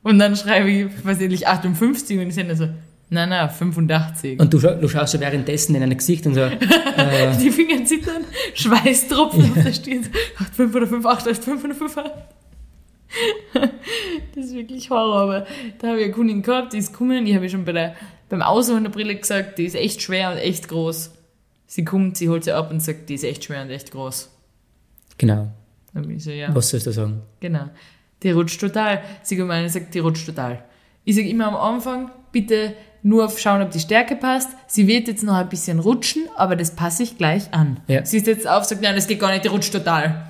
Und 0.04 0.20
dann 0.20 0.36
schreibe 0.36 0.70
ich, 0.70 1.30
nicht, 1.30 1.48
58 1.48 2.20
und 2.20 2.26
die 2.26 2.32
sind 2.32 2.50
dann 2.50 2.58
so, 2.58 2.70
nein, 3.10 3.30
nein, 3.30 3.50
85. 3.50 4.40
Und 4.40 4.54
du, 4.54 4.60
du 4.60 4.88
schaust 4.88 5.14
so 5.14 5.20
währenddessen 5.20 5.76
in 5.76 5.84
ein 5.84 5.96
Gesicht 5.98 6.26
und 6.28 6.34
so, 6.36 6.42
äh, 6.98 7.38
die 7.40 7.52
Finger 7.52 7.84
zittern, 7.86 8.24
Schweißtropfen 8.54 9.44
auf 9.52 9.64
der 9.64 9.74
Stirn, 9.74 10.04
so 10.04 10.10
8,5 10.64 10.76
oder 10.76 10.86
5,8, 10.88 11.28
8,5 11.48 11.64
oder 11.66 11.74
5,8. 11.74 12.12
Das 14.36 14.46
ist 14.46 14.54
wirklich 14.56 14.90
Horror, 14.90 15.22
aber 15.22 15.48
da 15.80 15.90
habe 15.90 16.00
ich 16.00 16.06
eine 16.06 16.14
Kundin 16.14 16.42
gehabt, 16.42 16.74
die 16.74 16.78
ist 16.80 16.92
gekommen, 16.92 17.26
ich 17.26 17.34
habe 17.36 17.46
ja 17.46 17.50
schon 17.52 17.64
bei 17.66 17.72
der, 17.72 17.96
beim 18.30 18.42
Ausholen 18.42 18.84
der 18.84 18.92
Brille 18.92 19.16
gesagt, 19.16 19.58
die 19.58 19.66
ist 19.66 19.76
echt 19.76 20.02
schwer 20.02 20.32
und 20.32 20.38
echt 20.38 20.68
groß. 20.68 21.12
Sie 21.68 21.86
kommt, 21.86 22.18
sie 22.18 22.30
holt 22.30 22.44
sie 22.44 22.52
ab 22.52 22.72
und 22.72 22.82
sagt, 22.82 23.10
die 23.10 23.14
ist 23.16 23.24
echt 23.24 23.46
schwer 23.46 23.62
und 23.62 23.70
echt 23.70 23.92
groß. 23.92 24.30
genau. 25.18 25.52
Dann 25.94 26.06
bin 26.08 26.18
ich 26.18 26.26
so, 26.26 26.32
ja, 26.32 26.54
Was 26.54 26.70
sollst 26.70 26.88
du 26.88 26.92
sagen? 26.92 27.22
genau. 27.40 27.70
Die 28.22 28.32
rutscht 28.32 28.60
total. 28.60 29.02
Sie 29.24 29.38
kommt 29.38 29.52
rein 29.52 29.64
und 29.64 29.70
sagt, 29.70 29.94
die 29.94 30.00
rutscht 30.00 30.26
total. 30.26 30.64
Ich 31.06 31.16
sage 31.16 31.30
immer 31.30 31.48
am 31.48 31.56
Anfang, 31.56 32.12
bitte 32.34 32.74
nur 33.06 33.30
schauen, 33.30 33.62
ob 33.62 33.70
die 33.70 33.80
Stärke 33.80 34.16
passt. 34.16 34.50
Sie 34.66 34.88
wird 34.88 35.08
jetzt 35.08 35.24
noch 35.24 35.36
ein 35.36 35.48
bisschen 35.48 35.80
rutschen, 35.80 36.24
aber 36.36 36.56
das 36.56 36.72
passe 36.76 37.04
ich 37.04 37.20
gleich 37.20 37.54
an. 37.54 37.78
Ja. 37.88 38.04
Sie 38.04 38.18
ist 38.18 38.26
jetzt 38.26 38.48
auf, 38.48 38.64
sagt, 38.64 38.82
nein, 38.82 38.96
das 38.96 39.08
geht 39.08 39.20
gar 39.20 39.32
nicht, 39.32 39.44
die 39.44 39.50
rutscht 39.50 39.72
total. 39.72 40.26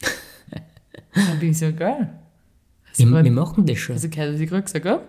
Dann 1.14 1.38
bin 1.38 1.52
ich 1.52 1.58
so, 1.58 1.72
geil. 1.72 2.10
Wir, 2.96 3.24
wir 3.24 3.30
machen 3.30 3.64
das 3.64 3.78
schon. 3.78 3.94
also 3.94 4.08
gehört, 4.08 4.34
was 4.34 4.40
ich 4.40 4.50
gesagt 4.50 4.84
habe. 4.84 5.04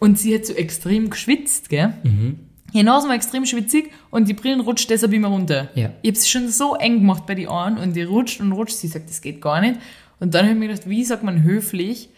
Und 0.00 0.18
sie 0.18 0.34
hat 0.34 0.44
so 0.44 0.52
extrem 0.54 1.10
geschwitzt, 1.10 1.68
gell? 1.68 1.94
Mhm. 2.02 2.40
Ihre 2.72 2.84
Nase 2.84 3.06
war 3.06 3.14
extrem 3.14 3.46
schwitzig 3.46 3.92
und 4.10 4.28
die 4.28 4.34
Brillen 4.34 4.60
rutscht 4.60 4.90
deshalb 4.90 5.12
immer 5.12 5.28
runter. 5.28 5.70
Ja. 5.76 5.92
Ich 6.02 6.10
habe 6.10 6.18
es 6.18 6.28
schon 6.28 6.48
so 6.48 6.74
eng 6.74 6.98
gemacht 6.98 7.24
bei 7.24 7.36
den 7.36 7.46
Ohren 7.46 7.78
und 7.78 7.94
die 7.94 8.02
rutscht 8.02 8.40
und 8.40 8.50
rutscht. 8.50 8.76
Sie 8.76 8.88
sagt, 8.88 9.08
das 9.08 9.20
geht 9.20 9.40
gar 9.40 9.60
nicht. 9.60 9.78
Und 10.18 10.34
dann 10.34 10.46
habe 10.46 10.54
ich 10.54 10.58
mir 10.58 10.68
gedacht, 10.68 10.88
wie 10.88 11.04
sagt 11.04 11.22
man 11.22 11.44
höflich, 11.44 12.08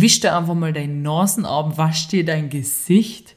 wisch 0.00 0.20
dir 0.20 0.36
einfach 0.36 0.54
mal 0.54 0.72
deine 0.72 0.92
Nasen 0.92 1.44
ab, 1.44 1.76
wasch 1.78 2.08
dir 2.08 2.24
dein 2.24 2.48
Gesicht. 2.50 3.34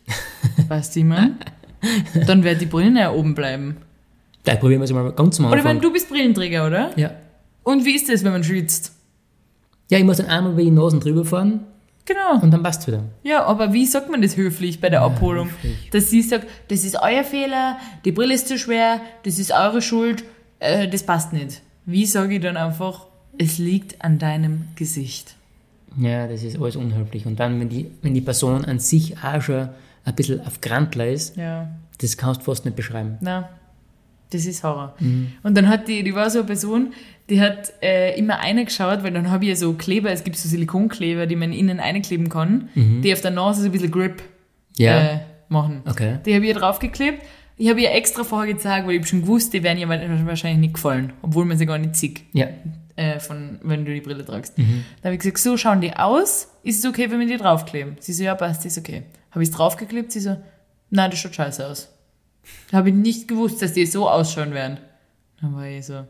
weißt 0.68 0.96
du, 0.98 1.04
man? 1.04 1.38
Dann 2.28 2.44
wird 2.44 2.62
die 2.62 2.66
Brillen 2.66 2.96
ja 2.98 3.12
oben 3.12 3.36
bleiben. 3.36 3.78
Da 4.44 4.56
probieren 4.56 4.82
wir 4.82 4.86
es 4.86 4.92
mal 4.94 5.12
ganz 5.12 5.40
am 5.40 5.46
Oder 5.46 5.56
wenn 5.58 5.60
Anfang. 5.68 5.82
du 5.82 5.94
bist 5.94 6.10
Brillenträger, 6.10 6.66
oder? 6.68 6.92
Ja. 6.98 7.12
Und 7.64 7.86
wie 7.86 7.96
ist 7.96 8.10
das, 8.10 8.24
wenn 8.24 8.32
man 8.32 8.44
schwitzt? 8.44 8.94
Ja, 9.90 9.98
ich 9.98 10.04
muss 10.04 10.18
dann 10.18 10.28
einmal 10.28 10.54
über 10.54 10.62
die 10.62 10.72
Nasen 10.72 11.00
drüber 11.00 11.26
fahren 11.26 11.62
Genau. 12.06 12.42
und 12.42 12.52
dann 12.52 12.64
passt 12.64 12.88
wieder. 12.88 13.04
Ja, 13.24 13.44
aber 13.46 13.72
wie 13.74 13.86
sagt 13.86 14.10
man 14.10 14.22
das 14.22 14.36
höflich 14.36 14.82
bei 14.82 14.90
der 14.90 15.02
Abholung? 15.02 15.50
höflich. 15.50 15.90
Dass 15.92 16.10
sie 16.10 16.22
sagt, 16.22 16.48
das 16.70 16.84
ist 16.84 16.96
euer 17.02 17.24
Fehler, 17.24 17.78
die 18.06 18.12
Brille 18.12 18.34
ist 18.34 18.48
zu 18.48 18.58
schwer, 18.58 19.02
das 19.24 19.38
ist 19.38 19.52
eure 19.52 19.82
Schuld, 19.82 20.24
äh, 20.60 20.88
das 20.88 21.04
passt 21.04 21.34
nicht. 21.34 21.62
Wie 21.86 22.06
sage 22.06 22.36
ich 22.36 22.42
dann 22.42 22.58
einfach, 22.58 23.06
es 23.38 23.58
liegt 23.60 24.04
an 24.04 24.18
deinem 24.20 24.66
Gesicht? 24.76 25.36
Ja, 25.98 26.28
das 26.28 26.44
ist 26.44 26.60
alles 26.62 26.76
unhöflich. 26.76 27.26
Und 27.26 27.40
dann, 27.40 27.60
wenn 27.60 27.70
die, 27.70 27.90
wenn 28.02 28.14
die 28.14 28.22
Person 28.22 28.66
an 28.66 28.80
sich 28.80 29.16
auch 29.24 29.42
schon 29.42 29.70
ein 30.06 30.16
bisschen 30.16 30.42
auf 30.46 30.62
Grantler 30.62 31.08
ist, 31.08 31.36
Ja. 31.38 31.68
das 32.00 32.18
kannst 32.18 32.42
du 32.42 32.46
fast 32.46 32.66
nicht 32.66 32.76
beschreiben. 32.76 33.18
Na, 33.22 33.50
das 34.32 34.46
ist 34.46 34.64
Horror. 34.64 34.96
Und 35.44 35.58
dann 35.58 35.68
hat 35.68 35.88
die, 35.88 36.04
die 36.04 36.14
war 36.14 36.30
so 36.30 36.40
eine 36.40 36.48
Person, 36.48 36.94
die 37.30 37.42
hat 37.42 37.74
äh, 37.82 38.18
immer 38.18 38.36
reingeschaut, 38.36 39.04
weil 39.04 39.12
dann 39.12 39.30
habe 39.32 39.44
ich 39.46 39.50
ja 39.50 39.56
so 39.56 39.74
Kleber, 39.74 40.12
es 40.12 40.24
gibt 40.24 40.36
so 40.38 40.48
Silikonkleber, 40.48 41.26
die 41.28 41.36
man 41.36 41.52
innen 41.52 41.80
einkleben 41.80 42.30
kann, 42.30 42.70
die 42.76 43.12
auf 43.14 43.22
der 43.22 43.32
Nase 43.32 43.62
so 43.62 43.66
ein 43.68 43.72
bisschen 43.72 43.92
Grip 43.92 44.22
Ja. 44.78 45.00
äh, 45.00 45.20
machen. 45.50 45.82
Okay. 45.88 46.20
Die 46.26 46.34
habe 46.36 46.44
ich 46.46 46.50
ihr 46.50 46.56
draufgeklebt. 46.60 47.22
Ich 47.58 47.70
habe 47.70 47.82
ihr 47.82 47.92
extra 47.94 48.24
vorher 48.24 48.54
gezeigt, 48.54 48.88
weil 48.88 48.96
ich 48.96 49.08
schon 49.08 49.22
gewusst, 49.22 49.52
die 49.54 49.64
werden 49.64 49.80
ihr 49.80 49.90
wahrscheinlich 49.90 50.60
nicht 50.62 50.76
gefallen, 50.76 51.12
obwohl 51.22 51.44
man 51.46 51.58
sie 51.58 51.66
gar 51.66 51.78
nicht 51.78 51.96
sieht, 51.96 52.22
Ja. 52.34 52.48
Äh, 53.00 53.20
von, 53.20 53.60
wenn 53.64 53.86
du 53.86 53.94
die 53.94 54.02
Brille 54.02 54.26
tragst. 54.26 54.58
Da 54.58 54.64
habe 55.06 55.16
ich 55.16 55.22
gesagt, 55.22 55.38
so 55.38 55.56
schauen 55.56 55.80
die 55.80 55.94
aus, 55.96 56.50
ist 56.64 56.84
es 56.84 56.90
okay, 56.90 57.10
wenn 57.10 57.20
wir 57.20 57.28
die 57.28 57.38
draufkleben? 57.38 57.96
Sie 58.00 58.12
so, 58.12 58.24
ja 58.24 58.36
passt, 58.36 58.66
ist 58.66 58.78
okay. 58.78 59.04
Habe 59.32 59.42
ich 59.42 59.50
es 59.50 59.56
draufgeklebt? 59.56 60.12
Sie 60.12 60.20
so, 60.20 60.38
nein, 60.90 61.10
das 61.10 61.20
schaut 61.20 61.34
scheiße 61.34 61.66
aus. 61.66 61.90
Da 62.70 62.78
habe 62.78 62.90
ich 62.90 62.96
nicht 62.96 63.28
gewusst, 63.28 63.62
dass 63.62 63.74
die 63.74 63.86
so 63.86 64.10
ausschauen 64.10 64.54
werden. 64.54 64.80
Dann 65.40 65.56
war 65.56 65.66
ich 65.66 65.86
so, 65.86 66.04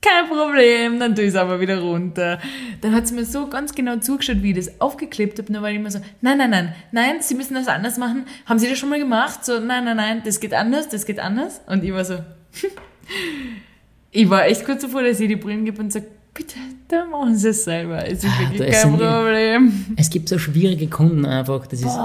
kein 0.00 0.28
Problem, 0.28 0.98
dann 0.98 1.14
tue 1.14 1.24
ich 1.24 1.30
es 1.30 1.36
aber 1.36 1.60
wieder 1.60 1.80
runter. 1.80 2.40
Dann 2.80 2.94
hat 2.94 3.06
sie 3.06 3.14
mir 3.14 3.24
so 3.24 3.46
ganz 3.46 3.74
genau 3.74 3.96
zugeschaut, 3.98 4.42
wie 4.42 4.50
ich 4.50 4.56
das 4.56 4.80
aufgeklebt 4.80 5.38
habe. 5.38 5.52
Dann 5.52 5.62
war 5.62 5.70
ich 5.70 5.76
immer 5.76 5.90
so, 5.90 6.00
nein, 6.20 6.38
nein, 6.38 6.50
nein, 6.50 6.74
nein, 6.90 7.16
Sie 7.20 7.34
müssen 7.34 7.54
das 7.54 7.68
anders 7.68 7.96
machen. 7.96 8.26
Haben 8.44 8.58
Sie 8.58 8.68
das 8.68 8.76
schon 8.76 8.90
mal 8.90 8.98
gemacht? 8.98 9.44
So, 9.44 9.60
nein, 9.60 9.84
nein, 9.84 9.96
nein, 9.96 10.22
das 10.24 10.40
geht 10.40 10.52
anders, 10.52 10.88
das 10.88 11.06
geht 11.06 11.20
anders. 11.20 11.60
Und 11.66 11.84
ich 11.84 11.92
war 11.92 12.04
so, 12.04 12.18
ich 14.10 14.28
war 14.28 14.46
echt 14.46 14.64
kurz 14.64 14.82
davor, 14.82 15.02
dass 15.02 15.20
ich 15.20 15.28
die 15.28 15.36
Brillen 15.36 15.64
gebe 15.64 15.80
und 15.80 15.92
sage, 15.92 16.06
bitte, 16.34 16.56
dann 16.88 17.10
machen 17.10 17.36
Sie 17.36 17.48
es 17.48 17.64
selber. 17.64 18.06
Es 18.06 18.24
ist 18.24 18.30
Ah, 18.30 18.40
wirklich 18.40 18.60
da 18.60 18.80
kein 18.82 18.98
Problem. 18.98 19.86
Es 19.96 20.10
gibt 20.10 20.28
so 20.28 20.38
schwierige 20.38 20.88
Kunden 20.88 21.24
einfach, 21.24 21.66
das 21.66 21.80
ist 21.80 21.96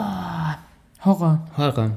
Horror. 1.03 1.47
Horror. 1.57 1.91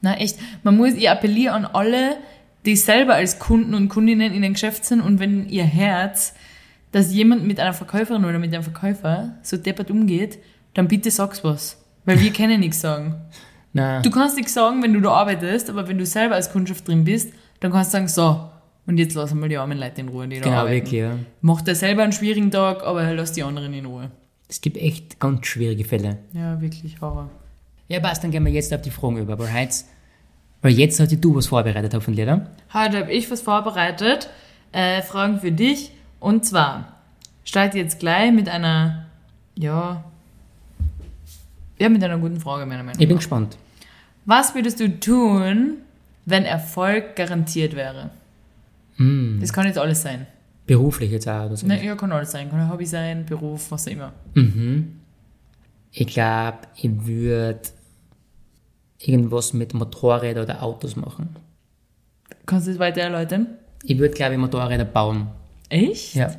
Na 0.00 0.16
echt, 0.18 0.38
man 0.62 0.76
muss, 0.76 0.94
ich 0.94 1.08
appelliere 1.08 1.54
an 1.54 1.64
alle, 1.64 2.16
die 2.64 2.76
selber 2.76 3.14
als 3.14 3.38
Kunden 3.38 3.74
und 3.74 3.88
Kundinnen 3.88 4.32
in 4.32 4.42
den 4.42 4.52
Geschäft 4.54 4.84
sind 4.84 5.00
und 5.00 5.18
wenn 5.20 5.48
ihr 5.48 5.64
Herz, 5.64 6.34
dass 6.92 7.12
jemand 7.12 7.44
mit 7.44 7.58
einer 7.60 7.72
Verkäuferin 7.72 8.24
oder 8.24 8.38
mit 8.38 8.54
einem 8.54 8.62
Verkäufer 8.62 9.34
so 9.42 9.56
deppert 9.56 9.90
umgeht, 9.90 10.38
dann 10.74 10.88
bitte 10.88 11.10
sag's 11.10 11.42
was. 11.44 11.76
Weil 12.04 12.20
wir 12.20 12.32
können 12.38 12.60
nichts 12.60 12.80
sagen. 12.80 13.16
Na, 13.72 14.00
Du 14.02 14.10
kannst 14.10 14.36
nichts 14.36 14.54
sagen, 14.54 14.82
wenn 14.82 14.92
du 14.92 15.00
da 15.00 15.10
arbeitest, 15.10 15.68
aber 15.70 15.88
wenn 15.88 15.98
du 15.98 16.06
selber 16.06 16.36
als 16.36 16.52
Kundschaft 16.52 16.86
drin 16.86 17.04
bist, 17.04 17.32
dann 17.60 17.72
kannst 17.72 17.92
du 17.92 17.96
sagen, 17.96 18.08
so, 18.08 18.48
und 18.86 18.98
jetzt 18.98 19.14
lassen 19.14 19.40
wir 19.40 19.48
die 19.48 19.56
armen 19.56 19.78
Leute 19.78 20.00
in 20.00 20.08
Ruhe, 20.08 20.28
die 20.28 20.36
da 20.38 20.44
genau, 20.44 20.56
arbeiten. 20.58 20.76
wirklich, 20.76 21.00
ja. 21.00 21.18
Macht 21.40 21.68
er 21.68 21.74
selber 21.74 22.02
einen 22.02 22.12
schwierigen 22.12 22.50
Tag, 22.50 22.82
aber 22.84 23.12
lass 23.14 23.32
die 23.32 23.42
anderen 23.42 23.72
in 23.72 23.86
Ruhe. 23.86 24.10
Es 24.48 24.60
gibt 24.60 24.76
echt 24.76 25.18
ganz 25.20 25.46
schwierige 25.46 25.84
Fälle. 25.84 26.18
Ja, 26.32 26.60
wirklich 26.60 27.00
Horror. 27.00 27.30
Ja, 27.88 28.00
passt, 28.00 28.22
dann 28.24 28.30
gehen 28.30 28.44
wir 28.44 28.52
jetzt 28.52 28.72
auf 28.74 28.82
die 28.82 28.90
Fragen 28.90 29.18
über, 29.18 29.38
weil 29.38 29.52
heute, 29.52 29.74
weil 30.62 30.72
jetzt 30.72 31.00
hast 31.00 31.12
du 31.12 31.34
was 31.34 31.46
vorbereitet, 31.46 31.94
hoffentlich, 31.94 32.24
oder? 32.24 32.50
Heute 32.72 32.98
habe 32.98 33.12
ich 33.12 33.30
was 33.30 33.40
vorbereitet. 33.42 34.28
Äh, 34.72 35.02
Fragen 35.02 35.38
für 35.40 35.52
dich. 35.52 35.92
Und 36.20 36.44
zwar, 36.44 36.94
starte 37.44 37.78
jetzt 37.78 37.98
gleich 38.00 38.32
mit 38.32 38.48
einer, 38.48 39.06
ja, 39.56 40.04
ja, 41.78 41.88
mit 41.88 42.02
einer 42.02 42.18
guten 42.18 42.40
Frage, 42.40 42.66
meiner 42.66 42.82
Meinung 42.82 43.00
Ich 43.00 43.06
bin 43.08 43.16
nach. 43.16 43.20
gespannt. 43.22 43.56
Was 44.26 44.54
würdest 44.54 44.80
du 44.80 44.88
tun, 45.00 45.74
wenn 46.24 46.44
Erfolg 46.44 47.16
garantiert 47.16 47.76
wäre? 47.76 48.10
Hm, 48.96 49.38
Das 49.40 49.52
kann 49.52 49.66
jetzt 49.66 49.78
alles 49.78 50.02
sein. 50.02 50.26
beruflich 50.66 51.10
jetzt 51.10 51.28
auch 51.28 51.46
oder 51.46 51.56
so. 51.56 51.66
Ne, 51.66 51.84
ja, 51.84 51.94
kann 51.94 52.12
alles 52.12 52.30
sein. 52.30 52.48
Kann 52.50 52.60
ein 52.60 52.70
Hobby 52.70 52.86
sein, 52.86 53.26
Beruf, 53.26 53.70
was 53.70 53.86
auch 53.86 53.92
immer. 53.92 54.12
Mhm. 54.34 55.00
Ich 55.90 56.06
glaube, 56.06 56.58
ich 56.76 57.06
würde 57.06 57.60
irgendwas 58.98 59.52
mit 59.52 59.74
Motorrädern 59.74 60.44
oder 60.44 60.62
Autos 60.62 60.96
machen. 60.96 61.36
Kannst 62.46 62.66
du 62.66 62.72
das 62.72 62.80
weiter 62.80 63.02
erläutern? 63.02 63.46
Ich 63.82 63.98
würde, 63.98 64.14
glaube 64.14 64.32
ich, 64.34 64.38
Motorräder 64.38 64.84
bauen. 64.84 65.28
Echt? 65.68 66.14
Ja. 66.14 66.34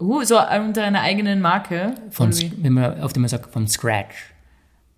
Uh, 0.00 0.22
so 0.24 0.36
unter 0.38 0.84
einer 0.84 1.00
eigenen 1.00 1.40
Marke? 1.40 1.94
Von, 2.10 2.32
wenn 2.58 2.72
man 2.72 3.00
auf 3.00 3.12
dem 3.12 3.22
man 3.22 3.28
sagt, 3.28 3.52
von 3.52 3.66
Scratch. 3.66 4.32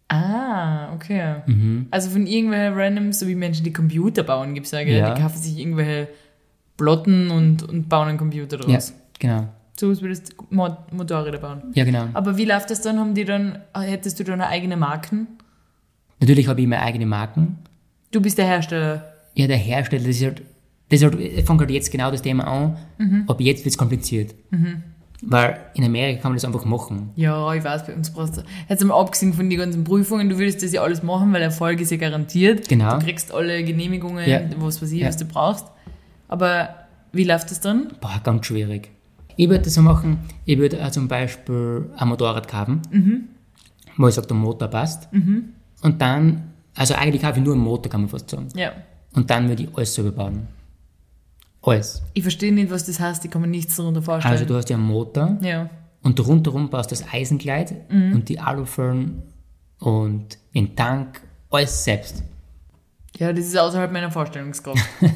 Ah, 0.08 0.92
okay. 0.94 1.42
Mhm. 1.46 1.86
Also 1.90 2.10
von 2.10 2.26
irgendwelchen 2.26 2.74
random, 2.74 3.12
so 3.12 3.26
wie 3.28 3.34
Menschen, 3.34 3.64
die 3.64 3.72
Computer 3.72 4.22
bauen, 4.22 4.54
gibt 4.54 4.66
es 4.66 4.72
ja, 4.72 4.82
gell? 4.82 4.98
Ja. 4.98 5.14
Die 5.14 5.20
kaufen 5.20 5.38
sich 5.38 5.58
irgendwelche 5.58 6.08
Plotten 6.78 7.30
und, 7.30 7.62
und 7.68 7.88
bauen 7.90 8.08
einen 8.08 8.16
Computer 8.18 8.56
Ja, 8.66 8.74
draus. 8.76 8.94
genau. 9.18 9.48
So 9.78 9.90
was 9.90 10.00
würdest 10.00 10.32
du 10.32 10.44
Mo 10.50 10.74
Motorräder 10.92 11.38
bauen. 11.38 11.62
Ja, 11.74 11.84
genau. 11.84 12.06
Aber 12.14 12.36
wie 12.38 12.44
läuft 12.46 12.70
das 12.70 12.80
dann? 12.80 12.98
Haben 12.98 13.14
die 13.14 13.24
dann, 13.26 13.58
hättest 13.74 14.18
du 14.18 14.24
dann 14.24 14.40
eigene 14.40 14.76
Marken? 14.76 15.26
Natürlich 16.20 16.48
habe 16.48 16.60
ich 16.60 16.66
meine 16.66 16.82
eigene 16.82 17.04
Marken. 17.06 17.58
Du 18.10 18.20
bist 18.20 18.38
der 18.38 18.46
Hersteller. 18.46 19.04
Ja, 19.34 19.46
der 19.46 19.56
Hersteller, 19.58 20.04
das 20.04 20.16
ist 20.16 20.24
halt, 20.24 20.42
das 20.88 21.00
ist 21.00 21.04
halt, 21.04 21.20
ich 21.20 21.44
fange 21.44 21.60
halt 21.60 21.70
jetzt 21.70 21.92
genau 21.92 22.10
das 22.10 22.22
Thema 22.22 22.44
an, 22.48 23.24
aber 23.28 23.40
jetzt 23.42 23.64
wird 23.64 23.72
es 23.74 23.78
kompliziert. 23.78 24.34
Weil 25.20 25.58
in 25.74 25.84
Amerika 25.84 26.22
kann 26.22 26.30
man 26.32 26.36
das 26.36 26.44
einfach 26.44 26.64
machen. 26.64 27.10
Ja, 27.16 27.52
ich 27.54 27.62
weiß, 27.64 27.86
bei 27.86 27.94
uns 27.94 28.10
brauchst 28.12 28.36
du. 28.38 28.42
Jetzt 28.68 28.84
mal 28.84 28.98
abgesehen 28.98 29.32
von 29.34 29.50
den 29.50 29.58
ganzen 29.58 29.82
Prüfungen, 29.84 30.28
du 30.28 30.38
würdest 30.38 30.62
das 30.62 30.72
ja 30.72 30.82
alles 30.82 31.02
machen, 31.02 31.32
weil 31.32 31.42
Erfolg 31.42 31.80
ist 31.80 31.90
ja 31.90 31.96
garantiert. 31.96 32.68
Genau. 32.68 32.98
Du 32.98 33.04
kriegst 33.04 33.32
alle 33.34 33.62
Genehmigungen, 33.64 34.28
Ja. 34.28 34.40
was 34.58 34.80
weiß 34.80 34.92
ich, 34.92 35.00
Ja. 35.00 35.08
was 35.08 35.16
du 35.16 35.24
brauchst. 35.24 35.66
Aber 36.28 36.68
wie 37.12 37.24
läuft 37.24 37.50
das 37.50 37.60
dann? 37.60 37.88
Boah, 38.00 38.20
ganz 38.22 38.46
schwierig. 38.46 38.90
Ich 39.36 39.48
würde 39.48 39.64
das 39.64 39.74
so 39.74 39.82
machen, 39.82 40.18
ich 40.44 40.58
würde 40.58 40.78
äh, 40.78 40.90
zum 40.90 41.08
Beispiel 41.08 41.90
ein 41.96 42.08
Motorrad 42.08 42.48
kaufen, 42.48 42.82
wo 43.96 44.08
ich 44.08 44.14
sage, 44.14 44.26
der 44.26 44.36
Motor 44.36 44.68
passt. 44.68 45.08
Und 45.82 46.02
dann, 46.02 46.52
also 46.74 46.94
eigentlich 46.94 47.22
kaufe 47.22 47.38
ich 47.38 47.44
nur 47.44 47.54
einen 47.54 47.62
Motor, 47.62 47.90
kann 47.90 48.02
man 48.02 48.10
fast 48.10 48.28
sagen. 48.30 48.48
Ja. 48.56 48.72
Und 49.14 49.30
dann 49.30 49.48
würde 49.48 49.62
ich 49.62 49.76
alles 49.76 49.94
selber 49.94 50.12
bauen. 50.12 50.48
Alles. 51.62 52.02
Ich 52.14 52.22
verstehe 52.22 52.52
nicht, 52.52 52.70
was 52.70 52.84
das 52.84 53.00
heißt, 53.00 53.24
ich 53.24 53.30
kann 53.30 53.40
mir 53.42 53.48
nichts 53.48 53.76
darunter 53.76 54.02
vorstellen. 54.02 54.32
Also 54.32 54.44
du 54.44 54.54
hast 54.54 54.70
ja 54.70 54.76
einen 54.76 54.86
Motor 54.86 55.38
ja. 55.40 55.70
und 56.02 56.18
rundherum 56.26 56.70
baust 56.70 56.92
das 56.92 57.04
Eisenkleid 57.12 57.74
und 57.90 58.28
die 58.28 58.40
Alufern 58.40 59.22
und 59.78 60.38
den 60.54 60.74
Tank, 60.74 61.20
alles 61.50 61.84
selbst. 61.84 62.22
Ja, 63.18 63.32
das 63.32 63.46
ist 63.46 63.56
außerhalb 63.58 63.92
meiner 63.92 64.10
Vorstellungskraft. 64.10 64.82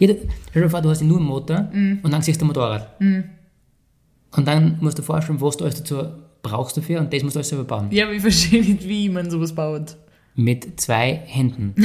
Du- 0.00 0.16
stell 0.50 0.62
dir 0.62 0.70
vor, 0.70 0.80
du 0.80 0.88
hast 0.88 1.02
nur 1.02 1.18
einen 1.18 1.26
Motor 1.26 1.68
und 1.72 2.10
dann 2.10 2.22
siehst 2.22 2.40
du 2.40 2.44
ein 2.44 2.48
Motorrad. 2.48 2.98
Und 3.00 4.48
dann 4.48 4.78
musst 4.80 4.98
du 4.98 5.02
vorstellen, 5.02 5.40
was 5.40 5.56
du 5.58 5.64
alles 5.64 5.76
dazu 5.76 6.02
brauchst 6.42 6.76
dafür 6.76 7.00
und 7.00 7.12
das 7.12 7.22
musst 7.22 7.36
du 7.36 7.40
alles 7.40 7.50
selber 7.50 7.64
bauen. 7.64 7.88
ja, 7.90 8.04
aber 8.06 8.14
ich 8.14 8.22
verstehe 8.22 8.62
nicht, 8.62 8.88
wie 8.88 9.08
man 9.10 9.30
sowas 9.30 9.54
baut. 9.54 9.96
Mit 10.34 10.80
zwei 10.80 11.20
Händen. 11.26 11.74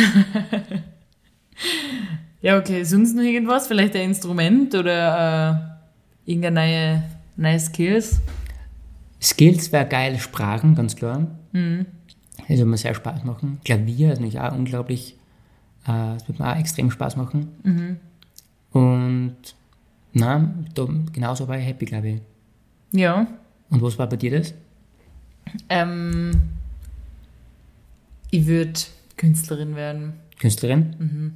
Ja, 2.41 2.59
okay, 2.59 2.83
sonst 2.83 3.15
noch 3.15 3.23
irgendwas? 3.23 3.67
Vielleicht 3.67 3.95
ein 3.95 4.09
Instrument 4.09 4.75
oder 4.75 5.77
äh, 6.25 6.31
irgendeine 6.31 6.59
neue, 6.59 7.03
neue 7.37 7.59
Skills? 7.59 8.19
Skills 9.21 9.71
wäre 9.71 9.87
geil, 9.87 10.19
Sprachen, 10.19 10.75
ganz 10.75 10.95
klar. 10.95 11.25
Das 11.53 12.49
würde 12.49 12.65
mir 12.65 12.77
sehr 12.77 12.93
Spaß 12.93 13.23
machen. 13.23 13.59
Klavier 13.65 14.09
ist 14.13 14.19
natürlich 14.19 14.39
auch 14.39 14.53
unglaublich, 14.53 15.15
äh, 15.85 16.13
das 16.15 16.27
würde 16.27 16.41
mir 16.43 16.51
auch 16.51 16.57
extrem 16.57 16.91
Spaß 16.91 17.15
machen. 17.15 17.99
Und 18.71 19.35
na, 20.13 20.53
da, 20.73 20.87
genauso 21.13 21.47
war 21.47 21.57
ich 21.57 21.65
happy, 21.65 21.85
glaube 21.85 22.07
ich. 22.09 22.21
Ja. 22.91 23.27
Und 23.69 23.81
was 23.81 23.97
war 23.97 24.07
bei 24.07 24.15
dir 24.17 24.37
das? 24.39 24.53
Ähm, 25.69 26.31
ich 28.31 28.45
würde 28.45 28.79
Künstlerin 29.17 29.75
werden. 29.75 30.13
Künstlerin? 30.39 31.35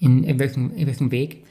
In, 0.00 0.24
in, 0.24 0.38
welchem, 0.38 0.74
in 0.74 0.86
welchem 0.86 1.10
Weg? 1.10 1.44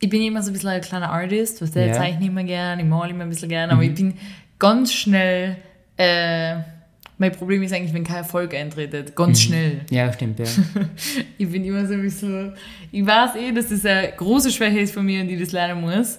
Ich 0.00 0.08
bin 0.08 0.22
immer 0.22 0.42
so 0.42 0.50
ein 0.50 0.52
bisschen 0.54 0.68
ein 0.70 0.80
kleiner 0.80 1.10
Artist, 1.10 1.60
was 1.60 1.72
der 1.72 1.86
Ja. 1.88 1.92
zeichne 1.94 2.26
immer 2.26 2.44
gern, 2.44 2.78
ich 2.78 2.84
male 2.86 3.10
immer 3.10 3.24
ein 3.24 3.30
bisschen 3.30 3.48
gern, 3.48 3.70
aber 3.70 3.82
ich 3.82 3.94
bin 3.94 4.14
ganz 4.58 4.92
schnell, 4.92 5.56
äh, 5.96 6.60
mein 7.18 7.32
Problem 7.32 7.62
ist 7.62 7.72
eigentlich, 7.72 7.92
wenn 7.92 8.04
kein 8.04 8.18
Erfolg 8.18 8.54
eintretet, 8.54 9.14
ganz 9.16 9.42
schnell. 9.42 9.80
Ja, 9.90 10.12
stimmt, 10.12 10.38
ja. 10.38 10.46
Ich 11.38 11.50
bin 11.50 11.64
immer 11.64 11.86
so 11.86 11.94
ein 11.94 12.02
bisschen, 12.02 12.54
ich 12.92 13.04
weiß 13.04 13.36
eh, 13.36 13.52
dass 13.52 13.68
das 13.68 13.84
eine 13.84 14.12
große 14.16 14.50
Schwäche 14.50 14.78
ist 14.80 14.94
von 14.94 15.04
mir 15.04 15.20
und 15.22 15.28
ich 15.28 15.40
das 15.40 15.52
lernen 15.52 15.80
muss. 15.80 16.18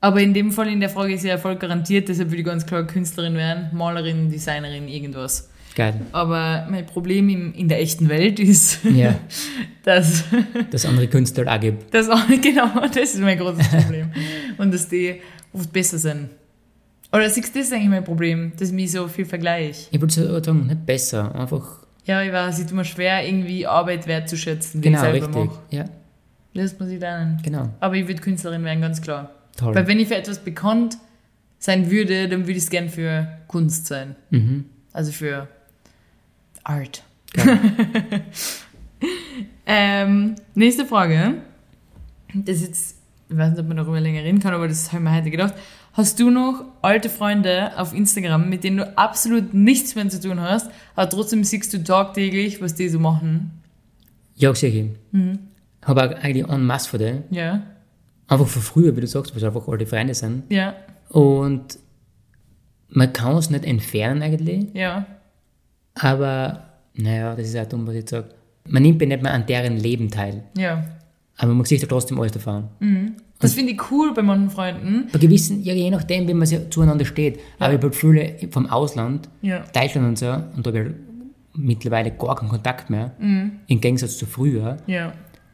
Aber 0.00 0.20
in 0.20 0.34
dem 0.34 0.52
Fall 0.52 0.68
in 0.68 0.80
der 0.80 0.90
Frage 0.90 1.14
ist 1.14 1.24
ja 1.24 1.30
Erfolg 1.30 1.60
garantiert, 1.60 2.08
deshalb 2.08 2.28
würde 2.30 2.40
ich 2.40 2.44
ganz 2.46 2.66
klar 2.66 2.86
Künstlerin 2.86 3.34
werden, 3.36 3.68
Malerin, 3.72 4.28
Designerin, 4.30 4.86
irgendwas. 4.88 5.48
Geil. 5.74 5.94
Aber 6.12 6.68
mein 6.70 6.84
Problem 6.86 7.28
im, 7.28 7.54
in 7.54 7.68
der 7.68 7.80
echten 7.80 8.08
Welt 8.08 8.38
ist, 8.38 8.80
Ja, 8.84 9.18
dass 9.82 10.24
dass 10.70 10.84
andere 10.84 11.08
Künstler 11.08 11.52
auch 11.52 11.58
gibt. 11.60 11.92
das 11.94 12.08
auch, 12.08 12.26
genau, 12.28 12.80
das 12.86 13.14
ist 13.14 13.20
mein 13.20 13.38
großes 13.38 13.68
Problem. 13.68 14.10
Und 14.58 14.74
dass 14.74 14.88
die 14.88 15.20
oft 15.52 15.72
besser 15.72 15.98
sind. 15.98 16.28
Oder 17.14 17.30
siehst 17.30 17.54
du 17.54 17.60
das 17.60 17.72
eigentlich 17.72 17.88
mein 17.90 18.04
Problem, 18.04 18.52
dass 18.58 18.68
ich 18.68 18.74
mich 18.74 18.90
so 18.90 19.06
viel 19.06 19.24
vergleiche? 19.24 19.88
Ich 19.92 20.00
würde 20.00 20.12
sagen, 20.12 20.66
nicht 20.66 20.84
besser, 20.84 21.32
einfach 21.34 21.78
Ja, 22.04 22.22
ich 22.22 22.32
weiß, 22.32 22.54
es 22.54 22.64
ist 22.64 22.72
immer 22.72 22.84
schwer, 22.84 23.24
irgendwie 23.26 23.66
Arbeit 23.66 24.06
wertzuschätzen, 24.08 24.80
die 24.82 24.88
genau 24.90 24.98
ich 24.98 25.10
selber 25.12 25.26
richtig. 25.28 25.44
mache. 25.46 25.58
Ja, 25.70 25.84
Das 26.54 26.78
muss 26.78 26.88
ich 26.88 27.00
lernen. 27.00 27.40
genau. 27.42 27.70
Aber 27.80 27.94
ich 27.94 28.08
würde 28.08 28.20
Künstlerin 28.20 28.64
werden, 28.64 28.80
ganz 28.80 29.00
klar. 29.00 29.30
Toll. 29.56 29.74
Weil 29.74 29.86
wenn 29.86 30.00
ich 30.00 30.08
für 30.08 30.16
etwas 30.16 30.40
bekannt 30.40 30.98
sein 31.60 31.90
würde, 31.90 32.28
dann 32.28 32.40
würde 32.40 32.52
ich 32.52 32.64
es 32.64 32.70
gern 32.70 32.88
für 32.88 33.28
Kunst 33.46 33.86
sein. 33.86 34.16
Mhm. 34.30 34.64
Also 34.92 35.12
für 35.12 35.46
Art. 36.64 37.04
ähm, 39.66 40.34
nächste 40.54 40.84
Frage. 40.86 41.34
Das 42.34 42.56
ist 42.56 42.66
jetzt, 42.66 42.96
ich 43.28 43.36
weiß 43.36 43.50
nicht, 43.50 43.60
ob 43.60 43.66
man 43.68 43.76
darüber 43.76 44.00
länger 44.00 44.22
reden 44.22 44.38
kann, 44.40 44.54
aber 44.54 44.68
das 44.68 44.92
habe 44.92 44.98
ich 45.02 45.10
mir 45.10 45.16
heute 45.16 45.30
gedacht. 45.30 45.54
Hast 45.92 46.18
du 46.18 46.30
noch 46.30 46.64
alte 46.82 47.08
Freunde 47.08 47.70
auf 47.78 47.94
Instagram, 47.94 48.48
mit 48.48 48.64
denen 48.64 48.78
du 48.78 48.98
absolut 48.98 49.54
nichts 49.54 49.94
mehr 49.94 50.08
zu 50.08 50.20
tun 50.20 50.40
hast, 50.40 50.70
aber 50.96 51.08
trotzdem 51.08 51.44
siehst 51.44 51.72
du 51.72 51.82
tagtäglich, 51.82 52.60
was 52.60 52.74
die 52.74 52.88
so 52.88 52.98
machen? 52.98 53.50
Ja, 54.36 54.52
sicher. 54.54 54.86
Mhm. 55.12 55.38
Habe 55.84 56.02
auch 56.02 56.22
eigentlich 56.22 56.48
en 56.48 56.64
masse 56.66 56.88
von 56.90 56.98
denen. 56.98 57.24
Ja, 57.30 57.62
Einfach 58.26 58.46
von 58.46 58.62
früher, 58.62 58.96
wie 58.96 59.02
du 59.02 59.06
sagst, 59.06 59.36
was 59.36 59.44
einfach 59.44 59.68
alte 59.68 59.84
Freunde 59.86 60.14
sind. 60.14 60.44
ja, 60.50 60.74
Und 61.10 61.78
man 62.88 63.12
kann 63.12 63.36
es 63.36 63.50
nicht 63.50 63.64
entfernen 63.64 64.22
eigentlich, 64.22 64.66
ja, 64.72 65.04
aber 65.94 66.64
naja, 66.94 67.34
das 67.34 67.48
ist 67.48 67.56
auch 67.58 67.66
dumm, 67.66 67.86
was 67.86 67.94
ich 67.96 68.08
sage. 68.08 68.28
Man 68.66 68.82
nimmt 68.82 69.00
ja 69.02 69.06
nicht 69.08 69.22
mehr 69.22 69.32
an 69.34 69.46
deren 69.46 69.76
Leben 69.76 70.10
teil, 70.10 70.42
ja. 70.56 70.84
Aber 71.38 71.54
man 71.54 71.64
sieht 71.64 71.82
ja 71.82 71.88
trotzdem 71.88 72.18
alles 72.20 72.32
davon. 72.32 72.68
Das 73.40 73.54
finde 73.54 73.72
ich 73.72 73.90
cool 73.90 74.14
bei 74.14 74.22
manchen 74.22 74.50
Freunden. 74.50 75.08
Bei 75.12 75.18
gewissen, 75.18 75.62
ja, 75.62 75.74
je 75.74 75.90
nachdem, 75.90 76.26
wie 76.28 76.34
man 76.34 76.46
sich 76.46 76.60
zueinander 76.70 77.04
steht. 77.04 77.40
Aber 77.58 77.72
ich 77.74 77.78
habe 77.78 77.92
viele 77.92 78.36
vom 78.50 78.66
Ausland, 78.66 79.28
Ja. 79.42 79.64
Deutschland 79.74 80.06
und 80.08 80.18
so, 80.18 80.26
und 80.56 80.64
da 80.66 80.70
habe 80.70 80.80
ich 80.80 80.94
mittlerweile 81.56 82.10
gar 82.12 82.36
keinen 82.36 82.48
Kontakt 82.48 82.90
mehr, 82.90 83.12
Mhm. 83.18 83.52
im 83.66 83.80
Gegensatz 83.80 84.16
zu 84.16 84.26
früher. 84.26 84.76
Ja. 84.86 85.12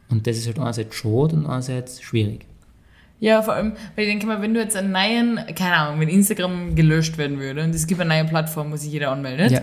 Und 0.09 0.25
das 0.27 0.37
ist 0.37 0.47
halt 0.47 0.59
einerseits 0.59 0.95
schade 0.95 1.35
und 1.35 1.45
andererseits 1.45 2.01
schwierig. 2.01 2.45
Ja, 3.19 3.41
vor 3.43 3.53
allem, 3.53 3.73
weil 3.95 4.05
ich 4.05 4.09
denke 4.11 4.25
mal, 4.25 4.41
wenn 4.41 4.53
du 4.53 4.59
jetzt 4.59 4.75
einen 4.75 4.91
neuen, 4.91 5.39
keine 5.55 5.75
Ahnung, 5.75 5.99
wenn 5.99 6.09
Instagram 6.09 6.73
gelöscht 6.75 7.17
werden 7.19 7.39
würde 7.39 7.63
und 7.63 7.73
es 7.75 7.85
gibt 7.85 8.01
eine 8.01 8.09
neue 8.15 8.25
Plattform, 8.25 8.71
wo 8.71 8.75
sich 8.77 8.91
jeder 8.91 9.11
anmeldet, 9.11 9.51
Ja, 9.51 9.61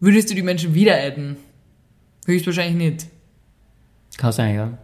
würdest 0.00 0.30
du 0.30 0.34
die 0.34 0.42
Menschen 0.42 0.74
wieder 0.74 0.94
adden? 0.96 1.36
Höchstwahrscheinlich 2.26 2.76
nicht. 2.92 3.06
kann 4.16 4.32
sein, 4.32 4.54
ja. 4.54 4.78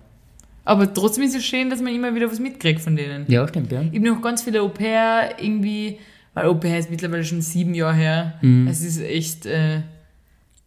Aber 0.64 0.92
trotzdem 0.92 1.24
ist 1.24 1.34
es 1.34 1.44
schön, 1.44 1.68
dass 1.68 1.80
man 1.80 1.94
immer 1.94 2.14
wieder 2.14 2.30
was 2.30 2.40
mitkriegt 2.40 2.80
von 2.80 2.96
denen. 2.96 3.26
Ja, 3.28 3.46
stimmt, 3.46 3.70
ja. 3.70 3.82
Ich 3.82 3.98
habe 3.98 4.08
noch 4.08 4.22
ganz 4.22 4.42
viele 4.42 4.62
Au-pair 4.62 5.36
irgendwie, 5.38 5.98
weil 6.32 6.46
Au-pair 6.46 6.78
ist 6.78 6.90
mittlerweile 6.90 7.24
schon 7.24 7.42
sieben 7.42 7.74
Jahre 7.74 7.94
her. 7.94 8.34
Mhm. 8.40 8.66
Es 8.66 8.82
ist 8.82 9.00
echt, 9.00 9.44
äh, 9.44 9.82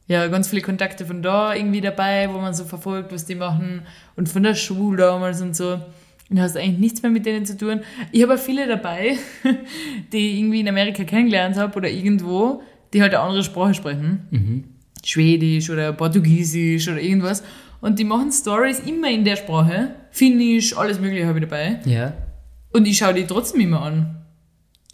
ja, 0.07 0.27
ganz 0.27 0.49
viele 0.49 0.61
Kontakte 0.61 1.05
von 1.05 1.21
da 1.21 1.53
irgendwie 1.53 1.81
dabei, 1.81 2.29
wo 2.31 2.37
man 2.37 2.53
so 2.53 2.63
verfolgt, 2.63 3.11
was 3.11 3.25
die 3.25 3.35
machen 3.35 3.81
und 4.15 4.29
von 4.29 4.43
der 4.43 4.55
Schule 4.55 4.97
damals 4.97 5.41
und 5.41 5.55
so. 5.55 5.79
Und 6.29 6.37
du 6.37 6.41
hast 6.41 6.57
eigentlich 6.57 6.77
nichts 6.77 7.01
mehr 7.01 7.11
mit 7.11 7.25
denen 7.25 7.45
zu 7.45 7.57
tun. 7.57 7.81
Ich 8.11 8.21
habe 8.21 8.35
auch 8.35 8.39
viele 8.39 8.67
dabei, 8.67 9.17
die 10.13 10.17
ich 10.17 10.39
irgendwie 10.39 10.59
in 10.59 10.67
Amerika 10.67 11.03
kennengelernt 11.05 11.57
habe 11.57 11.75
oder 11.75 11.89
irgendwo, 11.89 12.61
die 12.93 13.01
halt 13.01 13.13
eine 13.13 13.23
andere 13.23 13.43
Sprache 13.43 13.73
sprechen. 13.73 14.27
Schwedisch 15.03 15.69
oder 15.69 15.93
Portugiesisch 15.93 16.87
oder 16.87 17.01
irgendwas. 17.01 17.43
Und 17.81 17.99
die 17.99 18.03
machen 18.03 18.31
Stories 18.31 18.79
immer 18.79 19.09
in 19.09 19.23
der 19.23 19.35
Sprache. 19.35 19.95
Finnisch, 20.11 20.75
alles 20.77 20.99
mögliche 20.99 21.27
habe 21.27 21.39
ich 21.39 21.45
dabei. 21.45 21.79
Ja. 21.85 22.13
Und 22.73 22.87
ich 22.87 22.97
schaue 22.97 23.13
die 23.13 23.25
trotzdem 23.25 23.61
immer 23.61 23.81
an. 23.81 24.17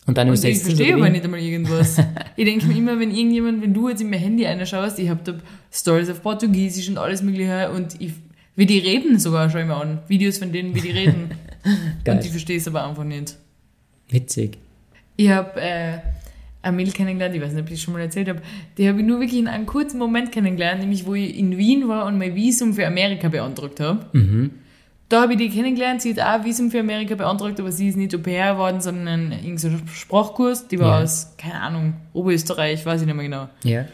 Und 0.06 0.18
dann 0.18 0.28
Und 0.28 0.34
ich 0.34 0.42
übersetzt 0.42 0.66
verstehe 0.66 0.96
aber 0.96 1.10
nicht 1.10 1.24
einmal 1.24 1.40
irgendwas. 1.40 1.98
ich 2.36 2.46
denke 2.46 2.66
mir 2.66 2.78
immer, 2.78 3.00
wenn 3.00 3.12
irgendjemand, 3.12 3.62
wenn 3.62 3.74
du 3.74 3.88
jetzt 3.88 4.02
in 4.02 4.10
mein 4.10 4.20
Handy 4.20 4.46
reinschaust, 4.46 5.00
ich 5.00 5.10
habe 5.10 5.22
da 5.24 5.36
Stories 5.72 6.10
auf 6.10 6.22
Portugiesisch 6.22 6.90
und 6.90 6.98
alles 6.98 7.22
mögliche 7.22 7.72
und 7.72 8.00
ich, 8.02 8.12
wie 8.56 8.66
die 8.66 8.80
reden 8.80 9.18
sogar, 9.18 9.50
schaue 9.50 9.62
ich 9.62 9.68
mir 9.68 9.78
an. 9.78 10.00
Videos 10.08 10.38
von 10.40 10.52
denen, 10.52 10.76
wie 10.76 10.82
die 10.82 10.92
reden. 10.92 11.32
Und 12.06 12.26
ich 12.26 12.30
verstehe 12.30 12.58
es 12.58 12.68
aber 12.68 12.86
einfach 12.86 13.06
nicht. 13.06 13.38
Witzig. 14.10 14.58
Ich 15.16 15.30
habe 15.30 15.62
äh, 15.62 16.00
eine 16.64 16.76
Mädel 16.76 16.94
kennengelernt, 16.94 17.36
ich 17.36 17.42
weiß 17.42 17.52
nicht, 17.52 17.62
ob 17.62 17.68
ich 17.68 17.74
das 17.76 17.82
schon 17.82 17.94
mal 17.94 18.00
erzählt 18.02 18.28
habe, 18.30 18.42
die 18.78 18.88
habe 18.90 19.00
ich 19.00 19.06
nur 19.06 19.20
wirklich 19.20 19.40
in 19.40 19.48
einem 19.48 19.66
kurzen 19.68 20.00
Moment 20.00 20.32
kennengelernt, 20.32 20.80
nämlich 20.82 21.06
wo 21.06 21.14
ich 21.14 21.38
in 21.38 21.58
Wien 21.58 21.88
war 21.88 22.06
und 22.08 22.18
mein 22.18 22.34
Visum 22.36 22.74
für 22.74 22.88
Amerika 22.88 23.30
beantragt 23.30 23.80
habe. 23.80 24.06
Mhm. 24.14 24.52
Da 25.10 25.22
habe 25.22 25.34
ich 25.34 25.38
die 25.38 25.50
kennengelernt, 25.50 26.02
sie 26.02 26.12
hat 26.12 26.20
auch 26.20 26.40
ein 26.40 26.46
Visum 26.46 26.72
für 26.72 26.80
Amerika 26.80 27.14
beantragt, 27.16 27.60
aber 27.60 27.72
sie 27.72 27.90
ist 27.90 27.98
nicht 27.98 28.16
Au 28.16 28.18
pair 28.18 28.54
geworden, 28.54 28.82
sondern 28.82 29.32
irgendein 29.32 29.58
so 29.58 29.70
Sprachkurs, 29.94 30.68
die 30.70 30.80
war 30.80 30.98
Ja. 31.00 31.04
aus, 31.04 31.36
keine 31.38 31.62
Ahnung, 31.62 31.94
Oberösterreich, 32.14 32.84
weiß 32.86 33.02
ich 33.02 33.06
nicht 33.08 33.16
mehr 33.16 33.26
genau. 33.26 33.50
Ja. 33.64 33.86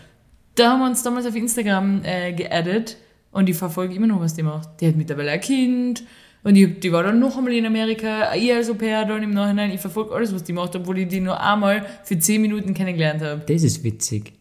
Da 0.56 0.72
haben 0.72 0.80
wir 0.80 0.86
uns 0.88 1.04
damals 1.04 1.26
auf 1.26 1.36
Instagram 1.36 2.02
äh, 2.04 2.34
geaddet 2.34 2.98
und 3.32 3.50
ich 3.50 3.56
verfolge 3.58 3.96
immer 3.96 4.08
noch, 4.08 4.22
was 4.22 4.36
die 4.36 4.44
macht. 4.44 4.70
Die 4.80 4.88
hat 4.88 4.96
mittlerweile 4.96 5.32
ein 5.32 5.42
Kind 5.42 6.04
und 6.44 6.56
ich, 6.56 6.80
die 6.80 6.92
war 6.92 7.04
dann 7.04 7.20
noch 7.20 7.38
einmal 7.38 7.54
in 7.54 7.66
Amerika, 7.66 8.34
ich 8.34 8.54
als 8.54 8.70
Au 8.70 8.74
pair 8.74 9.06
dann 9.06 9.24
im 9.24 9.32
Nachhinein. 9.32 9.72
Ich 9.72 9.82
verfolge 9.82 10.16
alles, 10.16 10.34
was 10.34 10.44
die 10.44 10.54
macht, 10.54 10.76
obwohl 10.76 11.00
ich 11.00 11.08
die 11.08 11.20
nur 11.20 11.40
einmal 11.40 11.86
für 12.04 12.18
10 12.18 12.42
Minuten 12.42 12.74
kennengelernt 12.74 13.22
habe. 13.22 13.42
Das 13.46 13.64
ist 13.64 13.84
witzig. 13.84 14.34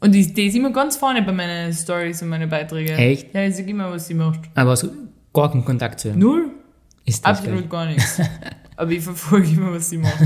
Und 0.00 0.12
die, 0.12 0.32
die 0.32 0.46
ist 0.46 0.56
immer 0.56 0.70
ganz 0.70 0.96
vorne 0.96 1.22
bei 1.22 1.32
meinen 1.32 1.72
Stories 1.72 2.22
und 2.22 2.28
meinen 2.28 2.48
Beiträgen. 2.48 2.96
Echt? 2.96 3.34
Ja, 3.34 3.44
ich 3.44 3.56
sag 3.56 3.66
immer, 3.66 3.90
was 3.90 4.06
sie 4.06 4.14
macht. 4.14 4.40
Aber 4.54 4.76
so 4.76 4.90
gar 5.32 5.50
keinen 5.50 5.64
Kontakt 5.64 6.00
zu 6.00 6.10
haben. 6.10 6.18
Null? 6.18 6.50
Ist 7.04 7.24
das 7.24 7.38
Absolut 7.38 7.70
gar 7.70 7.86
nichts. 7.86 8.20
Aber 8.76 8.90
ich 8.90 9.02
verfolge 9.02 9.48
immer, 9.48 9.72
was 9.72 9.88
sie 9.88 9.98
macht. 9.98 10.20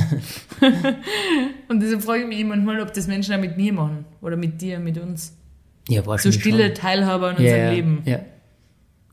und 1.68 1.80
deshalb 1.80 2.02
frage 2.02 2.22
ich 2.22 2.28
mich 2.28 2.44
manchmal, 2.44 2.80
ob 2.80 2.92
das 2.92 3.06
Menschen 3.06 3.34
auch 3.34 3.38
mit 3.40 3.56
mir 3.56 3.72
machen. 3.72 4.04
Oder 4.20 4.36
mit 4.36 4.60
dir, 4.60 4.80
mit 4.80 4.98
uns. 4.98 5.36
geil. 5.86 5.96
Ja, 5.96 6.02
So 6.02 6.08
wahrscheinlich 6.08 6.40
stille 6.40 6.66
schon. 6.66 6.74
Teilhaber 6.74 7.28
an 7.28 7.36
unserem 7.36 7.60
ja, 7.60 7.70
Leben. 7.70 8.02
Ja. 8.04 8.20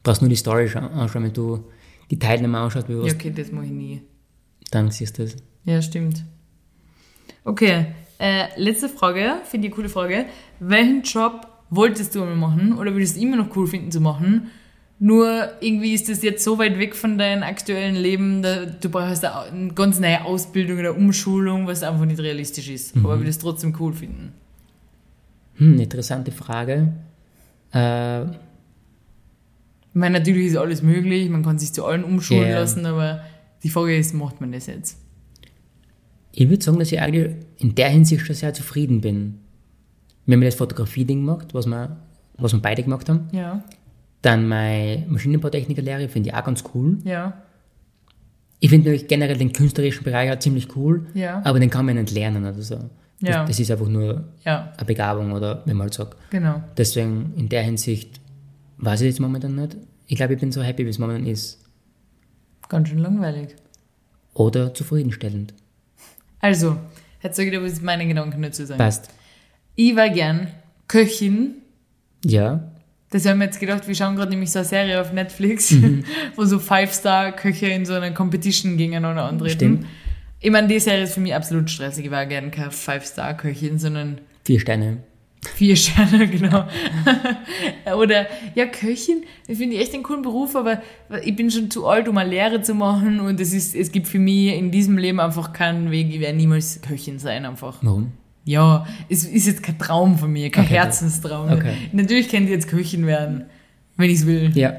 Du 0.08 0.12
brauchst 0.12 0.22
nur 0.22 0.30
die 0.30 0.38
Story 0.38 0.68
scha- 0.68 0.90
anschauen, 0.90 1.26
wenn 1.26 1.34
du 1.34 1.66
die 2.10 2.18
Teilnehmer 2.18 2.60
anschaust, 2.60 2.88
Ja, 2.88 2.96
okay, 2.96 3.30
das 3.36 3.52
mache 3.52 3.66
ich 3.66 3.72
nie. 3.72 4.02
dann 4.72 4.90
siehst 4.90 5.18
du 5.20 5.24
das. 5.24 5.36
Ja, 5.66 5.82
stimmt. 5.82 6.24
Okay, 7.44 7.88
äh, 8.18 8.46
letzte 8.56 8.88
Frage, 8.88 9.34
finde 9.44 9.68
ich 9.68 9.74
eine 9.74 9.76
coole 9.76 9.90
Frage. 9.90 10.26
Welchen 10.62 11.02
Job 11.02 11.46
wolltest 11.70 12.16
du 12.16 12.22
einmal 12.22 12.38
machen 12.38 12.78
oder 12.78 12.94
würdest 12.94 13.18
du 13.18 13.22
immer 13.22 13.36
noch 13.36 13.54
cool 13.58 13.68
finden 13.68 13.92
zu 13.92 14.00
machen? 14.00 14.50
Nur 14.98 15.50
irgendwie 15.60 15.94
ist 15.94 16.08
das 16.08 16.24
jetzt 16.24 16.42
so 16.42 16.58
weit 16.58 16.80
weg 16.80 16.96
von 16.96 17.18
deinem 17.18 17.44
aktuellen 17.44 17.96
Leben, 17.96 18.42
da, 18.42 18.66
du 18.66 18.88
brauchst 18.90 19.24
da 19.26 19.42
eine 19.42 19.74
ganz 19.74 20.00
neue 20.00 20.24
Ausbildung 20.24 20.80
oder 20.80 20.96
Umschulung, 20.96 21.68
was 21.68 21.84
einfach 21.84 22.06
nicht 22.06 22.20
realistisch 22.22 22.70
ist. 22.70 22.96
Aber 22.96 23.20
würdest 23.20 23.42
trotzdem 23.42 23.76
cool 23.78 23.92
finden. 23.92 24.32
Hm, 25.56 25.78
interessante 25.82 26.32
Frage. 26.32 26.94
Äh, 27.74 28.22
Ich 29.98 30.00
meine, 30.00 30.20
natürlich 30.20 30.46
ist 30.50 30.58
alles 30.58 30.84
möglich, 30.84 31.28
man 31.28 31.42
kann 31.42 31.58
sich 31.58 31.74
zu 31.74 31.84
allen 31.84 32.04
umschulen 32.04 32.48
Ja. 32.50 32.60
lassen, 32.60 32.86
aber 32.86 33.22
die 33.64 33.70
Frage 33.70 33.98
ist, 33.98 34.14
macht 34.14 34.40
man 34.40 34.52
das 34.52 34.68
jetzt? 34.68 35.00
ich 36.40 36.48
würde 36.52 36.64
sagen, 36.64 36.78
dass 36.78 36.92
ich 36.92 37.02
eigentlich 37.02 37.34
in 37.58 37.74
der 37.74 37.90
Hinsicht 37.90 38.24
schon 38.24 38.36
sehr 38.36 38.54
zufrieden 38.54 39.02
bin. 39.02 39.40
Wir 40.28 40.36
haben 40.36 40.44
das 40.44 40.54
Fotografie-Ding 40.54 41.22
gemacht, 41.26 41.52
was 41.56 41.66
wir, 41.66 41.98
was 42.38 42.54
wir 42.54 42.60
beide 42.62 42.84
gemacht 42.84 43.10
haben. 43.10 43.28
Ja, 43.32 43.64
Dann 44.22 44.48
meine 44.48 45.04
Maschinenbautechnikerlehre 45.10 46.10
finde 46.10 46.30
ich 46.30 46.36
auch 46.36 46.44
ganz 46.44 46.64
cool. 46.76 47.00
ja, 47.04 47.42
Ich 48.60 48.70
finde 48.70 48.90
natürlich 48.90 49.08
generell 49.08 49.38
den 49.38 49.52
künstlerischen 49.52 50.04
Bereich 50.04 50.32
auch 50.32 50.38
ziemlich 50.38 50.76
cool, 50.76 51.08
Ja. 51.16 51.42
aber 51.44 51.60
den 51.60 51.72
kann 51.72 51.88
man 51.88 51.96
nicht 51.96 52.12
lernen 52.12 52.44
oder 52.44 52.62
so. 52.62 52.76
Das, 53.20 53.30
Ja. 53.30 53.46
das 53.46 53.60
ist 53.60 53.72
einfach 53.72 53.88
nur 53.88 54.26
ja, 54.46 54.74
eine 54.78 54.86
Begabung 54.86 55.32
oder 55.32 55.64
wenn 55.66 55.76
man 55.76 55.86
halt 55.86 55.96
sagt. 55.96 56.18
genau. 56.30 56.62
Deswegen 56.78 57.34
in 57.36 57.50
der 57.50 57.64
Hinsicht 57.64 58.22
weiß 58.78 59.02
ich 59.02 59.08
jetzt 59.08 59.20
momentan 59.20 59.56
nicht. 59.56 59.76
Ich 60.08 60.16
glaube, 60.16 60.34
ich 60.34 60.40
bin 60.40 60.52
so 60.52 60.62
happy, 60.64 60.86
wie 60.86 60.90
es 60.90 61.00
momentan 61.00 61.28
ist. 61.28 61.60
Ganz 62.70 62.90
schön 62.90 63.00
langweilig. 63.00 63.56
Oder 64.34 64.74
zufriedenstellend. 64.74 65.54
Also, 66.40 66.78
jetzt 67.22 67.36
sage 67.38 67.50
ich 67.50 67.56
dir, 67.56 67.64
was 67.64 67.82
meine 67.82 68.08
Gedanken 68.08 68.42
dazu 68.42 68.66
sein. 68.66 68.78
Passt. 68.78 69.10
Ich 69.76 69.96
war 69.96 70.10
gern 70.10 70.48
Köchin. 70.88 71.56
Ja. 72.24 72.72
Das 73.10 73.26
haben 73.26 73.40
wir 73.40 73.46
jetzt 73.46 73.60
gedacht, 73.60 73.88
wir 73.88 73.96
schauen 73.96 74.16
gerade 74.16 74.32
nämlich 74.32 74.52
so 74.52 74.60
eine 74.60 74.68
Serie 74.68 75.00
auf 75.02 75.14
Netflix, 75.14 75.72
Mhm. 75.72 76.04
wo 76.36 76.44
so 76.46 76.60
Five-Star-Köche 76.60 77.68
in 77.68 77.86
so 77.86 77.94
einer 77.94 78.12
Competition 78.12 78.76
gegeneinander 78.78 79.24
antreten. 79.24 79.52
Stimmt. 79.56 79.86
Ich 80.40 80.52
meine, 80.52 80.68
die 80.68 80.80
Serie 80.80 81.04
ist 81.04 81.14
für 81.14 81.20
mich 81.22 81.34
absolut 81.34 81.70
stressig. 81.70 82.06
Ich 82.06 82.12
war 82.12 82.26
gern 82.26 82.52
keine 82.52 82.72
Five-Star-Köchin, 82.72 83.80
sondern 83.80 84.20
Vier 84.46 84.60
Sterne. 84.60 84.98
Vier 85.56 85.76
Sterne, 85.76 86.28
genau. 86.30 86.66
Oder, 87.98 88.28
ja, 88.56 88.66
Köchin, 88.66 89.24
ich 89.48 89.58
finde 89.58 89.78
echt 89.78 89.94
einen 89.94 90.04
coolen 90.04 90.22
Beruf, 90.22 90.56
aber 90.56 90.82
ich 91.24 91.36
bin 91.36 91.50
schon 91.52 91.72
zu 91.72 91.88
alt, 91.88 92.08
um 92.08 92.18
eine 92.18 92.30
Lehre 92.30 92.62
zu 92.62 92.74
machen 92.74 93.20
und 93.20 93.40
es 93.40 93.54
ist, 93.54 93.76
es 93.76 93.92
gibt 93.92 94.08
für 94.08 94.20
mich 94.20 94.54
in 94.54 94.72
diesem 94.72 94.98
Leben 94.98 95.20
einfach 95.20 95.54
keinen 95.54 95.92
Weg, 95.92 96.14
ich 96.14 96.20
werde 96.20 96.38
niemals 96.38 96.82
Köchin 96.82 97.20
sein, 97.20 97.46
einfach. 97.46 97.78
Warum? 97.82 98.12
Ja, 98.46 98.86
es 99.10 99.26
ist 99.26 99.46
jetzt 99.46 99.62
kein 99.62 99.78
Traum 99.78 100.18
von 100.18 100.32
mir, 100.32 100.50
kein 100.50 100.66
Okay. 100.66 100.76
Herzenstraum. 100.76 101.52
Okay. 101.52 101.74
Natürlich 101.92 102.30
könnte 102.30 102.46
ich 102.46 102.52
jetzt 102.52 102.70
Köchin 102.70 103.06
werden, 103.06 103.46
wenn 103.98 104.10
ich 104.10 104.20
es 104.20 104.26
will. 104.26 104.52
Ja. 104.56 104.74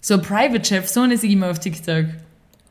So 0.00 0.14
ein 0.14 0.22
Private 0.22 0.64
Chef, 0.64 0.88
so 0.88 1.00
eine 1.00 1.16
sehe 1.16 1.28
ich 1.28 1.34
immer 1.34 1.50
auf 1.50 1.58
TikTok. 1.58 2.06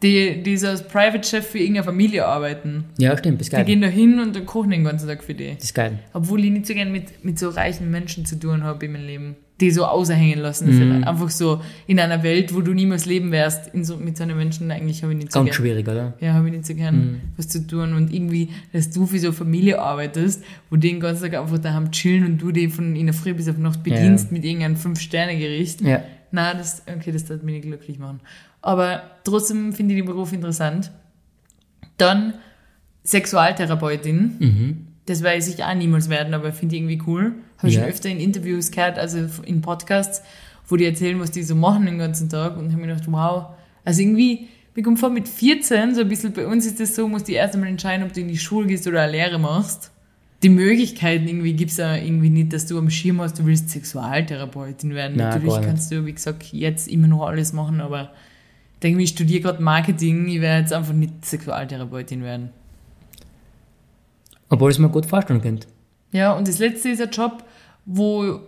Die, 0.03 0.41
die 0.43 0.55
so 0.57 0.67
als 0.67 0.87
Private 0.87 1.27
Chef 1.27 1.45
für 1.47 1.57
irgendeine 1.59 1.83
Familie 1.83 2.25
arbeiten. 2.25 2.85
Ja, 2.97 3.17
stimmt, 3.17 3.41
das 3.41 3.47
ist 3.47 3.51
Die 3.51 3.55
geil. 3.57 3.65
gehen 3.65 3.81
da 3.81 3.87
hin 3.87 4.19
und 4.19 4.35
dann 4.35 4.45
kochen 4.45 4.71
den 4.71 4.83
ganzen 4.85 5.07
Tag 5.07 5.23
für 5.23 5.33
die. 5.33 5.53
Das 5.55 5.65
ist 5.65 5.73
geil. 5.75 5.99
Obwohl 6.13 6.43
ich 6.45 6.51
nicht 6.51 6.65
so 6.67 6.73
gern 6.73 6.91
mit, 6.91 7.23
mit 7.25 7.37
so 7.37 7.49
reichen 7.49 7.91
Menschen 7.91 8.25
zu 8.25 8.39
tun 8.39 8.63
habe 8.63 8.85
in 8.85 8.93
meinem 8.93 9.05
Leben. 9.05 9.35
Die 9.59 9.71
so 9.71 9.83
außerhängen 9.83 10.39
lassen. 10.39 10.69
Mhm. 10.99 11.03
Einfach 11.03 11.29
so 11.29 11.59
in 11.85 11.99
einer 11.99 12.23
Welt, 12.23 12.55
wo 12.55 12.61
du 12.61 12.73
niemals 12.73 13.05
leben 13.05 13.29
wärst, 13.33 13.73
in 13.73 13.83
so, 13.83 13.97
mit 13.97 14.15
so 14.15 14.23
einem 14.23 14.37
Menschen, 14.37 14.71
eigentlich 14.71 15.03
habe 15.03 15.11
ich 15.11 15.17
nicht 15.19 15.33
so 15.33 15.39
Ganz 15.39 15.47
gern. 15.47 15.53
schwierig, 15.55 15.85
oder? 15.85 16.13
Ja, 16.21 16.31
habe 16.31 16.47
ich 16.47 16.53
nicht 16.53 16.65
so 16.65 16.73
gern 16.75 16.95
Mhm. 16.95 17.21
was 17.35 17.49
zu 17.49 17.67
tun. 17.67 17.93
Und 17.93 18.13
irgendwie, 18.13 18.47
dass 18.71 18.89
du 18.89 19.05
für 19.05 19.19
so 19.19 19.27
eine 19.27 19.33
Familie 19.35 19.81
arbeitest, 19.81 20.41
wo 20.69 20.77
die 20.77 20.87
den 20.91 21.01
ganzen 21.01 21.23
Tag 21.29 21.41
einfach 21.41 21.57
daheim 21.57 21.91
chillen 21.91 22.25
und 22.25 22.37
du 22.41 22.53
die 22.53 22.69
von 22.69 22.95
in 22.95 23.07
der 23.07 23.13
Früh 23.13 23.33
bis 23.33 23.49
auf 23.49 23.57
Nacht 23.57 23.83
bedienst 23.83 24.31
mit 24.31 24.45
irgendeinem 24.45 24.77
Fünf-Sterne-Gericht. 24.77 25.81
Ja. 25.81 26.03
Na, 26.31 26.53
das, 26.53 26.83
okay, 26.87 27.11
das 27.11 27.27
wird 27.27 27.43
mich 27.43 27.55
nicht 27.55 27.65
glücklich 27.65 27.99
machen. 27.99 28.21
Aber 28.61 29.01
trotzdem 29.23 29.73
finde 29.73 29.93
ich 29.93 29.99
den 30.01 30.05
Beruf 30.05 30.33
interessant. 30.33 30.91
Dann 31.97 32.33
Sexualtherapeutin. 33.03 34.35
Mhm. 34.39 34.87
Das 35.05 35.23
werde 35.23 35.37
ich 35.39 35.45
sicher 35.45 35.67
auch 35.67 35.73
niemals 35.73 36.09
werden, 36.09 36.33
aber 36.33 36.51
finde 36.51 36.75
ich 36.75 36.81
irgendwie 36.81 37.01
cool. 37.07 37.33
Habe 37.57 37.69
ich 37.69 37.75
Ja. 37.75 37.81
schon 37.81 37.89
öfter 37.89 38.09
in 38.09 38.19
Interviews 38.19 38.71
gehört, 38.71 38.99
also 38.99 39.19
in 39.45 39.61
Podcasts, 39.61 40.21
wo 40.67 40.75
die 40.75 40.85
erzählen, 40.85 41.19
was 41.19 41.31
die 41.31 41.43
so 41.43 41.55
machen 41.55 41.85
den 41.85 41.97
ganzen 41.97 42.29
Tag 42.29 42.57
und 42.57 42.71
habe 42.71 42.81
mir 42.81 42.87
gedacht, 42.93 43.11
wow. 43.11 43.47
Also 43.83 44.01
irgendwie, 44.01 44.47
mir 44.75 44.83
kommt 44.83 44.99
vor, 44.99 45.09
mit 45.09 45.27
14, 45.27 45.95
so 45.95 46.01
ein 46.01 46.07
bisschen 46.09 46.31
bei 46.33 46.45
uns 46.45 46.65
ist 46.65 46.79
das 46.79 46.95
so, 46.95 47.07
musst 47.07 47.27
du 47.27 47.31
erst 47.31 47.55
einmal 47.55 47.69
entscheiden, 47.69 48.05
ob 48.05 48.13
du 48.13 48.21
in 48.21 48.27
die 48.27 48.37
Schule 48.37 48.67
gehst 48.67 48.87
oder 48.87 49.01
eine 49.01 49.11
Lehre 49.13 49.39
machst. 49.39 49.91
Die 50.43 50.49
Möglichkeiten 50.49 51.27
irgendwie 51.27 51.53
gibt's 51.53 51.77
ja 51.77 51.95
irgendwie 51.95 52.29
nicht, 52.29 52.53
dass 52.53 52.65
du 52.67 52.77
am 52.77 52.89
Schirm 52.89 53.19
hast, 53.19 53.39
du 53.39 53.45
willst 53.45 53.69
Sexualtherapeutin 53.71 54.93
werden. 54.93 55.17
Nein, 55.17 55.27
Natürlich 55.29 55.61
kannst 55.65 55.91
du, 55.91 56.05
wie 56.05 56.13
gesagt, 56.13 56.53
jetzt 56.53 56.87
immer 56.87 57.07
noch 57.07 57.25
alles 57.25 57.51
machen, 57.51 57.81
aber 57.81 58.03
ich 58.03 58.09
denke 58.79 58.97
mir, 58.97 59.03
ich 59.03 59.09
studiere 59.09 59.41
gerade 59.41 59.61
Marketing, 59.61 60.27
ich 60.27 60.41
werde 60.41 60.61
jetzt 60.61 60.73
einfach 60.73 60.93
nicht 60.93 61.25
Sexualtherapeutin 61.25 62.23
werden. 62.23 62.49
Obwohl 64.49 64.71
ich 64.71 64.77
es 64.77 64.79
mir 64.79 64.89
gut 64.89 65.05
vorstellen 65.05 65.41
könnte. 65.41 65.67
Ja, 66.11 66.33
und 66.33 66.47
das 66.47 66.59
letzte 66.59 66.89
ist 66.89 67.01
ein 67.01 67.11
Job, 67.11 67.43
wo, 67.85 68.39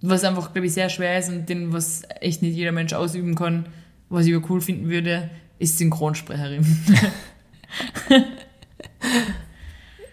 was 0.00 0.24
einfach, 0.24 0.52
glaube 0.52 0.66
ich, 0.66 0.74
sehr 0.74 0.88
schwer 0.88 1.18
ist 1.18 1.28
und 1.28 1.48
den, 1.48 1.72
was 1.72 2.02
echt 2.20 2.42
nicht 2.42 2.54
jeder 2.54 2.72
Mensch 2.72 2.92
ausüben 2.92 3.34
kann, 3.34 3.66
was 4.08 4.26
ich 4.26 4.34
aber 4.34 4.48
cool 4.50 4.60
finden 4.60 4.88
würde, 4.88 5.30
ist 5.58 5.78
Synchronsprecherin. 5.78 6.64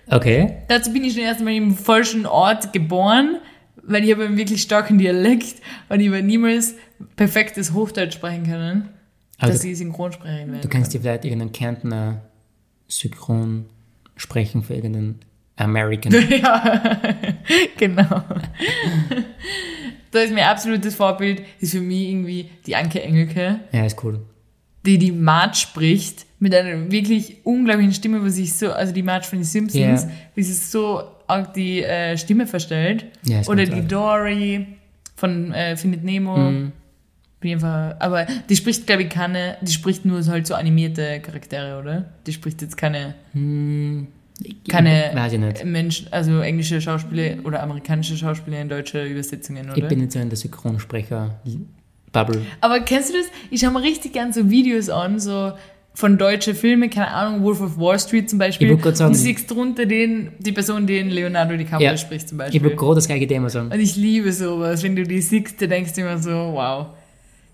Okay. 0.10 0.54
Dazu 0.68 0.94
bin 0.94 1.04
ich 1.04 1.14
schon 1.14 1.24
erst 1.24 1.40
einmal 1.40 1.56
im 1.56 1.76
falschen 1.76 2.26
Ort 2.26 2.72
geboren, 2.72 3.40
weil 3.84 4.04
ich 4.04 4.12
habe 4.12 4.26
einen 4.26 4.38
wirklich 4.38 4.62
starken 4.62 4.98
Dialekt 4.98 5.62
und 5.90 6.00
ich 6.00 6.08
habe 6.08 6.24
niemals 6.24 6.76
perfektes 7.16 7.74
Hochdeutsch 7.74 8.14
sprechen 8.16 8.44
können, 8.46 8.90
Aber 9.40 9.52
dass 9.52 9.64
ich 9.64 9.78
Synchronsprecherin 9.78 10.48
werde. 10.52 10.62
du 10.62 10.70
kannst 10.70 10.94
dir 10.94 11.02
vielleicht 11.02 11.26
irgendeinen 11.26 11.52
Kärntner 11.52 12.22
Synchron 12.88 13.66
sprechen 14.16 14.64
für 14.64 14.74
irgendeinen 14.76 15.20
American. 15.58 16.14
ja, 16.30 17.00
genau. 17.78 18.24
da 20.12 20.20
ist 20.20 20.34
mir 20.34 20.48
absolutes 20.48 20.96
Vorbild, 20.96 21.42
ist 21.60 21.72
für 21.74 21.82
mich 21.82 22.10
irgendwie 22.10 22.50
die 22.66 22.76
Anke 22.76 23.02
Engelke. 23.02 23.60
ja, 23.72 23.86
ist 23.86 24.04
cool. 24.04 24.20
die 24.86 24.98
die 24.98 25.12
Marge 25.12 25.56
spricht, 25.56 26.26
mit 26.40 26.54
einer 26.54 26.92
wirklich 26.92 27.38
unglaublichen 27.44 27.94
Stimme, 27.94 28.24
wo 28.24 28.30
sich 28.30 28.54
so, 28.54 28.72
also 28.72 28.94
die 28.94 29.02
Marge 29.04 29.26
von 29.26 29.40
den 29.40 29.46
Simpsons, 29.46 30.04
Ja. 30.04 30.10
wie 30.36 30.44
sie 30.44 30.54
so 30.54 31.02
arg 31.28 31.54
die 31.56 31.84
äh, 31.84 32.16
Stimme 32.18 32.46
verstellt. 32.48 33.06
Ja, 33.24 33.42
ist 33.42 33.50
Oder 33.50 33.66
die. 33.66 33.86
Dory 33.88 34.68
von 35.16 35.52
äh, 35.52 35.76
Findet 35.76 36.04
Nemo. 36.04 36.38
Mhm. 36.38 36.72
Bin 37.40 37.52
einfach, 37.54 37.96
aber 38.00 38.26
die 38.50 38.56
spricht, 38.56 38.88
glaube 38.88 39.04
ich, 39.04 39.10
keine, 39.10 39.58
die 39.62 39.72
spricht 39.72 40.06
nur 40.06 40.24
so 40.24 40.32
halt 40.32 40.48
so 40.48 40.56
animierte 40.56 41.20
Charaktere, 41.20 41.80
oder? 41.80 42.06
Die 42.26 42.34
spricht 42.34 42.62
jetzt 42.64 42.78
keine, 42.78 43.14
Hm, 43.34 44.08
keine 44.68 45.12
Weiß 45.14 45.34
ich 45.34 45.40
nicht. 45.40 45.64
Mensch, 45.66 46.06
also 46.12 46.40
englische 46.40 46.82
Schauspieler 46.82 47.36
oder 47.44 47.62
amerikanische 47.62 48.18
Schauspieler 48.18 48.60
in 48.62 48.70
deutsche 48.70 49.06
Übersetzungen, 49.06 49.68
oder? 49.70 49.78
Ich 49.78 49.88
bin 49.88 50.00
nicht 50.00 50.12
so 50.14 50.20
in 50.20 50.30
der 50.30 50.38
Synchronsprecher-Bubble. 50.38 52.42
Aber 52.62 52.80
kennst 52.82 53.10
du 53.14 53.18
das? 53.18 53.28
Ich 53.52 53.62
schaue 53.62 53.72
mir 53.72 53.84
richtig 53.84 54.14
gern 54.14 54.34
so 54.34 54.50
Videos 54.50 54.90
an, 54.90 55.20
so 55.20 55.52
von 55.94 56.18
deutschen 56.18 56.54
Filmen, 56.56 56.90
keine 56.92 57.08
Ahnung, 57.10 57.44
Wolf 57.44 57.60
of 57.62 57.78
Wall 57.80 58.00
Street 58.00 58.30
zum 58.30 58.38
Beispiel. 58.40 58.72
Ich 58.72 58.84
sagen- 58.96 59.10
und 59.10 59.16
siehst 59.16 59.50
drunter 59.50 59.86
den, 59.88 60.32
die 60.40 60.52
Person, 60.52 60.86
den 60.86 61.10
Leonardo 61.10 61.56
DiCaprio 61.58 61.90
Ja. 61.92 61.98
spricht 61.98 62.30
zum 62.30 62.38
Ich 62.40 62.46
Beispiel. 62.46 62.64
will 62.64 62.76
gerade 62.76 62.96
das 62.96 63.08
gleiche 63.08 63.26
Thema 63.28 63.50
sagen. 63.50 63.72
und 63.72 63.80
ich 63.80 63.96
liebe 63.96 64.32
sowas. 64.32 64.84
Wenn 64.84 64.96
du 64.96 65.04
die 65.04 65.22
siehst, 65.22 65.60
dann 65.62 65.70
denkst 65.70 65.94
du 65.94 66.02
immer 66.02 66.18
so, 66.20 66.30
wow. 66.32 66.88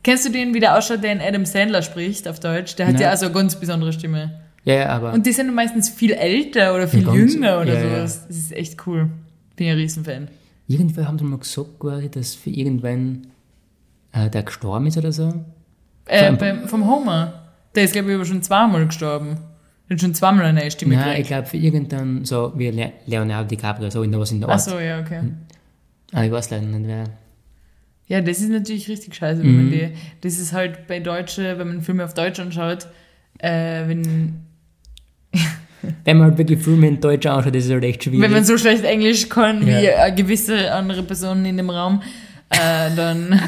Kennst 0.03 0.25
du 0.25 0.29
den, 0.31 0.53
wie 0.53 0.59
der 0.59 0.77
ausschaut, 0.77 1.01
der 1.03 1.13
in 1.13 1.21
Adam 1.21 1.45
Sandler 1.45 1.81
spricht 1.81 2.27
auf 2.27 2.39
Deutsch? 2.39 2.75
Der 2.75 2.87
hat 2.87 2.99
ja 2.99 3.13
auch 3.13 3.17
so 3.17 3.25
eine 3.25 3.33
ganz 3.33 3.57
besondere 3.59 3.93
Stimme. 3.93 4.39
Ja, 4.65 4.73
ja, 4.75 4.89
aber 4.89 5.13
Und 5.13 5.25
die 5.25 5.31
sind 5.31 5.53
meistens 5.53 5.89
viel 5.89 6.11
älter 6.11 6.75
oder 6.75 6.87
viel 6.87 7.03
Ja, 7.03 7.13
jünger 7.13 7.61
oder 7.61 7.73
ja, 7.73 7.79
ja. 7.85 7.95
sowas. 7.97 8.27
Das 8.27 8.37
ist 8.37 8.51
echt 8.53 8.85
cool. 8.87 9.09
Bin 9.55 9.67
ein 9.69 9.75
Riesenfan. 9.77 10.27
irgendwer 10.67 11.07
haben 11.07 11.17
sie 11.19 11.25
mal 11.25 11.37
gesagt, 11.39 11.79
quasi, 11.79 12.09
dass 12.09 12.35
für 12.35 12.49
irgendwann 12.49 13.27
äh, 14.13 14.29
der 14.29 14.43
gestorben 14.43 14.87
ist 14.87 14.97
oder 14.97 15.11
so. 15.11 15.33
Äh, 16.05 16.27
Vom- 16.27 16.37
beim, 16.37 16.67
vom 16.67 16.89
Homer. 16.89 17.33
Der 17.75 17.83
ist, 17.85 17.93
glaube 17.93 18.09
ich, 18.09 18.15
aber 18.15 18.25
schon 18.25 18.41
zweimal 18.41 18.85
gestorben. 18.85 19.37
Der 19.89 19.95
hat 19.95 20.01
schon 20.01 20.13
zweimal 20.13 20.45
eine 20.45 20.59
neue 20.61 20.71
Stimme 20.71 20.95
Nein, 20.95 21.03
gekriegt. 21.05 21.21
ich 21.21 21.27
glaube 21.27 21.47
für 21.47 21.57
irgendeinen, 21.57 22.23
so 22.25 22.53
wie 22.55 22.69
Le 22.69 22.91
Leonardo 23.05 23.47
DiCaprio, 23.49 23.89
so 23.89 24.03
in 24.03 24.11
der 24.11 24.19
was 24.21 24.31
in 24.31 24.39
der 24.41 24.49
Ach 24.49 24.59
so, 24.59 24.79
ja, 24.79 24.99
okay. 24.99 25.21
Ah, 26.13 26.23
ich 26.23 26.31
weiß 26.31 26.49
leider 26.51 26.65
nicht, 26.65 26.87
wer. 26.87 27.05
Ja, 28.07 28.21
das 28.21 28.39
ist 28.39 28.49
natürlich 28.49 28.87
richtig 28.89 29.15
scheiße, 29.15 29.41
wenn 29.43 29.55
man 29.55 29.65
Mhm. 29.67 29.71
die, 29.71 29.89
das 30.21 30.37
ist 30.37 30.51
halt 30.53 30.87
bei 30.87 30.99
Deutsche, 30.99 31.57
wenn 31.57 31.67
man 31.67 31.81
Filme 31.81 32.03
auf 32.03 32.13
Deutsch 32.13 32.39
anschaut, 32.39 32.87
äh, 33.39 33.87
wenn, 33.87 34.41
Wenn 36.05 36.17
man 36.17 36.27
halt 36.29 36.37
wirklich 36.37 36.59
Filme 36.61 36.87
in 36.87 37.01
Deutsch 37.01 37.25
anschaut, 37.25 37.55
ist 37.55 37.65
es 37.65 37.71
halt 37.71 37.83
echt 37.83 38.03
schwierig. 38.03 38.21
wenn 38.21 38.31
man 38.31 38.45
so 38.45 38.57
schlecht 38.57 38.83
Englisch 38.85 39.27
kann, 39.29 39.65
wie 39.65 39.71
Ja. 39.85 40.09
gewisse 40.09 40.71
andere 40.73 41.03
Personen 41.03 41.45
in 41.45 41.57
dem 41.57 41.69
Raum, 41.69 42.01
äh, 42.49 42.93
dann 42.95 43.39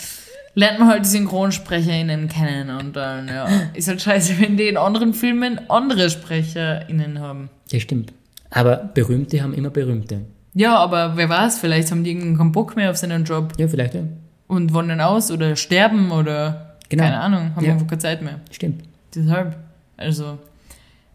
lernt 0.54 0.78
man 0.78 0.88
halt 0.88 1.04
die 1.04 1.08
SynchronsprecherInnen 1.10 2.28
kennen 2.28 2.70
und 2.78 2.96
dann, 2.96 3.28
ja, 3.28 3.46
ist 3.74 3.88
halt 3.88 4.00
scheiße, 4.00 4.40
wenn 4.40 4.56
die 4.56 4.68
in 4.68 4.76
anderen 4.78 5.12
Filmen 5.14 5.58
andere 5.68 6.08
SprecherInnen 6.10 7.18
haben. 7.18 7.50
das 7.70 7.82
stimmt. 7.82 8.12
Aber 8.50 8.76
Berühmte 8.76 9.42
haben 9.42 9.54
immer 9.54 9.70
Berühmte. 9.70 10.20
Ja, 10.54 10.76
aber 10.76 11.16
wer 11.16 11.28
weiß, 11.28 11.58
vielleicht 11.58 11.90
haben 11.90 12.04
die 12.04 12.10
irgendeinen 12.10 12.36
keinen 12.38 12.52
Bock 12.52 12.76
mehr 12.76 12.90
auf 12.90 12.96
seinen 12.96 13.24
Job 13.24 13.52
Ja, 13.58 13.68
vielleicht, 13.68 13.94
ja. 13.94 14.02
und 14.48 14.74
wandern 14.74 15.00
aus 15.00 15.30
oder 15.30 15.56
sterben 15.56 16.10
oder 16.10 16.76
Genau. 16.88 17.04
keine 17.04 17.20
Ahnung, 17.20 17.52
haben 17.56 17.64
Ja. 17.64 17.72
einfach 17.72 17.86
keine 17.86 18.00
Zeit 18.00 18.20
mehr. 18.22 18.40
Stimmt. 18.50 18.82
Deshalb, 19.14 19.56
also, 19.96 20.38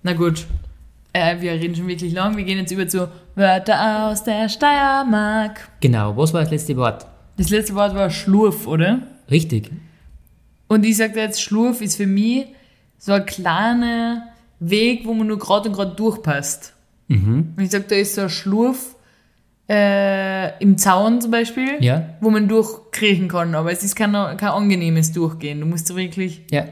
na 0.04 0.14
gut. 0.14 0.48
Äh, 1.14 1.40
wir 1.42 1.52
reden 1.54 1.76
schon 1.76 1.88
wirklich 1.88 2.14
lang. 2.14 2.36
Wir 2.38 2.44
gehen 2.44 2.58
jetzt 2.60 2.72
über 2.72 2.88
zu 2.88 3.10
Wörter 3.36 4.08
aus 4.10 4.24
der 4.24 4.50
Steiermark. 4.50 5.70
Genau, 5.82 6.16
was 6.18 6.34
war 6.34 6.42
das 6.42 6.52
letzte 6.52 6.76
Wort? 6.78 7.06
Das 7.38 7.50
letzte 7.50 7.76
Wort 7.76 7.94
war 7.96 8.10
Schlurf, 8.10 8.68
oder? 8.68 9.00
Richtig. 9.30 9.72
Und 10.68 10.86
ich 10.86 10.98
sagte 10.98 11.20
jetzt, 11.20 11.42
Schlurf 11.42 11.82
ist 11.82 11.96
für 11.98 12.08
mich 12.08 12.48
so 12.98 13.14
ein 13.14 13.26
kleiner 13.26 14.24
Weg, 14.60 15.06
wo 15.06 15.14
man 15.14 15.28
nur 15.28 15.40
gerade 15.40 15.70
und 15.70 15.76
gerade 15.76 15.96
durchpasst. 15.96 16.74
Mhm. 17.08 17.54
Und 17.56 17.64
ich 17.64 17.70
sag, 17.72 17.88
da 17.88 17.96
ist 17.96 18.16
so 18.16 18.22
ein 18.22 18.30
Schlurf 18.30 18.96
äh, 19.70 20.58
im 20.62 20.78
Zaun 20.78 21.20
zum 21.22 21.32
Beispiel, 21.32 21.78
Ja, 21.84 22.10
wo 22.22 22.30
man 22.30 22.48
durchkriechen 22.48 23.28
kann. 23.28 23.54
Aber 23.56 23.72
es 23.72 23.84
ist 23.84 23.96
kein, 23.96 24.12
kein 24.14 24.50
angenehmes 24.50 25.12
Durchgehen. 25.12 25.60
Du 25.60 25.66
musst 25.66 25.94
wirklich 25.96 26.44
ja, 26.52 26.66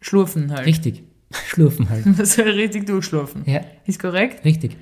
schlurfen 0.00 0.52
halt. 0.52 0.66
richtig. 0.66 1.02
Schlurfen 1.46 1.88
halt. 1.88 2.04
Du 2.06 2.10
musst 2.10 2.38
halt 2.38 2.56
richtig 2.56 2.86
durchschlurfen. 2.86 3.42
Ja, 3.46 3.60
Ist 3.86 4.00
korrekt? 4.00 4.44
richtig. 4.44 4.76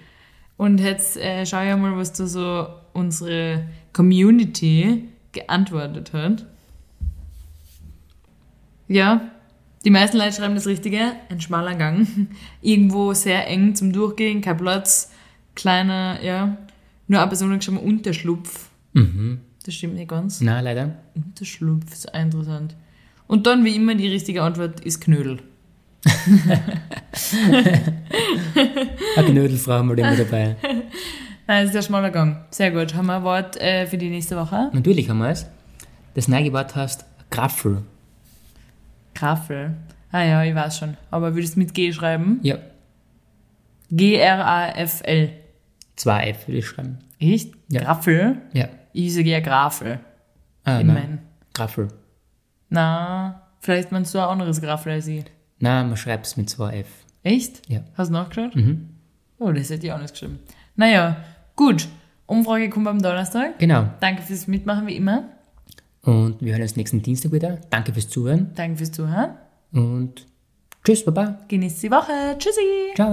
Und 0.57 0.81
jetzt 0.81 1.17
äh, 1.19 1.45
schau 1.47 1.63
ich 1.63 1.77
mal, 1.77 1.97
was 1.97 2.13
da 2.15 2.27
so 2.27 2.67
unsere 2.95 3.67
Community 3.93 5.05
geantwortet 5.33 6.13
hat. 6.15 6.47
Ja, 8.89 9.21
die 9.85 9.91
meisten 9.91 10.17
Leute 10.17 10.33
schreiben 10.33 10.55
das 10.55 10.67
Richtige. 10.67 11.13
Ein 11.29 11.41
schmaler 11.41 11.75
Gang. 11.75 12.07
Irgendwo 12.63 13.13
sehr 13.13 13.47
eng 13.47 13.75
zum 13.75 13.93
Durchgehen, 13.93 14.41
kein 14.41 14.57
Platz, 14.57 15.13
kleiner, 15.55 16.19
ja. 16.23 16.57
Nur 17.09 17.21
eine 17.21 17.29
Person 17.29 17.51
hat 17.51 17.59
geschrieben, 17.59 17.79
Unterschlupf. 17.79 18.71
Mhm. 18.93 19.41
Das 19.65 19.75
stimmt 19.75 19.95
nicht 19.95 20.09
ganz. 20.09 20.41
Na, 20.41 20.61
leider. 20.61 20.97
Unterschlupf, 21.15 21.93
ist 21.93 22.11
interessant. 22.15 22.77
Und 23.27 23.47
dann, 23.47 23.65
wie 23.65 23.75
immer, 23.75 23.95
die 23.95 24.09
richtige 24.09 24.43
Antwort 24.43 24.81
ist 24.81 25.01
Knödel. 25.01 25.39
Eine 29.17 29.27
Knödelfrau 29.27 29.73
haben 29.73 29.89
wir 29.89 29.99
immer 29.99 30.17
dabei. 30.17 30.57
Nein, 31.47 31.65
das 31.65 31.65
ist 31.67 31.75
der 31.75 31.83
schmaler 31.83 32.11
Gang. 32.11 32.45
Sehr 32.51 32.71
gut. 32.71 32.95
Haben 32.95 33.07
wir 33.07 33.17
ein 33.17 33.23
Wort 33.25 33.61
äh, 33.61 33.87
für 33.87 33.99
die 33.99 34.11
nächste 34.11 34.37
Woche? 34.37 34.71
Natürlich 34.73 35.09
haben 35.09 35.19
wir 35.19 35.31
es. 35.31 35.47
Das 36.15 36.29
neue 36.29 36.53
Wort 36.53 36.77
heißt 36.77 37.05
Graffel. 37.31 37.83
Graffel. 39.15 39.75
Ah 40.13 40.23
ja, 40.25 40.45
ich 40.45 40.55
weiß 40.55 40.79
schon. 40.79 40.97
Aber 41.11 41.35
würdest 41.35 41.57
du 41.57 41.61
mit 41.61 41.75
G 41.75 41.93
schreiben? 41.93 42.41
Ja, 42.43 42.59
G-R-A-F-L. 43.91 45.31
Zwei 45.99 46.29
F 46.31 46.49
würde 46.49 46.59
ich 46.59 46.67
schreiben. 46.67 46.99
Echt? 47.19 47.55
Ja. 47.69 47.83
Graffel? 47.83 48.39
Ja. 48.53 48.69
Ich 48.93 49.15
sage 49.15 49.31
ja 49.31 49.41
Grafel. 49.41 50.01
Ah, 50.65 50.81
in 50.81 50.87
nein. 50.89 50.97
mein. 50.97 51.19
Graffel. 51.55 51.89
Na, 52.69 53.43
Vielleicht 53.61 53.91
meinst 53.93 54.15
du 54.15 54.19
ein 54.19 54.25
anderes 54.29 54.61
Graffel 54.61 54.93
als 54.93 55.07
ich. 55.09 55.25
Nein, 55.59 55.89
man 55.89 55.97
schreibt 55.97 56.27
es 56.27 56.37
mit 56.37 56.49
zwei 56.49 56.79
F. 56.81 56.87
Echt? 57.25 57.69
Ja. 57.69 57.81
Hast 57.95 58.09
du 58.09 58.13
nachgeschaut? 58.15 58.55
Mhm. 58.55 58.89
Oh, 59.39 59.51
das 59.51 59.71
hätte 59.71 59.87
ich 59.87 59.93
auch 59.93 60.01
nicht 60.01 60.13
geschrieben. 60.13 60.39
Naja, 60.77 61.17
gut. 61.57 61.89
Umfrage 62.27 62.71
kommt 62.71 62.87
am 62.87 63.01
Donnerstag. 63.03 63.59
Genau. 63.59 63.89
Danke 64.01 64.23
fürs 64.23 64.47
Mitmachen, 64.47 64.87
wie 64.87 64.97
immer. 64.97 65.25
Und 66.03 66.41
wir 66.41 66.53
hören 66.53 66.63
uns 66.63 66.77
nächsten 66.77 67.03
Dienstag 67.03 67.33
wieder. 67.33 67.59
Danke 67.71 67.93
fürs 67.93 68.09
Zuhören 68.09 68.53
Danke 68.55 68.77
fürs 68.77 68.93
Zuhören. 68.93 69.35
und 69.73 70.27
tschüss, 70.85 71.05
Baba. 71.05 71.39
Genießt 71.49 71.83
die 71.83 71.91
Woche. 71.91 72.37
Tschüssi. 72.39 72.95
Ciao. 72.95 73.13